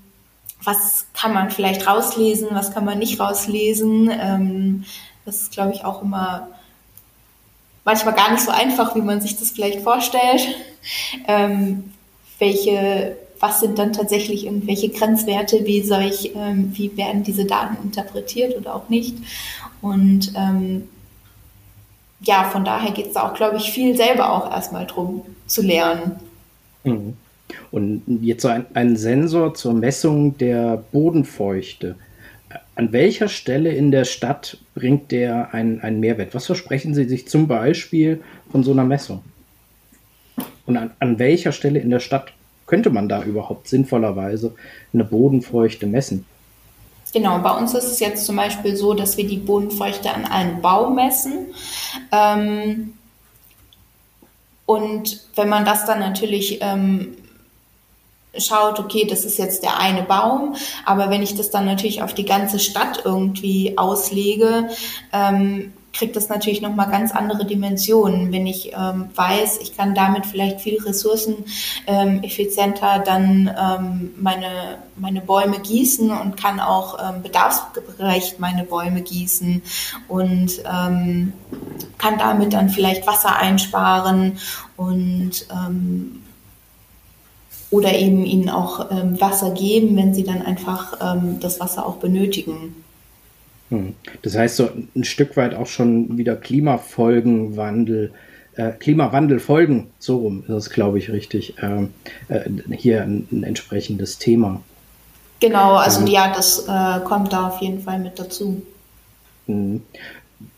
was 0.63 1.07
kann 1.15 1.33
man 1.33 1.51
vielleicht 1.51 1.87
rauslesen, 1.87 2.49
was 2.51 2.73
kann 2.73 2.85
man 2.85 2.99
nicht 2.99 3.21
rauslesen? 3.21 4.11
Ähm, 4.11 4.85
das 5.25 5.43
ist, 5.43 5.53
glaube 5.53 5.73
ich, 5.73 5.85
auch 5.85 6.03
immer 6.03 6.49
manchmal 7.87 8.15
gar 8.15 8.33
nicht 8.33 8.45
so 8.45 8.51
einfach, 8.51 8.95
wie 8.95 9.01
man 9.01 9.23
sich 9.23 9.39
das 9.39 9.53
vielleicht 9.53 9.81
vorstellt. 9.81 10.47
Ähm, 11.27 11.93
welche, 12.39 13.17
was 13.41 13.61
sind 13.61 13.79
dann 13.79 13.95
tatsächlich 13.95 14.45
irgendwelche 14.45 14.91
Grenzwerte, 14.91 15.65
wie 15.65 15.83
soll 15.83 16.03
ich, 16.03 16.35
ähm, 16.37 16.73
wie 16.75 16.95
werden 16.99 17.23
diese 17.23 17.47
Daten 17.47 17.83
interpretiert 17.83 18.55
oder 18.59 18.75
auch 18.75 18.91
nicht? 18.91 19.17
Und 19.81 20.33
ähm, 20.37 20.89
ja, 22.21 22.45
von 22.45 22.65
daher 22.65 22.91
geht 22.91 23.07
es 23.07 23.13
da 23.15 23.29
auch, 23.29 23.35
glaube 23.35 23.57
ich, 23.57 23.71
viel 23.71 23.97
selber 23.97 24.33
auch 24.33 24.51
erstmal 24.51 24.87
drum 24.87 25.23
zu 25.47 25.63
lernen. 25.63 26.17
Mhm. 26.85 27.17
Und 27.71 28.03
jetzt 28.23 28.43
so 28.43 28.49
ein, 28.49 28.67
ein 28.75 28.97
Sensor 28.97 29.55
zur 29.55 29.73
Messung 29.73 30.37
der 30.39 30.83
Bodenfeuchte 30.91 31.97
an 32.77 32.93
welcher 32.93 33.29
Stelle 33.29 33.73
in 33.73 33.91
der 33.91 34.05
Stadt 34.05 34.59
bringt 34.75 35.11
der 35.11 35.55
einen, 35.55 35.81
einen 35.81 35.99
Mehrwert? 35.99 36.35
Was 36.35 36.47
versprechen 36.47 36.95
Sie 36.95 37.05
sich 37.05 37.27
zum 37.27 37.49
Beispiel 37.49 38.23
von 38.53 38.63
so 38.63 38.73
einer 38.73 38.85
Messung? 38.85 39.25
Und 40.67 40.77
an, 40.77 40.91
an 41.01 41.19
welcher 41.19 41.53
Stelle 41.53 41.81
in 41.81 41.91
der 41.91 42.01
Stadt 42.01 42.33
könnte 42.67 42.91
man 42.91 43.09
da 43.09 43.23
überhaupt 43.23 43.69
sinnvollerweise 43.69 44.55
eine 44.93 45.05
Bodenfeuchte 45.05 45.87
messen? 45.87 46.27
Genau, 47.15 47.39
bei 47.39 47.53
uns 47.53 47.73
ist 47.73 47.85
es 47.85 48.01
jetzt 48.01 48.27
zum 48.27 48.37
Beispiel 48.37 48.77
so, 48.77 48.93
dass 48.93 49.17
wir 49.17 49.27
die 49.27 49.39
Bodenfeuchte 49.39 50.11
an 50.11 50.27
einem 50.27 50.61
Baum 50.61 50.97
messen. 50.97 51.47
Ähm, 52.13 52.93
und 54.67 55.23
wenn 55.35 55.49
man 55.49 55.65
das 55.65 55.87
dann 55.87 56.01
natürlich 56.01 56.59
ähm, 56.61 57.17
schaut, 58.39 58.79
okay, 58.79 59.07
das 59.09 59.25
ist 59.25 59.39
jetzt 59.39 59.63
der 59.63 59.79
eine 59.79 60.03
Baum, 60.03 60.57
aber 60.85 61.11
wenn 61.11 61.23
ich 61.23 61.35
das 61.35 61.51
dann 61.51 61.67
natürlich 61.67 62.03
auf 62.03 62.15
die 62.15 62.25
ganze 62.25 62.59
Stadt 62.59 63.03
irgendwie 63.05 63.77
auslege, 63.79 64.69
ähm, 65.13 65.73
kriegt 65.97 66.17
das 66.17 66.29
natürlich 66.29 66.61
nochmal 66.61 66.91
ganz 66.91 67.13
andere 67.13 67.47
Dimensionen. 67.47 68.33
Wenn 68.33 68.47
ich 68.47 68.73
ähm, 68.73 69.09
weiß, 69.15 69.59
ich 69.63 69.77
kann 69.77 69.95
damit 69.95 70.27
vielleicht 70.27 70.61
viel 70.61 70.81
Ressourcen 70.83 71.45
ähm, 71.87 72.23
effizienter 72.23 73.03
dann 73.05 73.51
ähm, 73.59 74.15
meine, 74.17 74.79
meine 74.97 75.21
Bäume 75.21 75.59
gießen 75.59 76.11
und 76.11 76.37
kann 76.37 76.61
auch 76.61 76.99
ähm, 77.03 77.23
bedarfsgerecht 77.23 78.39
meine 78.41 78.65
Bäume 78.65 79.03
gießen 79.03 79.63
und 80.09 80.63
ähm, 80.71 81.33
kann 81.99 82.19
damit 82.19 82.53
dann 82.53 82.69
vielleicht 82.69 83.07
Wasser 83.07 83.37
einsparen 83.37 84.39
und 84.77 85.47
ähm, 85.51 86.23
oder 87.71 87.95
eben 87.99 88.25
ihnen 88.25 88.49
auch 88.49 88.91
ähm, 88.91 89.21
Wasser 89.21 89.51
geben, 89.51 89.97
wenn 89.97 90.15
sie 90.15 90.25
dann 90.25 90.43
einfach 90.43 90.99
ähm, 91.01 91.39
das 91.41 91.61
Wasser 91.61 91.87
auch 91.87 91.97
benötigen. 91.97 92.75
Hm. 93.71 93.95
Das 94.23 94.37
heißt 94.37 94.57
so 94.57 94.69
ein 94.95 95.05
Stück 95.05 95.37
weit 95.37 95.55
auch 95.55 95.67
schon 95.67 96.17
wieder 96.17 96.37
Klimafolgenwandel, 96.37 98.13
äh, 98.55 98.71
Klimawandelfolgen, 98.71 99.89
so 99.99 100.19
rum 100.19 100.45
ist 100.47 100.55
es, 100.55 100.71
glaube 100.71 100.99
ich, 100.99 101.11
richtig, 101.11 101.55
ähm, 101.61 101.91
äh, 102.29 102.49
hier 102.77 103.03
ein, 103.03 103.27
ein, 103.33 103.43
entsprechendes 103.43 104.19
Thema. 104.19 104.63
Genau, 105.41 105.75
also 105.75 106.01
ähm, 106.01 106.07
ja, 106.07 106.33
das 106.35 106.67
äh, 106.69 107.01
kommt 107.05 107.33
da 107.33 107.49
auf 107.49 107.61
jeden 107.61 107.81
Fall 107.81 107.99
mit 107.99 108.19
dazu. 108.19 108.63
Hm. 109.47 109.83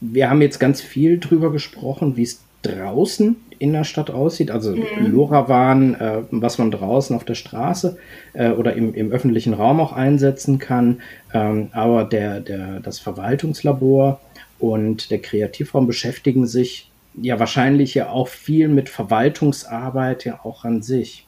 Wir 0.01 0.29
haben 0.29 0.43
jetzt 0.43 0.61
ganz 0.61 0.81
viel 0.81 1.19
drüber 1.19 1.51
gesprochen, 1.51 2.17
wie 2.17 2.25
es 2.25 2.41
draußen 2.63 3.37
in 3.59 3.73
der 3.73 3.85
Stadt 3.85 4.11
aussieht, 4.11 4.51
also 4.51 4.75
mhm. 4.75 5.13
LoRaWAN, 5.13 5.95
äh, 5.95 6.23
was 6.31 6.59
man 6.59 6.71
draußen 6.71 7.15
auf 7.15 7.25
der 7.25 7.35
Straße 7.35 7.97
äh, 8.35 8.51
oder 8.51 8.75
im, 8.75 8.95
im 8.95 9.11
öffentlichen 9.11 9.55
Raum 9.55 9.81
auch 9.81 9.93
einsetzen 9.93 10.59
kann. 10.59 11.01
Ähm, 11.33 11.69
aber 11.73 12.05
der, 12.05 12.41
der, 12.41 12.81
das 12.81 12.99
Verwaltungslabor 12.99 14.21
und 14.59 15.11
der 15.11 15.21
Kreativraum 15.21 15.87
beschäftigen 15.87 16.47
sich 16.47 16.91
ja 17.21 17.39
wahrscheinlich 17.39 17.95
ja 17.95 18.11
auch 18.11 18.29
viel 18.29 18.69
mit 18.69 18.89
Verwaltungsarbeit 18.89 20.25
ja 20.25 20.41
auch 20.43 20.65
an 20.65 20.83
sich. 20.83 21.27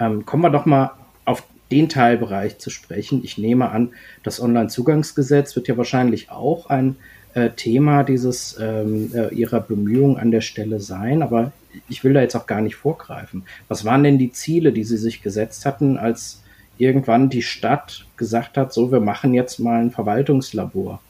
Ähm, 0.00 0.26
kommen 0.26 0.42
wir 0.42 0.50
doch 0.50 0.66
mal 0.66 0.92
auf 1.24 1.42
den 1.70 1.88
Teilbereich 1.88 2.58
zu 2.58 2.70
sprechen. 2.70 3.20
Ich 3.24 3.38
nehme 3.38 3.70
an, 3.70 3.90
das 4.22 4.40
Onlinezugangsgesetz 4.40 5.54
wird 5.54 5.68
ja 5.68 5.76
wahrscheinlich 5.76 6.30
auch 6.30 6.70
ein 6.70 6.96
äh, 7.34 7.50
Thema 7.50 8.04
dieses 8.04 8.56
ähm, 8.60 9.12
äh, 9.14 9.34
ihrer 9.34 9.60
Bemühungen 9.60 10.16
an 10.16 10.30
der 10.30 10.40
Stelle 10.40 10.80
sein, 10.80 11.22
aber 11.22 11.52
ich 11.88 12.04
will 12.04 12.14
da 12.14 12.20
jetzt 12.20 12.36
auch 12.36 12.46
gar 12.46 12.60
nicht 12.60 12.76
vorgreifen. 12.76 13.44
Was 13.68 13.84
waren 13.84 14.04
denn 14.04 14.18
die 14.18 14.32
Ziele, 14.32 14.72
die 14.72 14.84
Sie 14.84 14.96
sich 14.96 15.22
gesetzt 15.22 15.66
hatten, 15.66 15.98
als 15.98 16.42
irgendwann 16.78 17.28
die 17.28 17.42
Stadt 17.42 18.06
gesagt 18.16 18.56
hat, 18.56 18.72
so, 18.72 18.92
wir 18.92 19.00
machen 19.00 19.34
jetzt 19.34 19.58
mal 19.58 19.80
ein 19.80 19.90
Verwaltungslabor? 19.90 21.00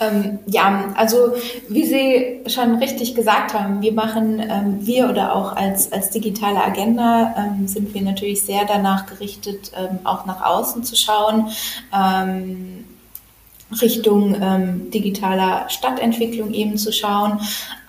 Ähm, 0.00 0.38
ja, 0.46 0.94
also 0.94 1.34
wie 1.68 1.84
Sie 1.84 2.40
schon 2.50 2.76
richtig 2.76 3.14
gesagt 3.14 3.52
haben, 3.52 3.82
wir 3.82 3.92
machen, 3.92 4.40
ähm, 4.40 4.78
wir 4.80 5.10
oder 5.10 5.34
auch 5.34 5.54
als, 5.54 5.92
als 5.92 6.08
digitale 6.08 6.64
Agenda 6.64 7.34
ähm, 7.36 7.68
sind 7.68 7.92
wir 7.92 8.00
natürlich 8.00 8.42
sehr 8.42 8.64
danach 8.66 9.04
gerichtet, 9.04 9.72
ähm, 9.76 9.98
auch 10.04 10.24
nach 10.24 10.42
außen 10.42 10.84
zu 10.84 10.96
schauen. 10.96 11.50
Ähm, 11.94 12.84
Richtung 13.80 14.34
ähm, 14.40 14.90
digitaler 14.90 15.68
Stadtentwicklung 15.68 16.52
eben 16.54 16.76
zu 16.76 16.92
schauen. 16.92 17.40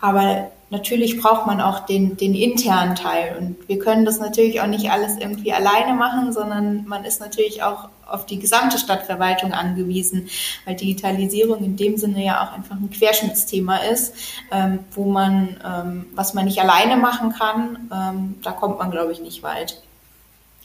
Aber 0.01 0.51
natürlich 0.71 1.21
braucht 1.21 1.45
man 1.45 1.61
auch 1.61 1.81
den, 1.81 2.17
den 2.17 2.33
internen 2.33 2.95
Teil. 2.95 3.35
Und 3.37 3.67
wir 3.67 3.77
können 3.77 4.05
das 4.05 4.19
natürlich 4.19 4.61
auch 4.61 4.67
nicht 4.67 4.89
alles 4.89 5.17
irgendwie 5.17 5.53
alleine 5.53 5.93
machen, 5.93 6.33
sondern 6.33 6.87
man 6.87 7.03
ist 7.03 7.19
natürlich 7.19 7.61
auch 7.61 7.89
auf 8.07 8.25
die 8.25 8.39
gesamte 8.39 8.77
Stadtverwaltung 8.77 9.53
angewiesen, 9.53 10.29
weil 10.65 10.75
Digitalisierung 10.75 11.63
in 11.63 11.75
dem 11.75 11.97
Sinne 11.97 12.25
ja 12.25 12.43
auch 12.43 12.53
einfach 12.53 12.75
ein 12.75 12.89
Querschnittsthema 12.89 13.77
ist, 13.77 14.13
ähm, 14.51 14.79
wo 14.91 15.05
man, 15.05 15.57
ähm, 15.65 16.05
was 16.15 16.33
man 16.33 16.45
nicht 16.45 16.59
alleine 16.59 16.97
machen 16.97 17.33
kann, 17.33 17.89
ähm, 17.93 18.35
da 18.41 18.51
kommt 18.51 18.79
man, 18.79 18.91
glaube 18.91 19.11
ich, 19.11 19.19
nicht 19.19 19.43
weit. 19.43 19.81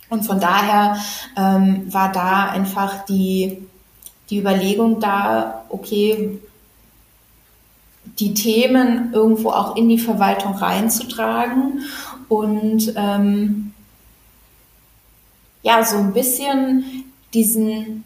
Und 0.09 0.25
von 0.25 0.39
daher 0.39 0.99
ähm, 1.37 1.93
war 1.93 2.13
da 2.13 2.49
einfach 2.49 3.05
die, 3.07 3.67
die 4.31 4.39
Überlegung 4.39 5.01
da, 5.01 5.65
okay, 5.69 6.39
die 8.19 8.35
Themen 8.35 9.13
irgendwo 9.13 9.51
auch 9.51 9.77
in 9.77 9.89
die 9.89 9.99
Verwaltung 9.99 10.55
reinzutragen 10.55 11.83
und 12.29 12.93
ähm, 12.97 13.73
ja, 15.63 15.85
so 15.85 15.97
ein 15.97 16.13
bisschen 16.13 17.05
diesen 17.35 18.05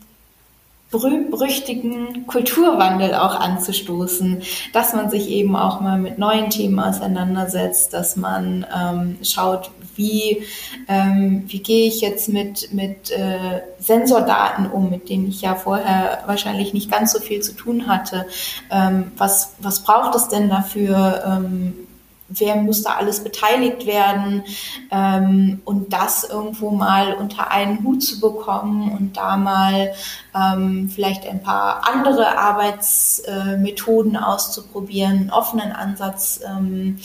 berühmt-berüchtigten 0.90 2.26
Kulturwandel 2.26 3.14
auch 3.14 3.38
anzustoßen, 3.38 4.42
dass 4.72 4.92
man 4.92 5.08
sich 5.08 5.28
eben 5.28 5.54
auch 5.54 5.80
mal 5.80 5.98
mit 5.98 6.18
neuen 6.18 6.50
Themen 6.50 6.80
auseinandersetzt, 6.80 7.92
dass 7.92 8.16
man 8.16 8.66
ähm, 8.76 9.18
schaut, 9.22 9.70
wie, 9.94 10.44
ähm, 10.88 11.44
wie 11.46 11.60
gehe 11.60 11.86
ich 11.86 12.00
jetzt 12.00 12.28
mit, 12.28 12.72
mit 12.72 13.10
äh, 13.10 13.60
Sensordaten 13.78 14.66
um, 14.66 14.90
mit 14.90 15.08
denen 15.08 15.28
ich 15.28 15.42
ja 15.42 15.54
vorher 15.54 16.22
wahrscheinlich 16.26 16.74
nicht 16.74 16.90
ganz 16.90 17.12
so 17.12 17.20
viel 17.20 17.40
zu 17.40 17.52
tun 17.52 17.86
hatte. 17.86 18.26
Ähm, 18.70 19.12
was, 19.16 19.54
was 19.60 19.84
braucht 19.84 20.14
es 20.16 20.28
denn 20.28 20.48
dafür? 20.48 21.22
Ähm, 21.26 21.86
wer 22.30 22.56
muss 22.56 22.82
da 22.82 22.94
alles 22.94 23.22
beteiligt 23.22 23.86
werden 23.86 24.44
ähm, 24.90 25.60
und 25.64 25.92
das 25.92 26.24
irgendwo 26.24 26.70
mal 26.70 27.14
unter 27.14 27.50
einen 27.50 27.82
Hut 27.84 28.02
zu 28.02 28.20
bekommen 28.20 28.92
und 28.92 29.16
da 29.16 29.36
mal 29.36 29.92
ähm, 30.34 30.88
vielleicht 30.88 31.26
ein 31.26 31.42
paar 31.42 31.88
andere 31.88 32.38
Arbeitsmethoden 32.38 34.16
auszuprobieren, 34.16 35.10
einen 35.10 35.30
offenen 35.30 35.72
Ansatz 35.72 36.40
ähm, 36.46 36.98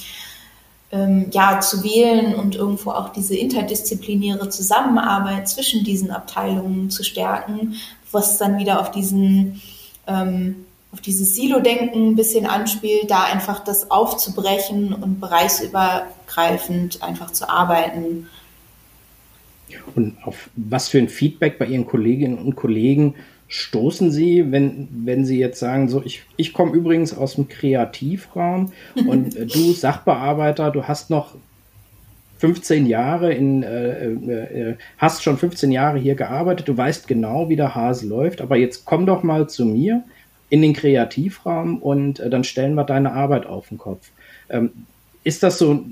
ähm, 0.91 1.27
ja, 1.31 1.59
zu 1.59 1.83
wählen 1.83 2.35
und 2.35 2.55
irgendwo 2.55 2.91
auch 2.91 3.09
diese 3.09 3.35
interdisziplinäre 3.35 4.49
Zusammenarbeit 4.49 5.49
zwischen 5.49 5.83
diesen 5.83 6.11
Abteilungen 6.11 6.89
zu 6.89 7.03
stärken, 7.03 7.75
was 8.11 8.37
dann 8.37 8.57
wieder 8.57 8.79
auf 8.79 8.91
diesen 8.91 9.61
ähm, 10.07 10.64
auf 10.95 11.01
dieses 11.01 11.35
Silo-Denken 11.35 12.11
ein 12.11 12.15
bisschen 12.15 12.45
anspielt, 12.45 13.11
da 13.11 13.25
einfach 13.25 13.61
das 13.61 13.91
aufzubrechen 13.91 14.93
und 14.93 15.19
bereichsübergreifend 15.19 17.03
einfach 17.03 17.31
zu 17.31 17.49
arbeiten. 17.49 18.27
Und 19.93 20.15
auf 20.23 20.49
was 20.55 20.87
für 20.87 20.99
ein 20.99 21.09
Feedback 21.09 21.59
bei 21.59 21.65
Ihren 21.65 21.85
Kolleginnen 21.85 22.37
und 22.37 22.55
Kollegen 22.55 23.15
stoßen 23.49 24.09
Sie, 24.09 24.53
wenn, 24.53 24.87
wenn 24.89 25.25
Sie 25.25 25.37
jetzt 25.37 25.59
sagen, 25.59 25.89
so, 25.89 26.01
ich, 26.01 26.23
ich 26.37 26.53
komme 26.53 26.71
übrigens 26.71 27.13
aus 27.13 27.35
dem 27.35 27.49
Kreativraum 27.49 28.71
und 29.05 29.35
äh, 29.35 29.45
du 29.45 29.73
Sachbearbeiter, 29.73 30.71
du 30.71 30.85
hast 30.85 31.09
noch 31.09 31.35
15 32.37 32.85
Jahre 32.85 33.33
in, 33.33 33.63
äh, 33.63 34.11
äh, 34.13 34.69
äh, 34.71 34.75
hast 34.97 35.23
schon 35.23 35.37
15 35.37 35.73
Jahre 35.73 35.99
hier 35.99 36.15
gearbeitet, 36.15 36.69
du 36.69 36.77
weißt 36.77 37.05
genau, 37.05 37.49
wie 37.49 37.57
der 37.57 37.75
Hase 37.75 38.07
läuft, 38.07 38.39
aber 38.39 38.55
jetzt 38.55 38.85
komm 38.85 39.05
doch 39.05 39.23
mal 39.23 39.49
zu 39.49 39.65
mir 39.65 40.05
in 40.49 40.61
den 40.61 40.73
Kreativraum 40.73 41.79
und 41.79 42.19
äh, 42.19 42.29
dann 42.29 42.43
stellen 42.43 42.75
wir 42.75 42.83
deine 42.83 43.13
Arbeit 43.13 43.45
auf 43.45 43.69
den 43.69 43.77
Kopf. 43.77 44.09
Ähm, 44.49 44.71
ist 45.23 45.43
das 45.43 45.57
so 45.57 45.85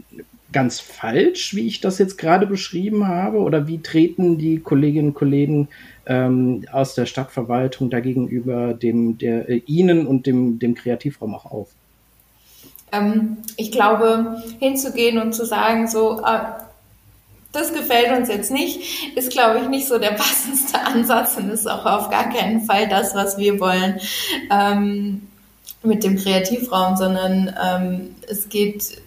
ganz 0.51 0.79
falsch, 0.79 1.55
wie 1.55 1.67
ich 1.67 1.81
das 1.81 1.97
jetzt 1.97 2.17
gerade 2.17 2.45
beschrieben 2.45 3.07
habe? 3.07 3.39
Oder 3.39 3.67
wie 3.67 3.81
treten 3.81 4.37
die 4.37 4.59
Kolleginnen 4.59 5.09
und 5.09 5.13
Kollegen 5.15 5.67
ähm, 6.05 6.65
aus 6.71 6.95
der 6.95 7.07
Stadtverwaltung 7.07 7.89
dagegenüber 7.89 8.73
dem, 8.73 9.17
der, 9.17 9.49
äh, 9.49 9.61
Ihnen 9.65 10.05
und 10.05 10.27
dem, 10.27 10.59
dem 10.59 10.75
Kreativraum 10.75 11.33
auch 11.33 11.45
auf? 11.45 11.69
Ähm, 12.91 13.37
ich 13.57 13.71
glaube, 13.71 14.41
hinzugehen 14.59 15.17
und 15.17 15.33
zu 15.33 15.45
sagen, 15.45 15.87
so, 15.87 16.21
äh, 16.21 16.39
das 17.53 17.71
gefällt 17.71 18.17
uns 18.17 18.27
jetzt 18.27 18.51
nicht, 18.51 19.15
ist, 19.15 19.31
glaube 19.31 19.59
ich, 19.59 19.69
nicht 19.69 19.87
so 19.87 19.97
der 19.97 20.11
passendste 20.17 20.81
Ansatz 20.81 21.37
und 21.37 21.49
ist 21.49 21.69
auch 21.69 21.85
auf 21.85 22.09
gar 22.09 22.29
keinen 22.29 22.61
Fall 22.65 22.89
das, 22.89 23.15
was 23.15 23.37
wir 23.37 23.59
wollen 23.59 23.99
ähm, 24.51 25.27
mit 25.83 26.03
dem 26.03 26.17
Kreativraum, 26.17 26.97
sondern 26.97 27.55
ähm, 27.63 28.15
es 28.27 28.49
geht 28.49 29.01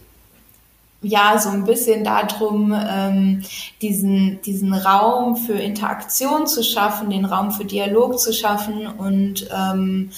ja 1.03 1.39
so 1.39 1.51
ein 1.51 1.65
bisschen 1.65 2.05
darum, 2.05 2.75
ähm, 2.75 3.43
diesen, 3.83 4.41
diesen 4.43 4.73
Raum 4.73 5.37
für 5.37 5.55
Interaktion 5.55 6.47
zu 6.47 6.63
schaffen, 6.63 7.11
den 7.11 7.25
Raum 7.25 7.51
für 7.51 7.65
Dialog 7.65 8.19
zu 8.19 8.33
schaffen 8.33 8.87
und 8.87 9.49
ähm, 9.55 10.11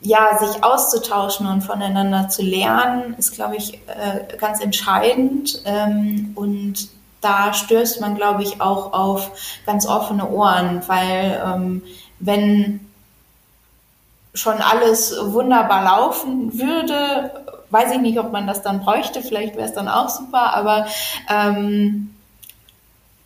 ja, 0.00 0.38
sich 0.38 0.62
auszutauschen 0.62 1.46
und 1.46 1.62
voneinander 1.62 2.28
zu 2.28 2.42
lernen, 2.42 3.14
ist, 3.18 3.32
glaube 3.32 3.56
ich, 3.56 3.74
äh, 3.86 4.36
ganz 4.38 4.60
entscheidend. 4.60 5.62
Ähm, 5.64 6.32
und 6.34 6.88
da 7.24 7.52
stößt 7.52 8.00
man, 8.00 8.14
glaube 8.14 8.42
ich, 8.42 8.60
auch 8.60 8.92
auf 8.92 9.30
ganz 9.66 9.86
offene 9.86 10.28
Ohren, 10.28 10.82
weil 10.86 11.42
ähm, 11.44 11.82
wenn 12.20 12.80
schon 14.34 14.60
alles 14.60 15.16
wunderbar 15.20 15.84
laufen 15.84 16.58
würde, 16.58 17.30
weiß 17.70 17.92
ich 17.92 18.00
nicht, 18.00 18.18
ob 18.18 18.32
man 18.32 18.46
das 18.46 18.62
dann 18.62 18.80
bräuchte, 18.80 19.22
vielleicht 19.22 19.56
wäre 19.56 19.68
es 19.68 19.74
dann 19.74 19.88
auch 19.88 20.08
super, 20.08 20.54
aber 20.54 20.86
ähm, 21.30 22.14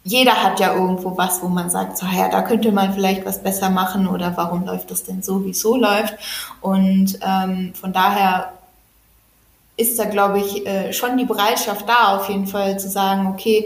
jeder 0.05 0.43
hat 0.43 0.59
ja 0.61 0.75
irgendwo 0.75 1.17
was, 1.19 1.43
wo 1.43 1.49
man 1.49 1.69
sagt, 1.69 1.99
so 1.99 2.07
ja, 2.07 2.29
da 2.29 2.43
könnte 2.43 2.73
man 2.73 2.95
vielleicht 2.95 3.27
was 3.27 3.43
besser 3.43 3.69
machen 3.69 4.07
oder 4.07 4.37
warum 4.37 4.65
läuft 4.65 4.91
das 4.91 5.05
denn 5.05 5.23
so, 5.23 5.45
wie 5.45 5.51
es 5.51 5.61
so 5.61 5.77
läuft. 5.77 6.15
Und 6.63 7.19
ähm, 7.21 7.75
von 7.75 7.93
daher 7.93 8.53
ist 9.79 9.99
da, 9.99 10.05
glaube 10.05 10.41
ich, 10.41 10.67
äh, 10.67 10.93
schon 10.93 11.17
die 11.17 11.25
Bereitschaft 11.25 11.89
da, 11.89 12.17
auf 12.17 12.29
jeden 12.29 12.47
Fall 12.47 12.79
zu 12.79 12.91
sagen, 12.91 13.29
okay, 13.29 13.65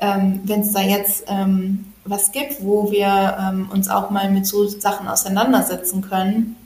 ähm, 0.00 0.40
wenn 0.44 0.60
es 0.60 0.72
da 0.72 0.80
jetzt 0.80 1.24
ähm, 1.26 1.86
was 2.04 2.32
gibt, 2.32 2.62
wo 2.62 2.92
wir 2.92 3.36
ähm, 3.40 3.68
uns 3.72 3.88
auch 3.88 4.10
mal 4.10 4.30
mit 4.30 4.46
so 4.46 4.66
Sachen 4.66 5.08
auseinandersetzen 5.08 6.02
können, 6.02 6.56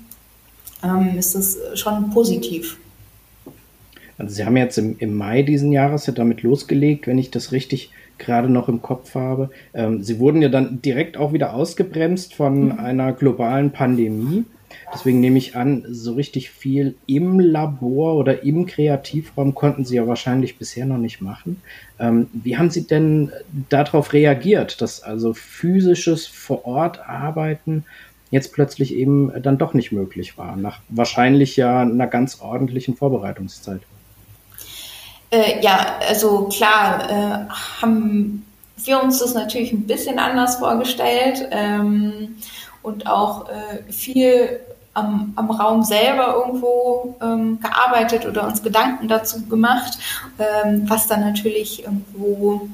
ähm, 0.82 1.16
ist 1.16 1.34
das 1.34 1.56
schon 1.74 2.10
positiv. 2.10 2.76
Also 4.18 4.34
Sie 4.34 4.44
haben 4.44 4.56
jetzt 4.56 4.78
im, 4.78 4.96
im 4.98 5.16
Mai 5.16 5.42
diesen 5.42 5.70
Jahres 5.70 6.06
ja 6.06 6.12
damit 6.12 6.42
losgelegt, 6.42 7.06
wenn 7.06 7.18
ich 7.18 7.30
das 7.30 7.52
richtig 7.52 7.92
gerade 8.18 8.48
noch 8.48 8.68
im 8.68 8.82
Kopf 8.82 9.14
habe. 9.14 9.50
Ähm, 9.74 10.02
Sie 10.02 10.18
wurden 10.18 10.42
ja 10.42 10.48
dann 10.48 10.82
direkt 10.82 11.16
auch 11.16 11.32
wieder 11.32 11.54
ausgebremst 11.54 12.34
von 12.34 12.66
mhm. 12.66 12.80
einer 12.80 13.12
globalen 13.12 13.70
Pandemie. 13.70 14.44
Deswegen 14.92 15.20
nehme 15.20 15.38
ich 15.38 15.56
an, 15.56 15.84
so 15.90 16.14
richtig 16.14 16.50
viel 16.50 16.96
im 17.06 17.40
Labor 17.40 18.14
oder 18.14 18.42
im 18.42 18.66
Kreativraum 18.66 19.54
konnten 19.54 19.84
Sie 19.84 19.96
ja 19.96 20.06
wahrscheinlich 20.06 20.58
bisher 20.58 20.86
noch 20.86 20.98
nicht 20.98 21.20
machen. 21.20 21.62
Ähm, 21.98 22.28
wie 22.32 22.56
haben 22.56 22.70
Sie 22.70 22.86
denn 22.86 23.32
darauf 23.68 24.12
reagiert, 24.12 24.80
dass 24.80 25.02
also 25.02 25.34
physisches 25.34 26.26
vor 26.26 26.64
Ort 26.66 27.00
arbeiten 27.00 27.84
jetzt 28.30 28.52
plötzlich 28.52 28.94
eben 28.94 29.32
dann 29.42 29.58
doch 29.58 29.74
nicht 29.74 29.92
möglich 29.92 30.36
war, 30.36 30.56
nach 30.56 30.80
wahrscheinlich 30.88 31.56
ja 31.56 31.80
einer 31.80 32.06
ganz 32.06 32.40
ordentlichen 32.40 32.96
Vorbereitungszeit? 32.96 33.80
Äh, 35.30 35.60
ja, 35.62 35.98
also 36.08 36.48
klar, 36.48 37.10
äh, 37.10 37.48
haben 37.82 38.44
wir 38.84 39.02
uns 39.02 39.18
das 39.18 39.34
natürlich 39.34 39.72
ein 39.72 39.86
bisschen 39.86 40.18
anders 40.18 40.56
vorgestellt 40.56 41.48
ähm, 41.50 42.36
und 42.82 43.06
auch 43.06 43.48
äh, 43.48 43.92
viel 43.92 44.60
am, 44.94 45.32
am 45.36 45.50
Raum 45.50 45.82
selber 45.82 46.34
irgendwo 46.34 47.16
ähm, 47.22 47.60
gearbeitet 47.60 48.26
oder 48.26 48.46
uns 48.46 48.62
Gedanken 48.62 49.08
dazu 49.08 49.46
gemacht, 49.46 49.98
ähm, 50.38 50.84
was 50.88 51.06
dann 51.06 51.20
natürlich 51.20 51.84
irgendwo 51.84 52.68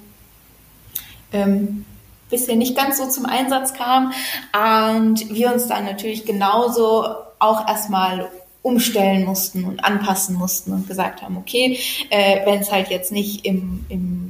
ähm, 1.32 1.84
bisher 2.30 2.56
nicht 2.56 2.76
ganz 2.76 2.98
so 2.98 3.08
zum 3.08 3.26
Einsatz 3.26 3.74
kam 3.74 4.12
und 4.52 5.34
wir 5.34 5.52
uns 5.52 5.66
dann 5.66 5.84
natürlich 5.84 6.24
genauso 6.24 7.06
auch 7.38 7.68
erstmal 7.68 8.30
umstellen 8.62 9.26
mussten 9.26 9.66
und 9.66 9.84
anpassen 9.84 10.36
mussten 10.36 10.72
und 10.72 10.88
gesagt 10.88 11.20
haben, 11.20 11.36
okay, 11.36 11.78
äh, 12.08 12.46
wenn 12.46 12.60
es 12.60 12.72
halt 12.72 12.88
jetzt 12.88 13.12
nicht 13.12 13.44
im, 13.44 13.84
im, 13.90 14.23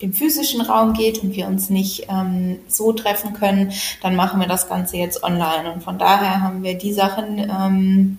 im 0.00 0.14
physischen 0.14 0.62
Raum 0.62 0.94
geht 0.94 1.22
und 1.22 1.36
wir 1.36 1.46
uns 1.46 1.70
nicht 1.70 2.06
ähm, 2.08 2.58
so 2.68 2.92
treffen 2.92 3.34
können, 3.34 3.72
dann 4.02 4.16
machen 4.16 4.40
wir 4.40 4.48
das 4.48 4.68
Ganze 4.68 4.96
jetzt 4.96 5.22
online. 5.22 5.72
Und 5.72 5.82
von 5.84 5.98
daher 5.98 6.40
haben 6.40 6.62
wir 6.62 6.76
die 6.76 6.92
Sachen, 6.92 7.38
ähm, 7.38 8.18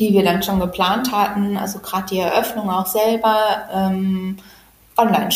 die 0.00 0.12
wir 0.14 0.24
dann 0.24 0.42
schon 0.42 0.60
geplant 0.60 1.12
hatten, 1.12 1.58
also 1.58 1.78
gerade 1.80 2.06
die 2.10 2.18
Eröffnung 2.18 2.70
auch 2.70 2.86
selber, 2.86 3.38
ähm, 3.72 4.38
online 4.96 5.30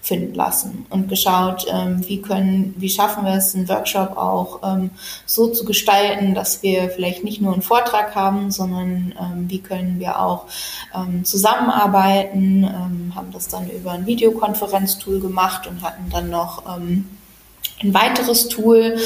stattfinden 0.00 0.34
lassen 0.34 0.86
und 0.90 1.08
geschaut, 1.08 1.66
ähm, 1.70 2.06
wie 2.08 2.22
können, 2.22 2.74
wie 2.78 2.88
schaffen 2.88 3.24
wir 3.24 3.34
es, 3.34 3.54
einen 3.54 3.68
Workshop 3.68 4.16
auch 4.16 4.60
ähm, 4.64 4.90
so 5.26 5.48
zu 5.48 5.64
gestalten, 5.64 6.34
dass 6.34 6.62
wir 6.62 6.88
vielleicht 6.90 7.22
nicht 7.22 7.40
nur 7.40 7.52
einen 7.52 7.62
Vortrag 7.62 8.14
haben, 8.14 8.50
sondern 8.50 9.14
ähm, 9.20 9.50
wie 9.50 9.60
können 9.60 10.00
wir 10.00 10.18
auch 10.18 10.46
ähm, 10.94 11.24
zusammenarbeiten, 11.24 12.64
ähm, 12.64 13.12
haben 13.14 13.30
das 13.32 13.48
dann 13.48 13.68
über 13.70 13.92
ein 13.92 14.06
Videokonferenztool 14.06 15.20
gemacht 15.20 15.66
und 15.66 15.82
hatten 15.82 16.10
dann 16.10 16.30
noch 16.30 16.64
ähm, 16.76 17.06
ein 17.82 17.94
weiteres 17.94 18.48
Tool, 18.48 18.96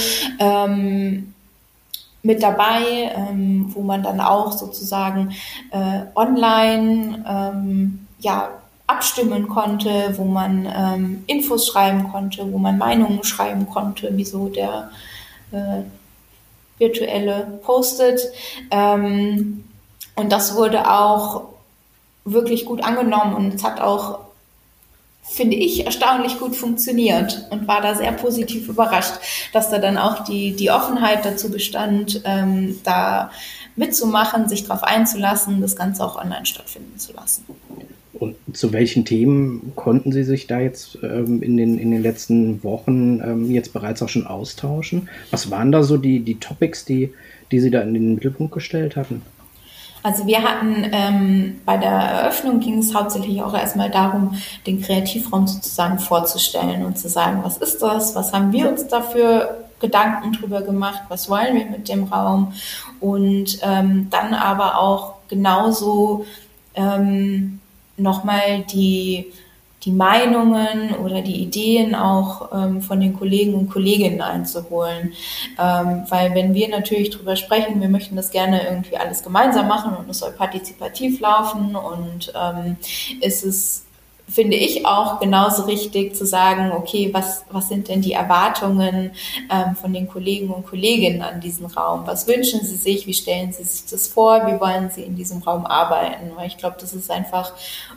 mit 2.27 2.43
dabei, 2.43 3.15
wo 3.67 3.83
man 3.83 4.03
dann 4.03 4.19
auch 4.19 4.53
sozusagen 4.53 5.33
äh, 5.71 6.01
online 6.15 8.03
ja 8.19 8.49
abstimmen 8.87 9.49
konnte, 9.49 10.15
wo 10.17 10.25
man 10.25 10.67
ähm, 10.67 11.25
Infos 11.27 11.67
schreiben 11.67 12.11
konnte, 12.11 12.51
wo 12.53 12.59
man 12.59 12.77
Meinungen 12.77 13.25
schreiben 13.25 13.67
konnte, 13.67 14.15
wie 14.17 14.25
so 14.25 14.49
der 14.49 14.91
äh, 15.53 15.83
virtuelle 16.79 17.61
postet. 17.65 18.21
Ähm, 18.71 19.65
und 20.17 20.31
das 20.31 20.55
wurde 20.55 20.91
auch 20.91 21.49
wirklich 22.25 22.65
gut 22.65 22.83
angenommen 22.83 23.35
und 23.35 23.55
es 23.55 23.65
hat 23.65 23.81
auch, 23.81 24.21
finde 25.23 25.57
ich, 25.57 25.85
erstaunlich 25.85 26.39
gut 26.39 26.55
funktioniert 26.55 27.47
und 27.51 27.67
war 27.67 27.81
da 27.81 27.95
sehr 27.95 28.13
positiv 28.13 28.69
überrascht, 28.69 29.15
dass 29.53 29.71
da 29.71 29.79
dann 29.79 29.99
auch 29.99 30.25
die, 30.25 30.55
die 30.55 30.71
Offenheit 30.71 31.25
dazu 31.25 31.51
bestand, 31.51 32.21
ähm, 32.25 32.81
da 32.85 33.31
mitzumachen, 33.77 34.49
sich 34.49 34.67
darauf 34.67 34.85
einzulassen, 34.85 35.61
das 35.61 35.75
Ganze 35.75 36.05
auch 36.05 36.17
online 36.17 36.47
stattfinden 36.47 36.99
zu 36.99 37.13
lassen. 37.13 37.45
Und 38.25 38.57
zu 38.57 38.73
welchen 38.73 39.05
Themen 39.05 39.73
konnten 39.77 40.13
Sie 40.13 40.25
sich 40.25 40.47
da 40.47 40.61
jetzt 40.61 40.99
ähm, 41.03 41.43
in, 41.43 41.57
den, 41.57 41.79
in 41.79 41.91
den 41.91 42.03
letzten 42.03 42.63
Wochen 42.65 43.21
ähm, 43.21 43.51
jetzt 43.51 43.73
bereits 43.73 44.03
auch 44.03 44.09
schon 44.09 44.27
austauschen? 44.27 45.09
Was 45.31 45.51
waren 45.51 45.73
da 45.73 45.83
so 45.83 45.97
die, 45.97 46.21
die 46.21 46.37
Topics, 46.37 46.85
die, 46.85 47.13
die 47.51 47.61
Sie 47.61 47.71
da 47.71 47.83
in 47.83 47.95
den 47.95 48.15
Mittelpunkt 48.15 48.55
gestellt 48.55 48.97
hatten? 48.97 49.23
Also 50.03 50.27
wir 50.27 50.43
hatten 50.43 50.87
ähm, 50.93 51.61
bei 51.65 51.79
der 51.79 51.91
Eröffnung 51.91 52.61
ging 52.61 52.79
es 52.79 52.95
hauptsächlich 52.95 53.43
auch 53.43 53.55
erstmal 53.55 53.91
darum, 53.91 54.37
den 54.67 54.83
Kreativraum 54.83 55.47
sozusagen 55.47 55.99
vorzustellen 55.99 56.85
und 56.85 56.99
zu 56.99 57.09
sagen, 57.09 57.41
was 57.43 57.57
ist 57.57 57.81
das, 57.81 58.15
was 58.15 58.33
haben 58.33 58.53
wir 58.53 58.69
uns 58.69 58.87
dafür 58.87 59.65
Gedanken 59.81 60.33
drüber 60.33 60.61
gemacht, 60.61 61.03
was 61.09 61.31
wollen 61.31 61.57
wir 61.57 61.65
mit 61.67 61.89
dem 61.89 62.05
Raum 62.05 62.53
und 63.01 63.59
ähm, 63.63 64.09
dann 64.11 64.35
aber 64.35 64.79
auch 64.79 65.15
genauso 65.29 66.27
ähm, 66.75 67.61
nochmal 67.97 68.65
die, 68.73 69.33
die 69.85 69.93
Meinungen 69.93 70.95
oder 70.97 71.23
die 71.23 71.43
Ideen 71.43 71.95
auch 71.95 72.51
ähm, 72.53 72.81
von 72.83 73.01
den 73.01 73.15
Kollegen 73.15 73.55
und 73.55 73.71
Kolleginnen 73.71 74.21
einzuholen. 74.21 75.13
Ähm, 75.59 76.05
weil 76.09 76.35
wenn 76.35 76.55
wir 76.55 76.69
natürlich 76.69 77.11
drüber 77.11 77.37
sprechen, 77.37 77.81
wir 77.81 77.89
möchten 77.89 78.17
das 78.17 78.31
gerne 78.31 78.65
irgendwie 78.67 78.97
alles 78.97 79.23
gemeinsam 79.23 79.69
machen 79.69 79.97
und 79.97 80.09
es 80.09 80.19
soll 80.19 80.33
partizipativ 80.33 81.21
laufen 81.21 81.77
und 81.77 82.33
ähm, 82.35 82.77
ist 83.21 83.45
es 83.45 83.85
finde 84.29 84.57
ich 84.57 84.87
auch 84.87 85.21
genauso 85.21 85.65
richtig 85.65 86.17
zu 86.17 86.27
sagen, 86.27 86.73
okay, 86.73 87.11
was, 87.13 87.45
was 87.51 87.69
sind 87.69 87.89
denn 87.89 88.01
die 88.01 88.13
Erwartungen 88.13 89.13
ähm, 89.51 89.77
von 89.77 89.93
den 89.93 90.09
Kollegen 90.09 90.49
und 90.49 90.67
Kolleginnen 90.67 91.23
an 91.23 91.41
diesen 91.41 91.67
Raum? 91.67 92.07
Was 92.07 92.27
wünschen 92.27 92.65
sie 92.65 92.77
sich? 92.77 93.07
Wie 93.07 93.15
stellen 93.15 93.53
sie 93.53 93.65
sich 93.65 93.85
das 93.91 94.09
vor? 94.09 94.47
Wie 94.47 94.59
wollen 94.61 94.91
sie 94.91 95.03
in 95.03 95.15
diesem 95.15 95.43
Raum 95.43 95.67
arbeiten? 95.67 96.33
Weil 96.37 96.47
ich 96.47 96.57
glaube, 96.57 96.77
das 96.81 96.95
ist 96.95 97.11
einfach 97.11 97.53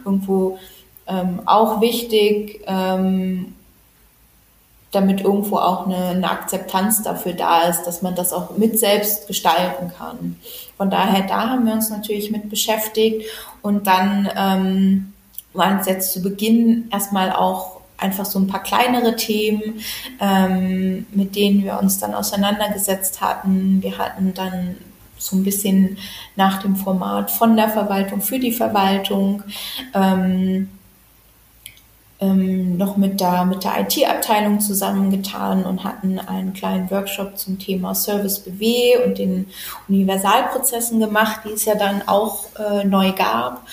irgendwo 0.05 0.59
ähm, 1.07 1.41
auch 1.45 1.79
wichtig, 1.79 2.61
ähm, 2.67 3.55
damit 4.91 5.21
irgendwo 5.21 5.57
auch 5.57 5.85
eine, 5.85 6.07
eine 6.09 6.29
Akzeptanz 6.29 7.03
dafür 7.03 7.33
da 7.33 7.63
ist, 7.63 7.83
dass 7.83 8.01
man 8.01 8.15
das 8.15 8.33
auch 8.33 8.57
mit 8.57 8.79
selbst 8.79 9.27
gestalten 9.27 9.91
kann. 9.97 10.37
Von 10.77 10.89
daher, 10.89 11.25
da 11.27 11.49
haben 11.49 11.65
wir 11.65 11.73
uns 11.73 11.89
natürlich 11.89 12.31
mit 12.31 12.49
beschäftigt 12.49 13.25
und 13.61 13.87
dann 13.87 14.29
ähm, 14.35 15.13
waren 15.57 15.79
es 15.79 15.87
jetzt 15.87 16.13
zu 16.13 16.21
Beginn 16.21 16.87
erstmal 16.91 17.31
auch 17.31 17.77
einfach 17.97 18.25
so 18.25 18.39
ein 18.39 18.47
paar 18.47 18.63
kleinere 18.63 19.15
Themen, 19.15 19.81
ähm, 20.19 21.07
mit 21.11 21.35
denen 21.35 21.63
wir 21.63 21.79
uns 21.79 21.99
dann 21.99 22.13
auseinandergesetzt 22.13 23.21
hatten. 23.21 23.81
Wir 23.81 23.97
hatten 23.97 24.33
dann 24.33 24.77
so 25.17 25.35
ein 25.35 25.43
bisschen 25.43 25.97
nach 26.35 26.61
dem 26.61 26.75
Format 26.75 27.31
von 27.31 27.55
der 27.55 27.69
Verwaltung 27.69 28.21
für 28.21 28.37
die 28.37 28.51
Verwaltung 28.51 29.43
ähm, 29.95 30.69
ähm, 32.19 32.77
noch 32.77 32.97
mit 32.97 33.19
der, 33.19 33.45
mit 33.45 33.63
der 33.63 33.79
IT-Abteilung 33.81 34.59
zusammengetan 34.59 35.65
und 35.65 35.83
hatten 35.83 36.19
einen 36.19 36.53
kleinen 36.53 36.89
Workshop 36.89 37.37
zum 37.37 37.59
Thema 37.59 37.93
Service 37.93 38.39
BW 38.39 39.05
und 39.05 39.17
den 39.19 39.47
Universalprozessen 39.87 40.99
gemacht, 40.99 41.41
die 41.45 41.53
es 41.53 41.65
ja 41.65 41.75
dann 41.75 42.01
auch 42.07 42.45
äh, 42.57 42.83
neu 42.85 43.11
gab. 43.11 43.67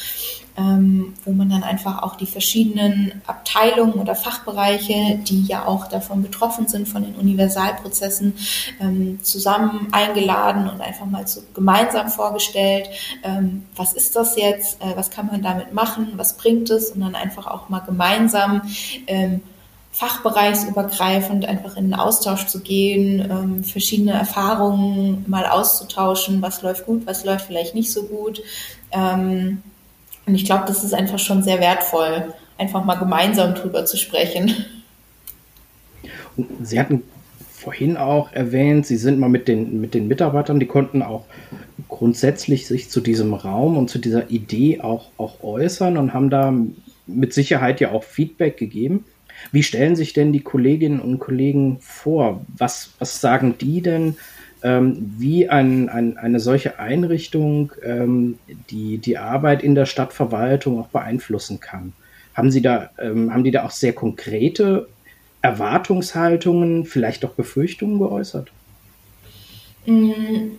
Ähm, 0.56 1.14
wo 1.24 1.32
man 1.32 1.50
dann 1.50 1.64
einfach 1.64 2.02
auch 2.02 2.16
die 2.16 2.26
verschiedenen 2.26 3.22
Abteilungen 3.26 3.94
oder 3.94 4.14
Fachbereiche, 4.14 5.18
die 5.24 5.44
ja 5.46 5.66
auch 5.66 5.88
davon 5.88 6.22
betroffen 6.22 6.68
sind, 6.68 6.88
von 6.88 7.02
den 7.02 7.14
Universalprozessen, 7.16 8.34
ähm, 8.80 9.18
zusammen 9.22 9.88
eingeladen 9.92 10.68
und 10.68 10.80
einfach 10.80 11.06
mal 11.06 11.26
so 11.26 11.42
gemeinsam 11.54 12.08
vorgestellt, 12.08 12.88
ähm, 13.22 13.64
was 13.74 13.94
ist 13.94 14.14
das 14.14 14.36
jetzt, 14.36 14.80
äh, 14.80 14.96
was 14.96 15.10
kann 15.10 15.26
man 15.26 15.42
damit 15.42 15.72
machen, 15.72 16.12
was 16.16 16.36
bringt 16.36 16.70
es? 16.70 16.90
Und 16.90 17.00
dann 17.00 17.14
einfach 17.14 17.46
auch 17.46 17.68
mal 17.68 17.80
gemeinsam 17.80 18.62
ähm, 19.06 19.40
fachbereichsübergreifend 19.90 21.46
einfach 21.46 21.76
in 21.76 21.84
den 21.84 21.94
Austausch 21.94 22.46
zu 22.46 22.60
gehen, 22.60 23.20
ähm, 23.30 23.64
verschiedene 23.64 24.12
Erfahrungen 24.12 25.24
mal 25.28 25.46
auszutauschen, 25.46 26.42
was 26.42 26.62
läuft 26.62 26.84
gut, 26.84 27.06
was 27.06 27.24
läuft 27.24 27.46
vielleicht 27.46 27.76
nicht 27.76 27.92
so 27.92 28.02
gut. 28.04 28.42
Ähm, 28.90 29.62
und 30.26 30.34
ich 30.34 30.44
glaube, 30.44 30.64
das 30.66 30.84
ist 30.84 30.94
einfach 30.94 31.18
schon 31.18 31.42
sehr 31.42 31.60
wertvoll, 31.60 32.34
einfach 32.58 32.84
mal 32.84 32.96
gemeinsam 32.96 33.54
drüber 33.54 33.84
zu 33.84 33.96
sprechen. 33.96 34.54
Und 36.36 36.66
Sie 36.66 36.80
hatten 36.80 37.02
vorhin 37.52 37.96
auch 37.96 38.32
erwähnt, 38.32 38.86
Sie 38.86 38.96
sind 38.96 39.18
mal 39.18 39.28
mit 39.28 39.48
den, 39.48 39.80
mit 39.80 39.94
den 39.94 40.08
Mitarbeitern, 40.08 40.60
die 40.60 40.66
konnten 40.66 41.02
auch 41.02 41.24
grundsätzlich 41.88 42.66
sich 42.66 42.90
zu 42.90 43.00
diesem 43.00 43.34
Raum 43.34 43.76
und 43.76 43.88
zu 43.88 43.98
dieser 43.98 44.30
Idee 44.30 44.80
auch, 44.80 45.10
auch 45.16 45.42
äußern 45.42 45.96
und 45.96 46.12
haben 46.12 46.30
da 46.30 46.52
mit 47.06 47.32
Sicherheit 47.32 47.80
ja 47.80 47.92
auch 47.92 48.04
Feedback 48.04 48.56
gegeben. 48.56 49.04
Wie 49.52 49.62
stellen 49.62 49.94
sich 49.96 50.12
denn 50.12 50.32
die 50.32 50.40
Kolleginnen 50.40 51.00
und 51.00 51.18
Kollegen 51.18 51.78
vor? 51.80 52.44
Was, 52.56 52.90
was 52.98 53.20
sagen 53.20 53.56
die 53.60 53.82
denn, 53.82 54.16
wie 54.64 55.48
ein, 55.48 55.88
ein, 55.90 56.16
eine 56.16 56.40
solche 56.40 56.78
Einrichtung 56.78 57.72
ähm, 57.82 58.38
die, 58.70 58.98
die 58.98 59.18
Arbeit 59.18 59.62
in 59.62 59.74
der 59.74 59.84
Stadtverwaltung 59.84 60.80
auch 60.80 60.88
beeinflussen 60.88 61.60
kann? 61.60 61.92
Haben 62.34 62.50
Sie 62.50 62.62
da, 62.62 62.90
ähm, 62.98 63.32
haben 63.32 63.44
die 63.44 63.50
da 63.50 63.64
auch 63.64 63.70
sehr 63.70 63.92
konkrete 63.92 64.88
Erwartungshaltungen, 65.42 66.86
vielleicht 66.86 67.24
auch 67.26 67.32
Befürchtungen 67.32 67.98
geäußert? 67.98 68.50
Mm, 69.84 70.52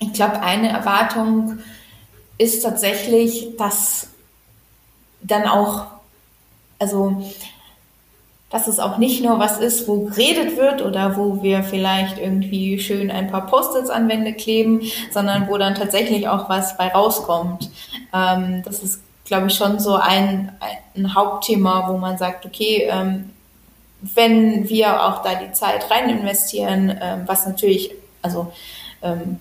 ich 0.00 0.12
glaube, 0.12 0.42
eine 0.42 0.70
Erwartung 0.70 1.58
ist 2.36 2.62
tatsächlich, 2.62 3.50
dass 3.56 4.08
dann 5.22 5.44
auch, 5.44 5.86
also 6.80 7.24
dass 8.54 8.68
es 8.68 8.78
auch 8.78 8.98
nicht 8.98 9.20
nur 9.20 9.40
was 9.40 9.58
ist, 9.58 9.88
wo 9.88 10.04
geredet 10.04 10.56
wird 10.56 10.80
oder 10.80 11.16
wo 11.16 11.42
wir 11.42 11.64
vielleicht 11.64 12.18
irgendwie 12.18 12.78
schön 12.78 13.10
ein 13.10 13.28
paar 13.28 13.48
Post-its 13.48 13.90
an 13.90 14.08
Wände 14.08 14.32
kleben, 14.32 14.80
sondern 15.10 15.48
wo 15.48 15.58
dann 15.58 15.74
tatsächlich 15.74 16.28
auch 16.28 16.48
was 16.48 16.76
bei 16.76 16.86
rauskommt. 16.86 17.68
Ähm, 18.14 18.62
das 18.64 18.80
ist, 18.84 19.00
glaube 19.24 19.48
ich, 19.48 19.56
schon 19.56 19.80
so 19.80 19.96
ein, 19.96 20.52
ein 20.96 21.16
Hauptthema, 21.16 21.88
wo 21.88 21.98
man 21.98 22.16
sagt, 22.16 22.46
okay, 22.46 22.88
ähm, 22.88 23.30
wenn 24.14 24.68
wir 24.68 25.02
auch 25.02 25.24
da 25.24 25.34
die 25.34 25.50
Zeit 25.50 25.90
rein 25.90 26.08
investieren, 26.08 26.96
ähm, 27.02 27.22
was 27.26 27.48
natürlich, 27.48 27.90
also 28.22 28.52
ähm, 29.02 29.40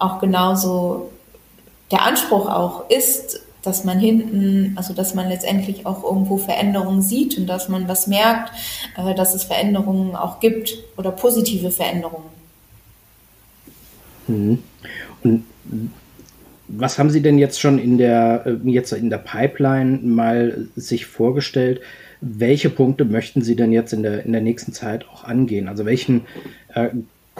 auch 0.00 0.18
genauso 0.18 1.12
der 1.92 2.02
Anspruch 2.02 2.48
auch 2.48 2.90
ist, 2.90 3.42
dass 3.62 3.84
man 3.84 3.98
hinten, 3.98 4.72
also 4.76 4.94
dass 4.94 5.14
man 5.14 5.28
letztendlich 5.28 5.86
auch 5.86 6.04
irgendwo 6.04 6.38
Veränderungen 6.38 7.02
sieht 7.02 7.36
und 7.38 7.46
dass 7.46 7.68
man 7.68 7.88
was 7.88 8.06
merkt, 8.06 8.52
äh, 8.96 9.14
dass 9.14 9.34
es 9.34 9.44
Veränderungen 9.44 10.16
auch 10.16 10.40
gibt 10.40 10.78
oder 10.96 11.10
positive 11.10 11.70
Veränderungen. 11.70 12.30
Mhm. 14.26 14.58
Und 15.22 15.44
was 16.68 16.98
haben 16.98 17.10
Sie 17.10 17.20
denn 17.20 17.38
jetzt 17.38 17.60
schon 17.60 17.78
in 17.78 17.98
der, 17.98 18.44
äh, 18.46 18.70
jetzt 18.70 18.92
in 18.92 19.10
der 19.10 19.18
Pipeline 19.18 19.98
mal 20.02 20.68
sich 20.76 21.06
vorgestellt? 21.06 21.80
Welche 22.20 22.70
Punkte 22.70 23.04
möchten 23.04 23.42
Sie 23.42 23.56
denn 23.56 23.72
jetzt 23.72 23.92
in 23.92 24.02
der, 24.02 24.24
in 24.24 24.32
der 24.32 24.40
nächsten 24.40 24.72
Zeit 24.72 25.06
auch 25.08 25.24
angehen? 25.24 25.68
Also 25.68 25.84
welchen 25.84 26.22
äh, 26.74 26.90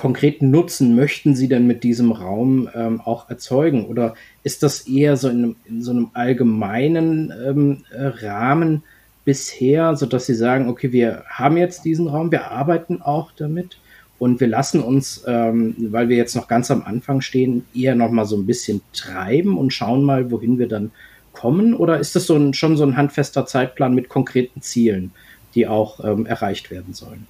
konkreten 0.00 0.50
Nutzen 0.50 0.96
möchten 0.96 1.36
Sie 1.36 1.46
denn 1.46 1.66
mit 1.66 1.84
diesem 1.84 2.10
Raum 2.10 2.70
ähm, 2.74 3.02
auch 3.02 3.28
erzeugen? 3.28 3.84
Oder 3.84 4.14
ist 4.42 4.62
das 4.62 4.88
eher 4.88 5.18
so 5.18 5.28
in, 5.28 5.56
in 5.66 5.82
so 5.82 5.90
einem 5.90 6.08
allgemeinen 6.14 7.30
ähm, 7.46 7.84
äh, 7.90 8.26
Rahmen 8.26 8.82
bisher, 9.26 9.96
sodass 9.96 10.24
Sie 10.24 10.34
sagen, 10.34 10.70
okay, 10.70 10.90
wir 10.92 11.24
haben 11.28 11.58
jetzt 11.58 11.84
diesen 11.84 12.08
Raum, 12.08 12.32
wir 12.32 12.50
arbeiten 12.50 13.02
auch 13.02 13.32
damit 13.32 13.76
und 14.18 14.40
wir 14.40 14.48
lassen 14.48 14.80
uns, 14.80 15.22
ähm, 15.26 15.74
weil 15.90 16.08
wir 16.08 16.16
jetzt 16.16 16.34
noch 16.34 16.48
ganz 16.48 16.70
am 16.70 16.82
Anfang 16.82 17.20
stehen, 17.20 17.66
eher 17.74 17.94
noch 17.94 18.10
mal 18.10 18.24
so 18.24 18.38
ein 18.38 18.46
bisschen 18.46 18.80
treiben 18.94 19.58
und 19.58 19.74
schauen 19.74 20.02
mal, 20.02 20.30
wohin 20.30 20.58
wir 20.58 20.68
dann 20.68 20.92
kommen? 21.34 21.74
Oder 21.74 21.98
ist 21.98 22.16
das 22.16 22.26
so 22.26 22.36
ein, 22.36 22.54
schon 22.54 22.78
so 22.78 22.84
ein 22.84 22.96
handfester 22.96 23.44
Zeitplan 23.44 23.94
mit 23.94 24.08
konkreten 24.08 24.62
Zielen, 24.62 25.12
die 25.54 25.66
auch 25.66 26.02
ähm, 26.02 26.24
erreicht 26.24 26.70
werden 26.70 26.94
sollen? 26.94 27.26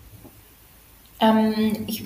Ähm, 1.20 1.72
ich 1.88 2.04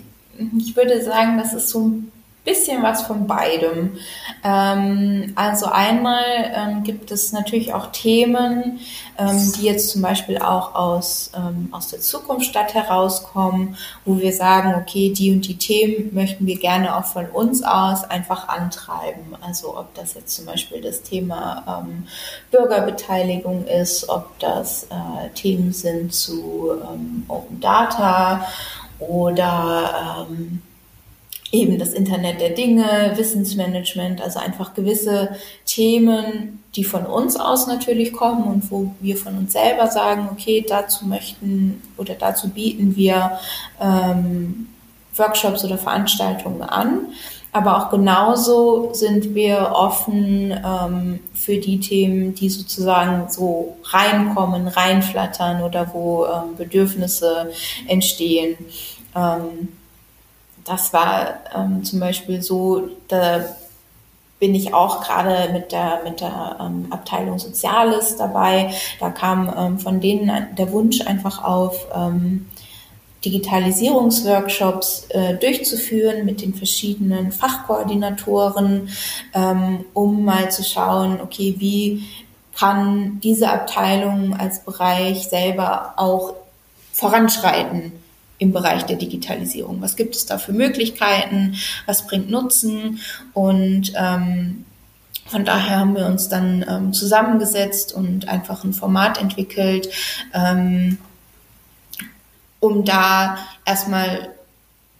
ich 0.59 0.77
würde 0.77 1.03
sagen, 1.03 1.39
das 1.39 1.55
ist 1.55 1.69
so 1.69 1.87
ein 1.87 2.13
bisschen 2.45 2.83
was 2.83 3.03
von 3.03 3.27
beidem. 3.27 3.97
Ähm, 4.45 5.33
also 5.35 5.67
einmal 5.67 6.25
ähm, 6.55 6.83
gibt 6.83 7.11
es 7.11 7.33
natürlich 7.33 7.73
auch 7.73 7.87
Themen, 7.87 8.81
ähm, 9.19 9.53
die 9.57 9.63
jetzt 9.63 9.91
zum 9.91 10.03
Beispiel 10.03 10.39
auch 10.39 10.75
aus, 10.75 11.31
ähm, 11.35 11.69
aus 11.73 11.89
der 11.89 12.01
Zukunftsstadt 12.01 12.75
herauskommen, 12.75 13.77
wo 14.05 14.19
wir 14.19 14.33
sagen, 14.33 14.75
okay, 14.75 15.13
die 15.13 15.33
und 15.33 15.47
die 15.47 15.57
Themen 15.57 16.15
möchten 16.15 16.47
wir 16.47 16.59
gerne 16.59 16.97
auch 16.97 17.07
von 17.07 17.27
uns 17.27 17.63
aus 17.63 18.05
einfach 18.05 18.49
antreiben. 18.49 19.37
Also 19.41 19.79
ob 19.79 19.95
das 19.95 20.15
jetzt 20.15 20.37
zum 20.37 20.45
Beispiel 20.45 20.83
das 20.83 21.03
Thema 21.03 21.85
ähm, 21.87 22.07
Bürgerbeteiligung 22.51 23.67
ist, 23.67 24.09
ob 24.11 24.39
das 24.39 24.85
äh, 24.85 25.31
Themen 25.35 25.73
sind 25.73 26.13
zu 26.13 26.73
ähm, 26.73 27.25
Open 27.29 27.61
Data 27.61 28.47
oder 28.99 30.27
ähm, 30.31 30.63
eben 31.55 31.79
das 31.79 31.93
Internet 31.93 32.41
der 32.41 32.51
Dinge, 32.51 33.13
Wissensmanagement, 33.15 34.21
also 34.21 34.41
einfach 34.41 34.75
gewisse 34.75 35.37
Themen, 35.65 36.63
die 36.75 36.85
von 36.85 37.07
uns 37.07 37.37
aus 37.37 37.67
natürlich 37.67 38.13
kommen 38.13 38.45
und 38.45 38.71
wo 38.71 38.93
wir 39.01 39.17
von 39.17 39.39
uns 39.39 39.53
selber 39.53 39.87
sagen, 39.87 40.29
okay, 40.33 40.65
dazu 40.69 41.07
möchten 41.07 41.81
oder 41.97 42.15
dazu 42.15 42.49
bieten 42.49 42.97
wir 42.97 43.39
ähm, 43.81 44.69
Workshops 45.17 45.65
oder 45.65 45.79
Veranstaltungen 45.79 46.63
an. 46.63 47.13
Aber 47.55 47.79
auch 47.79 47.91
genauso 47.91 48.93
sind 48.95 49.37
wir 49.37 49.71
offen 49.77 50.51
ähm, 50.51 51.21
für 51.35 51.59
die 51.59 51.79
Themen, 51.79 52.35
die 52.35 52.49
sozusagen 52.49 53.31
so 53.31 53.77
reinkommen, 53.85 54.67
reinflattern 54.67 55.63
oder 55.63 55.95
wo 55.95 56.27
ähm, 56.27 56.57
Bedürfnisse 56.57 57.53
entstehen. 57.87 58.57
Ähm, 59.15 59.69
das 60.65 60.93
war 60.93 61.35
ähm, 61.55 61.85
zum 61.85 62.01
Beispiel 62.01 62.43
so, 62.43 62.89
da 63.07 63.45
bin 64.41 64.57
ich 64.57 64.75
auch 64.75 65.05
gerade 65.05 65.53
mit 65.53 65.71
der, 65.71 66.01
mit 66.03 66.21
der 66.21 66.57
ähm, 66.61 66.89
Abteilung 66.91 67.39
Soziales 67.39 68.17
dabei. 68.17 68.75
Da 68.99 69.11
kam 69.11 69.53
ähm, 69.57 69.79
von 69.79 70.01
denen 70.01 70.57
der 70.57 70.73
Wunsch 70.73 71.03
einfach 71.03 71.45
auf, 71.45 71.87
ähm, 71.95 72.47
Digitalisierungsworkshops 73.25 75.07
äh, 75.11 75.35
durchzuführen 75.35 76.25
mit 76.25 76.43
den 76.43 76.55
verschiedenen 76.55 77.33
Fachkoordinatoren, 77.33 78.89
ähm, 79.35 79.85
um 79.95 80.25
mal 80.25 80.51
zu 80.51 80.63
schauen, 80.63 81.21
okay, 81.21 81.57
wie 81.59 82.05
kann 82.57 83.21
diese 83.23 83.51
Abteilung 83.51 84.37
als 84.39 84.61
Bereich 84.61 85.29
selber 85.29 85.95
auch 85.97 86.35
voranschreiten 86.93 87.93
im 88.39 88.53
Bereich 88.53 88.85
der 88.85 88.97
Digitalisierung. 88.97 89.81
Was 89.81 89.97
gibt 89.97 90.15
es 90.15 90.27
da 90.27 90.39
für 90.39 90.53
Möglichkeiten? 90.53 91.57
Was 91.87 92.07
bringt 92.07 92.31
Nutzen? 92.31 93.01
Und 93.33 93.93
ähm, 93.97 94.65
von 95.27 95.45
daher 95.45 95.81
haben 95.81 95.97
wir 95.97 96.07
uns 96.07 96.29
dann 96.29 96.65
ähm, 96.69 96.93
zusammengesetzt 96.93 97.93
und 97.95 98.29
einfach 98.29 98.65
ein 98.65 98.73
Format 98.73 99.21
entwickelt, 99.21 99.89
ähm, 100.35 100.99
um 102.65 102.85
da 102.85 103.39
erstmal 103.65 104.31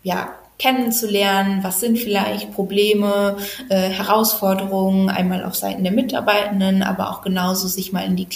ja 0.03 0.29
kennenzulernen, 0.59 1.65
was 1.65 1.81
sind 1.81 1.99
vielleicht 1.99 2.53
Probleme, 2.53 3.37
äh, 3.69 3.89
Herausforderungen, 3.89 5.11
einmal 5.11 5.45
auf 5.45 5.57
Seiten 5.57 5.83
der 5.83 5.93
Mitarbeitenden, 5.93 6.83
aber 6.83 7.11
auch 7.11 7.23
genauso 7.23 7.67
sich 7.67 7.93
mal 7.93 8.05
in 8.05 8.15
die 8.15 8.27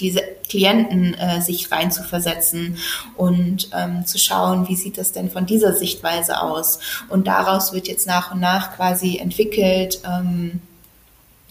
Klienten 0.49 1.15
äh, 1.15 1.41
sich 1.41 1.71
reinzuversetzen 1.71 2.77
und 3.17 3.71
ähm, 3.73 4.05
zu 4.05 4.19
schauen, 4.19 4.69
wie 4.69 4.75
sieht 4.75 4.99
das 4.99 5.13
denn 5.13 5.31
von 5.31 5.47
dieser 5.47 5.75
Sichtweise 5.75 6.43
aus. 6.43 6.81
Und 7.09 7.29
daraus 7.29 7.73
wird 7.73 7.87
jetzt 7.87 8.07
nach 8.07 8.33
und 8.33 8.41
nach 8.41 8.75
quasi 8.75 9.19
entwickelt, 9.19 10.01
ähm, 10.05 10.61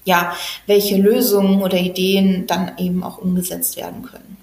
ja, 0.04 0.34
welche 0.66 0.98
Lösungen 0.98 1.62
oder 1.62 1.78
Ideen 1.78 2.46
dann 2.46 2.74
eben 2.78 3.04
auch 3.04 3.18
umgesetzt 3.18 3.78
werden 3.78 4.04
können. 4.04 4.37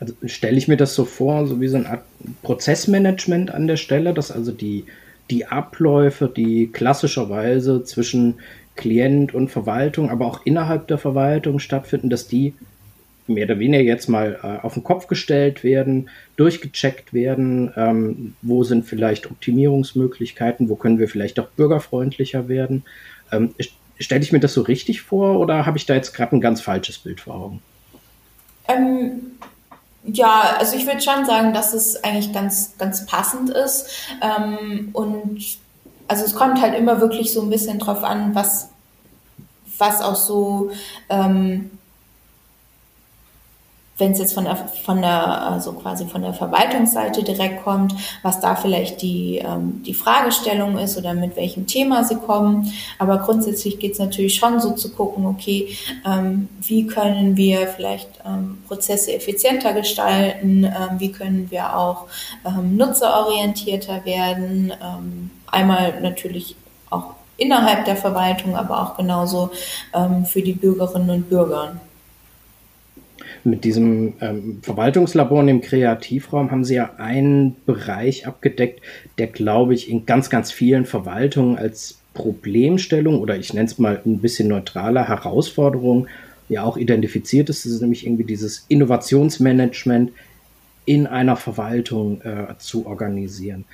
Also 0.00 0.14
stelle 0.24 0.56
ich 0.56 0.68
mir 0.68 0.76
das 0.76 0.94
so 0.94 1.04
vor, 1.04 1.46
so 1.46 1.60
wie 1.60 1.68
so 1.68 1.76
eine 1.76 1.88
Art 1.88 2.02
Prozessmanagement 2.42 3.52
an 3.52 3.66
der 3.66 3.76
Stelle, 3.76 4.14
dass 4.14 4.30
also 4.30 4.52
die 4.52 4.84
die 5.30 5.46
Abläufe, 5.46 6.28
die 6.34 6.68
klassischerweise 6.68 7.82
zwischen 7.84 8.34
Klient 8.76 9.34
und 9.34 9.48
Verwaltung, 9.48 10.10
aber 10.10 10.26
auch 10.26 10.44
innerhalb 10.44 10.86
der 10.88 10.98
Verwaltung 10.98 11.58
stattfinden, 11.58 12.10
dass 12.10 12.28
die 12.28 12.54
mehr 13.26 13.46
oder 13.46 13.58
weniger 13.58 13.82
jetzt 13.82 14.08
mal 14.08 14.38
äh, 14.42 14.64
auf 14.64 14.74
den 14.74 14.84
Kopf 14.84 15.08
gestellt 15.08 15.64
werden, 15.64 16.10
durchgecheckt 16.36 17.12
werden, 17.12 17.72
ähm, 17.76 18.34
wo 18.42 18.62
sind 18.62 18.84
vielleicht 18.84 19.28
Optimierungsmöglichkeiten, 19.28 20.68
wo 20.68 20.76
können 20.76 21.00
wir 21.00 21.08
vielleicht 21.08 21.40
auch 21.40 21.48
bürgerfreundlicher 21.48 22.48
werden. 22.48 22.84
Ähm, 23.32 23.54
Stelle 23.98 24.22
ich 24.22 24.30
mir 24.30 24.40
das 24.40 24.52
so 24.52 24.60
richtig 24.60 25.00
vor 25.00 25.40
oder 25.40 25.64
habe 25.64 25.78
ich 25.78 25.86
da 25.86 25.94
jetzt 25.94 26.12
gerade 26.12 26.36
ein 26.36 26.42
ganz 26.42 26.60
falsches 26.60 26.98
Bild 26.98 27.20
vor 27.20 27.34
Augen? 27.34 27.62
Ähm, 28.68 29.20
ja, 30.06 30.56
also 30.58 30.76
ich 30.76 30.86
würde 30.86 31.00
schon 31.00 31.24
sagen, 31.24 31.52
dass 31.52 31.74
es 31.74 32.02
eigentlich 32.04 32.32
ganz, 32.32 32.76
ganz 32.78 33.06
passend 33.06 33.50
ist. 33.50 33.88
Ähm, 34.22 34.90
und 34.92 35.44
also 36.08 36.24
es 36.24 36.34
kommt 36.34 36.60
halt 36.60 36.74
immer 36.78 37.00
wirklich 37.00 37.32
so 37.32 37.42
ein 37.42 37.50
bisschen 37.50 37.78
drauf 37.78 38.04
an, 38.04 38.34
was, 38.34 38.68
was 39.78 40.00
auch 40.00 40.16
so 40.16 40.70
ähm, 41.08 41.70
wenn 43.98 44.12
es 44.12 44.18
jetzt 44.18 44.34
von 44.34 44.44
der, 44.44 44.56
von 44.56 45.00
der, 45.00 45.42
also 45.50 45.72
quasi 45.72 46.06
von 46.06 46.20
der 46.20 46.34
Verwaltungsseite 46.34 47.22
direkt 47.22 47.64
kommt, 47.64 47.94
was 48.22 48.40
da 48.40 48.54
vielleicht 48.54 49.00
die, 49.00 49.38
ähm, 49.38 49.82
die 49.86 49.94
Fragestellung 49.94 50.76
ist 50.76 50.98
oder 50.98 51.14
mit 51.14 51.36
welchem 51.36 51.66
Thema 51.66 52.04
sie 52.04 52.16
kommen. 52.16 52.72
Aber 52.98 53.18
grundsätzlich 53.18 53.78
geht 53.78 53.92
es 53.92 53.98
natürlich 53.98 54.34
schon 54.34 54.60
so 54.60 54.72
zu 54.72 54.90
gucken, 54.90 55.24
okay, 55.24 55.76
ähm, 56.04 56.48
wie 56.60 56.86
können 56.86 57.36
wir 57.36 57.68
vielleicht 57.68 58.08
ähm, 58.26 58.58
Prozesse 58.68 59.14
effizienter 59.14 59.72
gestalten, 59.72 60.64
ähm, 60.64 60.98
wie 60.98 61.12
können 61.12 61.50
wir 61.50 61.76
auch 61.76 62.04
ähm, 62.44 62.76
nutzerorientierter 62.76 64.04
werden, 64.04 64.72
ähm, 64.82 65.30
einmal 65.46 66.00
natürlich 66.02 66.54
auch 66.90 67.14
innerhalb 67.38 67.86
der 67.86 67.96
Verwaltung, 67.96 68.56
aber 68.56 68.82
auch 68.82 68.96
genauso 68.96 69.50
ähm, 69.94 70.26
für 70.26 70.42
die 70.42 70.52
Bürgerinnen 70.52 71.10
und 71.10 71.30
Bürger 71.30 71.76
mit 73.46 73.64
diesem 73.64 74.14
ähm, 74.20 74.58
Verwaltungslabor 74.62 75.38
und 75.38 75.46
dem 75.46 75.60
Kreativraum 75.60 76.50
haben 76.50 76.64
Sie 76.64 76.74
ja 76.74 76.96
einen 76.98 77.56
Bereich 77.64 78.26
abgedeckt, 78.26 78.82
der, 79.18 79.28
glaube 79.28 79.74
ich, 79.74 79.88
in 79.88 80.04
ganz, 80.04 80.28
ganz 80.28 80.50
vielen 80.50 80.84
Verwaltungen 80.84 81.56
als 81.56 81.98
Problemstellung 82.12 83.20
oder 83.20 83.36
ich 83.36 83.54
nenne 83.54 83.66
es 83.66 83.78
mal 83.78 84.00
ein 84.04 84.18
bisschen 84.18 84.48
neutraler 84.48 85.08
Herausforderung 85.08 86.08
ja 86.48 86.64
auch 86.64 86.76
identifiziert 86.76 87.48
ist. 87.48 87.64
Das 87.64 87.72
ist 87.72 87.80
nämlich 87.80 88.04
irgendwie 88.04 88.24
dieses 88.24 88.64
Innovationsmanagement 88.68 90.12
in 90.84 91.06
einer 91.06 91.36
Verwaltung 91.36 92.22
äh, 92.22 92.54
zu 92.58 92.86
organisieren. 92.86 93.64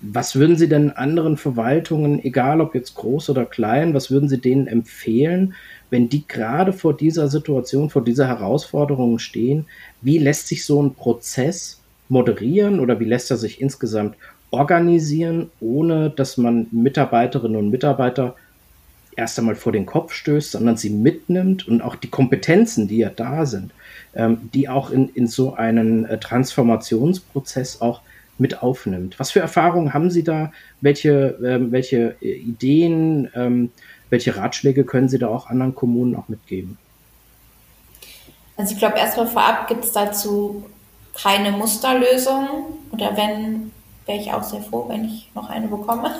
Was 0.00 0.34
würden 0.34 0.56
Sie 0.56 0.68
denn 0.68 0.90
anderen 0.90 1.36
Verwaltungen, 1.36 2.24
egal 2.24 2.60
ob 2.60 2.74
jetzt 2.74 2.96
groß 2.96 3.30
oder 3.30 3.44
klein, 3.44 3.94
was 3.94 4.10
würden 4.10 4.28
Sie 4.28 4.38
denen 4.38 4.66
empfehlen, 4.66 5.54
wenn 5.92 6.08
die 6.08 6.26
gerade 6.26 6.72
vor 6.72 6.96
dieser 6.96 7.28
Situation, 7.28 7.90
vor 7.90 8.02
dieser 8.02 8.26
Herausforderung 8.26 9.18
stehen, 9.18 9.66
wie 10.00 10.16
lässt 10.16 10.48
sich 10.48 10.64
so 10.64 10.82
ein 10.82 10.94
Prozess 10.94 11.82
moderieren 12.08 12.80
oder 12.80 12.98
wie 12.98 13.04
lässt 13.04 13.30
er 13.30 13.36
sich 13.36 13.60
insgesamt 13.60 14.16
organisieren, 14.50 15.50
ohne 15.60 16.08
dass 16.08 16.38
man 16.38 16.66
Mitarbeiterinnen 16.70 17.58
und 17.58 17.68
Mitarbeiter 17.68 18.36
erst 19.16 19.38
einmal 19.38 19.54
vor 19.54 19.72
den 19.72 19.84
Kopf 19.84 20.14
stößt, 20.14 20.52
sondern 20.52 20.78
sie 20.78 20.88
mitnimmt 20.88 21.68
und 21.68 21.82
auch 21.82 21.96
die 21.96 22.08
Kompetenzen, 22.08 22.88
die 22.88 22.96
ja 22.96 23.10
da 23.10 23.44
sind, 23.44 23.72
ähm, 24.14 24.48
die 24.54 24.70
auch 24.70 24.90
in, 24.90 25.10
in 25.10 25.26
so 25.26 25.52
einen 25.52 26.06
äh, 26.06 26.18
Transformationsprozess 26.18 27.82
auch 27.82 28.00
mit 28.38 28.62
aufnimmt. 28.62 29.20
Was 29.20 29.30
für 29.30 29.40
Erfahrungen 29.40 29.92
haben 29.92 30.10
Sie 30.10 30.24
da? 30.24 30.52
Welche, 30.80 31.38
ähm, 31.44 31.70
welche 31.70 32.16
äh, 32.22 32.32
Ideen, 32.32 33.28
ähm, 33.34 33.70
welche 34.12 34.36
Ratschläge 34.36 34.84
können 34.84 35.08
Sie 35.08 35.18
da 35.18 35.28
auch 35.28 35.48
anderen 35.48 35.74
Kommunen 35.74 36.14
auch 36.14 36.28
mitgeben? 36.28 36.76
Also 38.58 38.74
ich 38.74 38.78
glaube, 38.78 38.98
erstmal 38.98 39.26
vorab 39.26 39.68
gibt 39.68 39.84
es 39.84 39.92
dazu 39.92 40.66
keine 41.14 41.50
Musterlösung. 41.50 42.78
Oder 42.90 43.16
wenn, 43.16 43.72
wäre 44.04 44.18
ich 44.18 44.30
auch 44.30 44.42
sehr 44.42 44.60
froh, 44.60 44.84
wenn 44.88 45.06
ich 45.06 45.30
noch 45.34 45.48
eine 45.48 45.66
bekomme. 45.66 46.14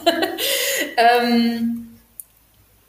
ähm, 0.97 1.99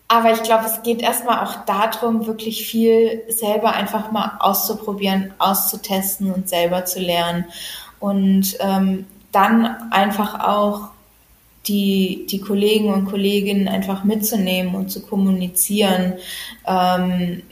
aber 0.07 0.31
ich 0.31 0.43
glaube, 0.43 0.67
es 0.67 0.81
geht 0.83 1.01
erstmal 1.01 1.45
auch 1.45 1.65
darum, 1.65 2.25
wirklich 2.25 2.65
viel 2.65 3.23
selber 3.27 3.73
einfach 3.73 4.09
mal 4.09 4.37
auszuprobieren, 4.39 5.33
auszutesten 5.37 6.31
und 6.31 6.47
selber 6.47 6.85
zu 6.85 7.01
lernen. 7.01 7.43
Und 7.99 8.55
ähm, 8.61 9.05
dann 9.33 9.91
einfach 9.91 10.39
auch 10.39 10.92
die, 11.67 12.25
die 12.29 12.41
Kollegen 12.41 12.93
und 12.93 13.05
Kolleginnen 13.05 13.67
einfach 13.67 14.03
mitzunehmen 14.03 14.75
und 14.75 14.89
zu 14.89 15.01
kommunizieren. 15.01 16.13
Ähm, 16.67 17.43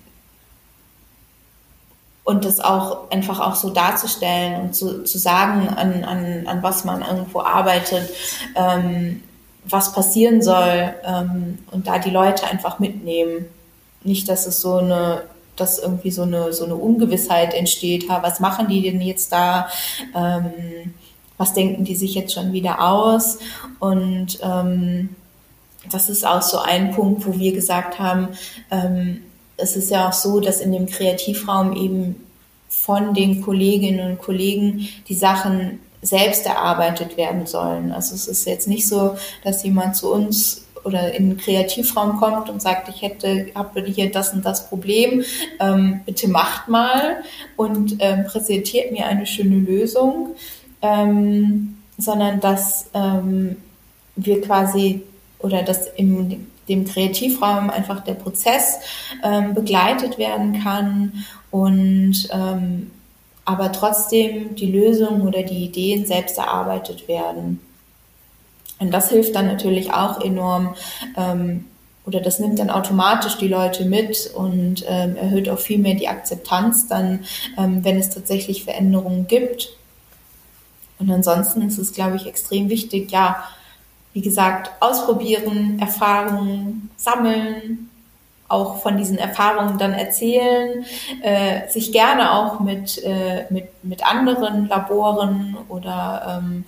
und 2.24 2.46
das 2.46 2.60
auch 2.60 3.10
einfach 3.10 3.40
auch 3.40 3.56
so 3.56 3.72
darzustellen 3.72 4.62
und 4.62 4.76
zu, 4.76 5.04
zu 5.04 5.18
sagen, 5.18 5.68
an, 5.70 6.04
an, 6.04 6.48
an 6.48 6.64
was 6.64 6.86
man 6.86 7.02
irgendwo 7.02 7.42
arbeitet, 7.42 8.10
ähm, 8.56 9.24
was 9.66 9.94
passieren 9.94 10.42
soll 10.42 10.94
ähm, 11.04 11.60
und 11.72 11.88
da 11.88 12.00
die 12.00 12.10
Leute 12.10 12.48
einfach 12.48 12.80
mitnehmen. 12.80 13.46
Nicht, 14.04 14.30
dass 14.30 14.46
es 14.46 14.62
so 14.62 14.78
eine, 14.78 15.24
dass 15.56 15.80
irgendwie 15.80 16.12
so 16.12 16.24
eine, 16.24 16.54
so 16.54 16.66
eine 16.66 16.76
Ungewissheit 16.76 17.54
entsteht, 17.54 18.10
ha, 18.10 18.22
was 18.22 18.40
machen 18.40 18.68
die 18.68 18.82
denn 18.82 19.02
jetzt 19.02 19.32
da? 19.32 19.68
Ähm, 20.16 20.94
was 21.42 21.54
denken 21.54 21.84
die 21.84 21.96
sich 21.96 22.14
jetzt 22.14 22.34
schon 22.36 22.54
wieder 22.54 22.80
aus? 22.88 23.40
Und 23.80 24.40
ähm, 24.44 25.10
das 25.92 26.08
ist 26.08 26.24
auch 26.24 26.44
so 26.44 26.60
ein 26.60 26.92
Punkt, 26.92 27.26
wo 27.26 27.40
wir 27.40 27.52
gesagt 27.52 27.98
haben, 27.98 28.28
ähm, 28.70 29.22
es 29.58 29.76
ist 29.76 29.90
ja 29.90 30.08
auch 30.08 30.14
so, 30.14 30.40
dass 30.40 30.62
in 30.62 30.72
dem 30.72 30.86
Kreativraum 30.86 31.76
eben 31.76 32.16
von 32.70 33.16
den 33.16 33.42
Kolleginnen 33.42 34.12
und 34.12 34.20
Kollegen 34.20 34.88
die 35.08 35.16
Sachen 35.16 35.80
selbst 36.04 36.46
erarbeitet 36.46 37.18
werden 37.18 37.48
sollen. 37.48 37.92
Also 37.92 38.14
es 38.14 38.28
ist 38.28 38.46
jetzt 38.46 38.68
nicht 38.68 38.88
so, 38.88 39.18
dass 39.44 39.64
jemand 39.64 39.96
zu 39.96 40.12
uns 40.14 40.66
oder 40.84 41.14
in 41.14 41.30
den 41.30 41.38
Kreativraum 41.38 42.20
kommt 42.20 42.50
und 42.50 42.62
sagt, 42.62 42.88
ich 42.90 43.02
hätte, 43.02 43.48
habe 43.56 43.82
hier 43.82 44.12
das 44.12 44.34
und 44.34 44.46
das 44.46 44.68
Problem, 44.70 45.24
ähm, 45.60 46.02
bitte 46.06 46.28
macht 46.28 46.68
mal 46.68 47.24
und 47.56 47.98
ähm, 48.00 48.26
präsentiert 48.26 48.92
mir 48.92 49.06
eine 49.06 49.26
schöne 49.26 49.58
Lösung, 49.58 50.36
ähm, 50.82 51.78
sondern 51.98 52.40
dass 52.40 52.90
ähm, 52.94 53.58
wir 54.16 54.42
quasi 54.42 55.04
oder 55.40 55.64
dass 55.64 55.88
in 55.88 56.48
dem 56.68 56.86
Kreativraum 56.86 57.70
einfach 57.70 58.02
der 58.04 58.14
Prozess 58.14 58.80
ähm, 59.24 59.54
begleitet 59.54 60.18
werden 60.18 60.62
kann 60.64 61.26
und 61.50 62.30
ähm, 62.32 62.92
aber 63.44 63.72
trotzdem 63.72 64.56
die 64.56 64.72
Lösungen 64.72 65.28
oder 65.28 65.44
die 65.44 65.66
Ideen 65.66 66.06
selbst 66.06 66.38
erarbeitet 66.38 67.08
werden. 67.08 67.60
Und 68.80 68.92
das 68.92 69.10
hilft 69.10 69.36
dann 69.36 69.48
natürlich 69.48 69.94
auch 69.94 70.22
enorm, 70.22 70.76
ähm, 71.18 71.66
oder 72.06 72.20
das 72.20 72.40
nimmt 72.40 72.60
dann 72.60 72.70
automatisch 72.70 73.38
die 73.38 73.48
Leute 73.48 73.86
mit 73.86 74.32
und 74.36 74.84
ähm, 74.88 75.16
erhöht 75.16 75.50
auch 75.50 75.60
viel 75.60 75.78
mehr 75.78 75.96
die 75.96 76.08
Akzeptanz 76.08 76.88
dann, 76.88 77.26
ähm, 77.58 77.84
wenn 77.84 77.98
es 77.98 78.10
tatsächlich 78.10 78.64
Veränderungen 78.64 79.28
gibt. 79.28 79.70
Und 81.02 81.12
ansonsten 81.12 81.64
ist 81.64 81.80
es, 81.80 81.94
glaube 81.94 82.16
ich, 82.16 82.28
extrem 82.28 82.70
wichtig, 82.70 83.12
ja, 83.12 83.44
wie 84.14 84.22
gesagt, 84.22 84.72
ausprobieren, 84.80 85.80
Erfahrungen 85.80 86.92
sammeln, 86.96 87.90
auch 88.48 88.82
von 88.82 88.98
diesen 88.98 89.18
Erfahrungen 89.18 89.78
dann 89.78 89.94
erzählen, 89.94 90.86
äh, 91.24 91.68
sich 91.70 91.92
gerne 91.92 92.34
auch 92.34 92.60
mit, 92.60 93.02
äh, 93.04 93.46
mit, 93.50 93.70
mit 93.84 94.06
anderen 94.06 94.68
Laboren 94.68 95.58
oder 95.70 96.42
ähm, 96.44 96.66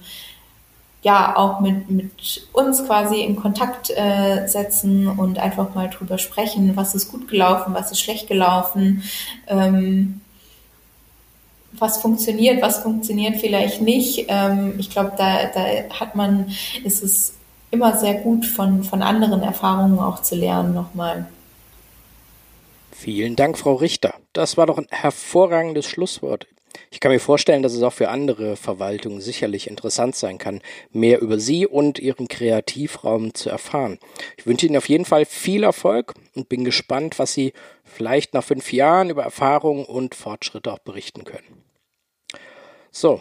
ja 1.03 1.36
auch 1.36 1.59
mit, 1.59 1.91
mit 1.91 2.47
uns 2.53 2.86
quasi 2.86 3.21
in 3.21 3.36
Kontakt 3.36 3.89
äh, 3.89 4.47
setzen 4.47 5.07
und 5.07 5.38
einfach 5.38 5.75
mal 5.75 5.89
drüber 5.89 6.17
sprechen, 6.17 6.75
was 6.75 6.95
ist 6.95 7.11
gut 7.11 7.27
gelaufen, 7.27 7.73
was 7.73 7.91
ist 7.91 7.99
schlecht 7.99 8.27
gelaufen. 8.27 9.03
Ähm, 9.47 10.21
was 11.80 11.97
funktioniert, 11.97 12.61
was 12.61 12.80
funktioniert 12.80 13.38
vielleicht 13.38 13.82
nicht. 13.82 14.26
Ähm, 14.28 14.76
ich 14.78 14.89
glaube, 14.89 15.13
da, 15.17 15.45
da 15.53 15.65
hat 15.99 16.15
man, 16.15 16.51
ist 16.84 17.03
es 17.03 17.36
immer 17.71 17.97
sehr 17.97 18.15
gut 18.15 18.45
von, 18.45 18.84
von 18.84 19.01
anderen 19.01 19.41
Erfahrungen 19.41 19.99
auch 19.99 20.21
zu 20.21 20.36
lernen 20.36 20.74
nochmal. 20.74 21.28
Vielen 22.91 23.36
Dank, 23.36 23.57
Frau 23.57 23.74
Richter. 23.74 24.13
Das 24.32 24.55
war 24.55 24.67
doch 24.67 24.78
ein 24.78 24.88
hervorragendes 24.89 25.86
Schlusswort. 25.86 26.47
Ich 26.91 26.99
kann 26.99 27.11
mir 27.11 27.19
vorstellen, 27.19 27.63
dass 27.63 27.74
es 27.74 27.82
auch 27.82 27.93
für 27.93 28.09
andere 28.09 28.55
Verwaltungen 28.55 29.19
sicherlich 29.19 29.67
interessant 29.67 30.15
sein 30.15 30.38
kann, 30.38 30.61
mehr 30.91 31.21
über 31.21 31.39
Sie 31.39 31.65
und 31.65 31.99
Ihren 31.99 32.28
Kreativraum 32.28 33.34
zu 33.34 33.49
erfahren. 33.49 33.99
Ich 34.38 34.45
wünsche 34.45 34.67
Ihnen 34.67 34.78
auf 34.78 34.89
jeden 34.89 35.05
Fall 35.05 35.26
viel 35.26 35.63
Erfolg 35.63 36.13
und 36.36 36.49
bin 36.49 36.63
gespannt, 36.63 37.19
was 37.19 37.34
Sie 37.34 37.53
vielleicht 37.84 38.34
nach 38.34 38.43
fünf 38.43 38.71
Jahren 38.71 39.09
über 39.09 39.24
Erfahrungen 39.24 39.86
und 39.86 40.15
Fortschritte 40.15 40.71
auch 40.71 40.80
berichten 40.80 41.24
können. 41.24 41.62
So, 42.93 43.19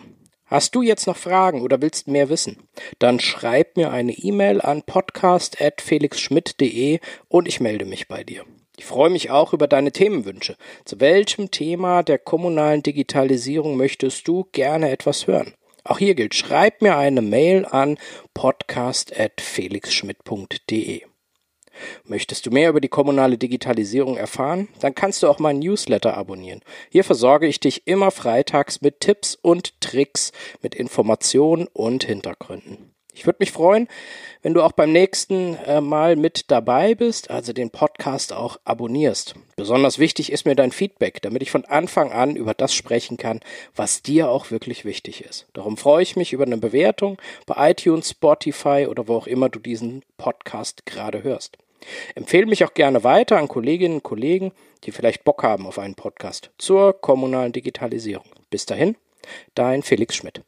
Hast 0.53 0.75
du 0.75 0.83
jetzt 0.83 1.07
noch 1.07 1.17
Fragen 1.17 1.63
oder 1.63 1.81
willst 1.81 2.09
mehr 2.09 2.29
wissen? 2.29 2.69
Dann 2.99 3.21
schreib 3.21 3.79
mir 3.79 3.91
eine 3.91 4.13
E-Mail 4.13 4.61
an 4.61 4.83
podcast.felixschmidt.de 4.83 6.99
und 7.29 7.49
ich 7.49 7.61
melde 7.61 7.87
mich 7.87 8.07
bei 8.07 8.23
dir. 8.23 8.45
Ich 8.77 8.85
freue 8.85 9.09
mich 9.09 9.31
auch 9.31 9.55
über 9.55 9.67
deine 9.67 9.93
Themenwünsche. 9.93 10.59
Zu 10.85 11.01
welchem 11.01 11.51
Thema 11.51 12.03
der 12.03 12.19
kommunalen 12.19 12.83
Digitalisierung 12.83 13.79
möchtest 13.79 14.29
du 14.29 14.47
gerne 14.53 14.91
etwas 14.91 15.27
hören? 15.27 15.55
Auch 15.85 15.99
hier 15.99 16.17
gilt, 16.17 16.35
schreib 16.35 16.83
mir 16.83 16.99
eine 16.99 17.23
Mail 17.23 17.65
an 17.65 17.97
podcast.felixschmidt.de. 18.35 21.12
Möchtest 22.05 22.47
du 22.47 22.51
mehr 22.51 22.71
über 22.71 22.81
die 22.81 22.89
kommunale 22.89 23.39
Digitalisierung 23.39 24.17
erfahren? 24.17 24.69
Dann 24.81 24.95
kannst 24.95 25.23
du 25.23 25.29
auch 25.29 25.39
meinen 25.39 25.61
Newsletter 25.61 26.17
abonnieren. 26.17 26.61
Hier 26.91 27.05
versorge 27.05 27.47
ich 27.47 27.61
dich 27.61 27.87
immer 27.87 28.11
freitags 28.11 28.81
mit 28.81 29.01
Tipps 29.01 29.35
und 29.35 29.81
Tricks, 29.81 30.33
mit 30.63 30.75
Informationen 30.75 31.67
und 31.73 32.05
Hintergründen. 32.05 32.92
Ich 33.15 33.27
würde 33.27 33.39
mich 33.41 33.53
freuen, 33.53 33.89
wenn 34.41 34.55
du 34.55 34.63
auch 34.63 34.73
beim 34.73 34.91
nächsten 34.91 35.55
äh, 35.67 35.83
Mal 35.83 36.17
mit 36.17 36.51
dabei 36.51 36.95
bist, 36.95 37.31
also 37.31 37.53
den 37.53 37.71
Podcast 37.71 38.33
auch 38.33 38.59
abonnierst. 38.65 39.35
Besonders 39.57 39.99
wichtig 39.99 40.33
ist 40.33 40.47
mir 40.47 40.57
dein 40.57 40.73
Feedback, 40.73 41.21
damit 41.21 41.43
ich 41.43 41.51
von 41.51 41.67
Anfang 41.67 42.11
an 42.11 42.37
über 42.37 42.55
das 42.55 42.75
sprechen 42.75 43.19
kann, 43.19 43.41
was 43.77 44.03
dir 44.03 44.31
auch 44.31 44.51
wirklich 44.51 44.87
wichtig 44.87 45.23
ist. 45.25 45.47
Darum 45.53 45.77
freue 45.77 46.03
ich 46.03 46.17
mich 46.17 46.33
über 46.33 46.45
eine 46.45 46.57
Bewertung 46.57 47.19
bei 47.47 47.71
iTunes, 47.71 48.11
Spotify 48.11 48.87
oder 48.89 49.09
wo 49.09 49.17
auch 49.17 49.27
immer 49.27 49.51
du 49.51 49.59
diesen 49.59 50.03
Podcast 50.17 50.87
gerade 50.87 51.23
hörst. 51.23 51.59
Empfehle 52.15 52.47
mich 52.47 52.65
auch 52.65 52.75
gerne 52.75 53.05
weiter 53.05 53.39
an 53.39 53.49
Kolleginnen 53.49 53.97
und 53.97 54.03
Kollegen, 54.03 54.53
die 54.85 54.93
vielleicht 54.93 55.25
Bock 55.25 55.43
haben 55.43 55.67
auf 55.67 55.79
einen 55.79 55.97
Podcast 55.97 56.51
zur 56.57 56.99
kommunalen 56.99 57.53
Digitalisierung. 57.53 58.27
Bis 58.51 58.67
dahin, 58.67 58.97
dein 59.55 59.83
Felix 59.83 60.17
Schmidt. 60.17 60.43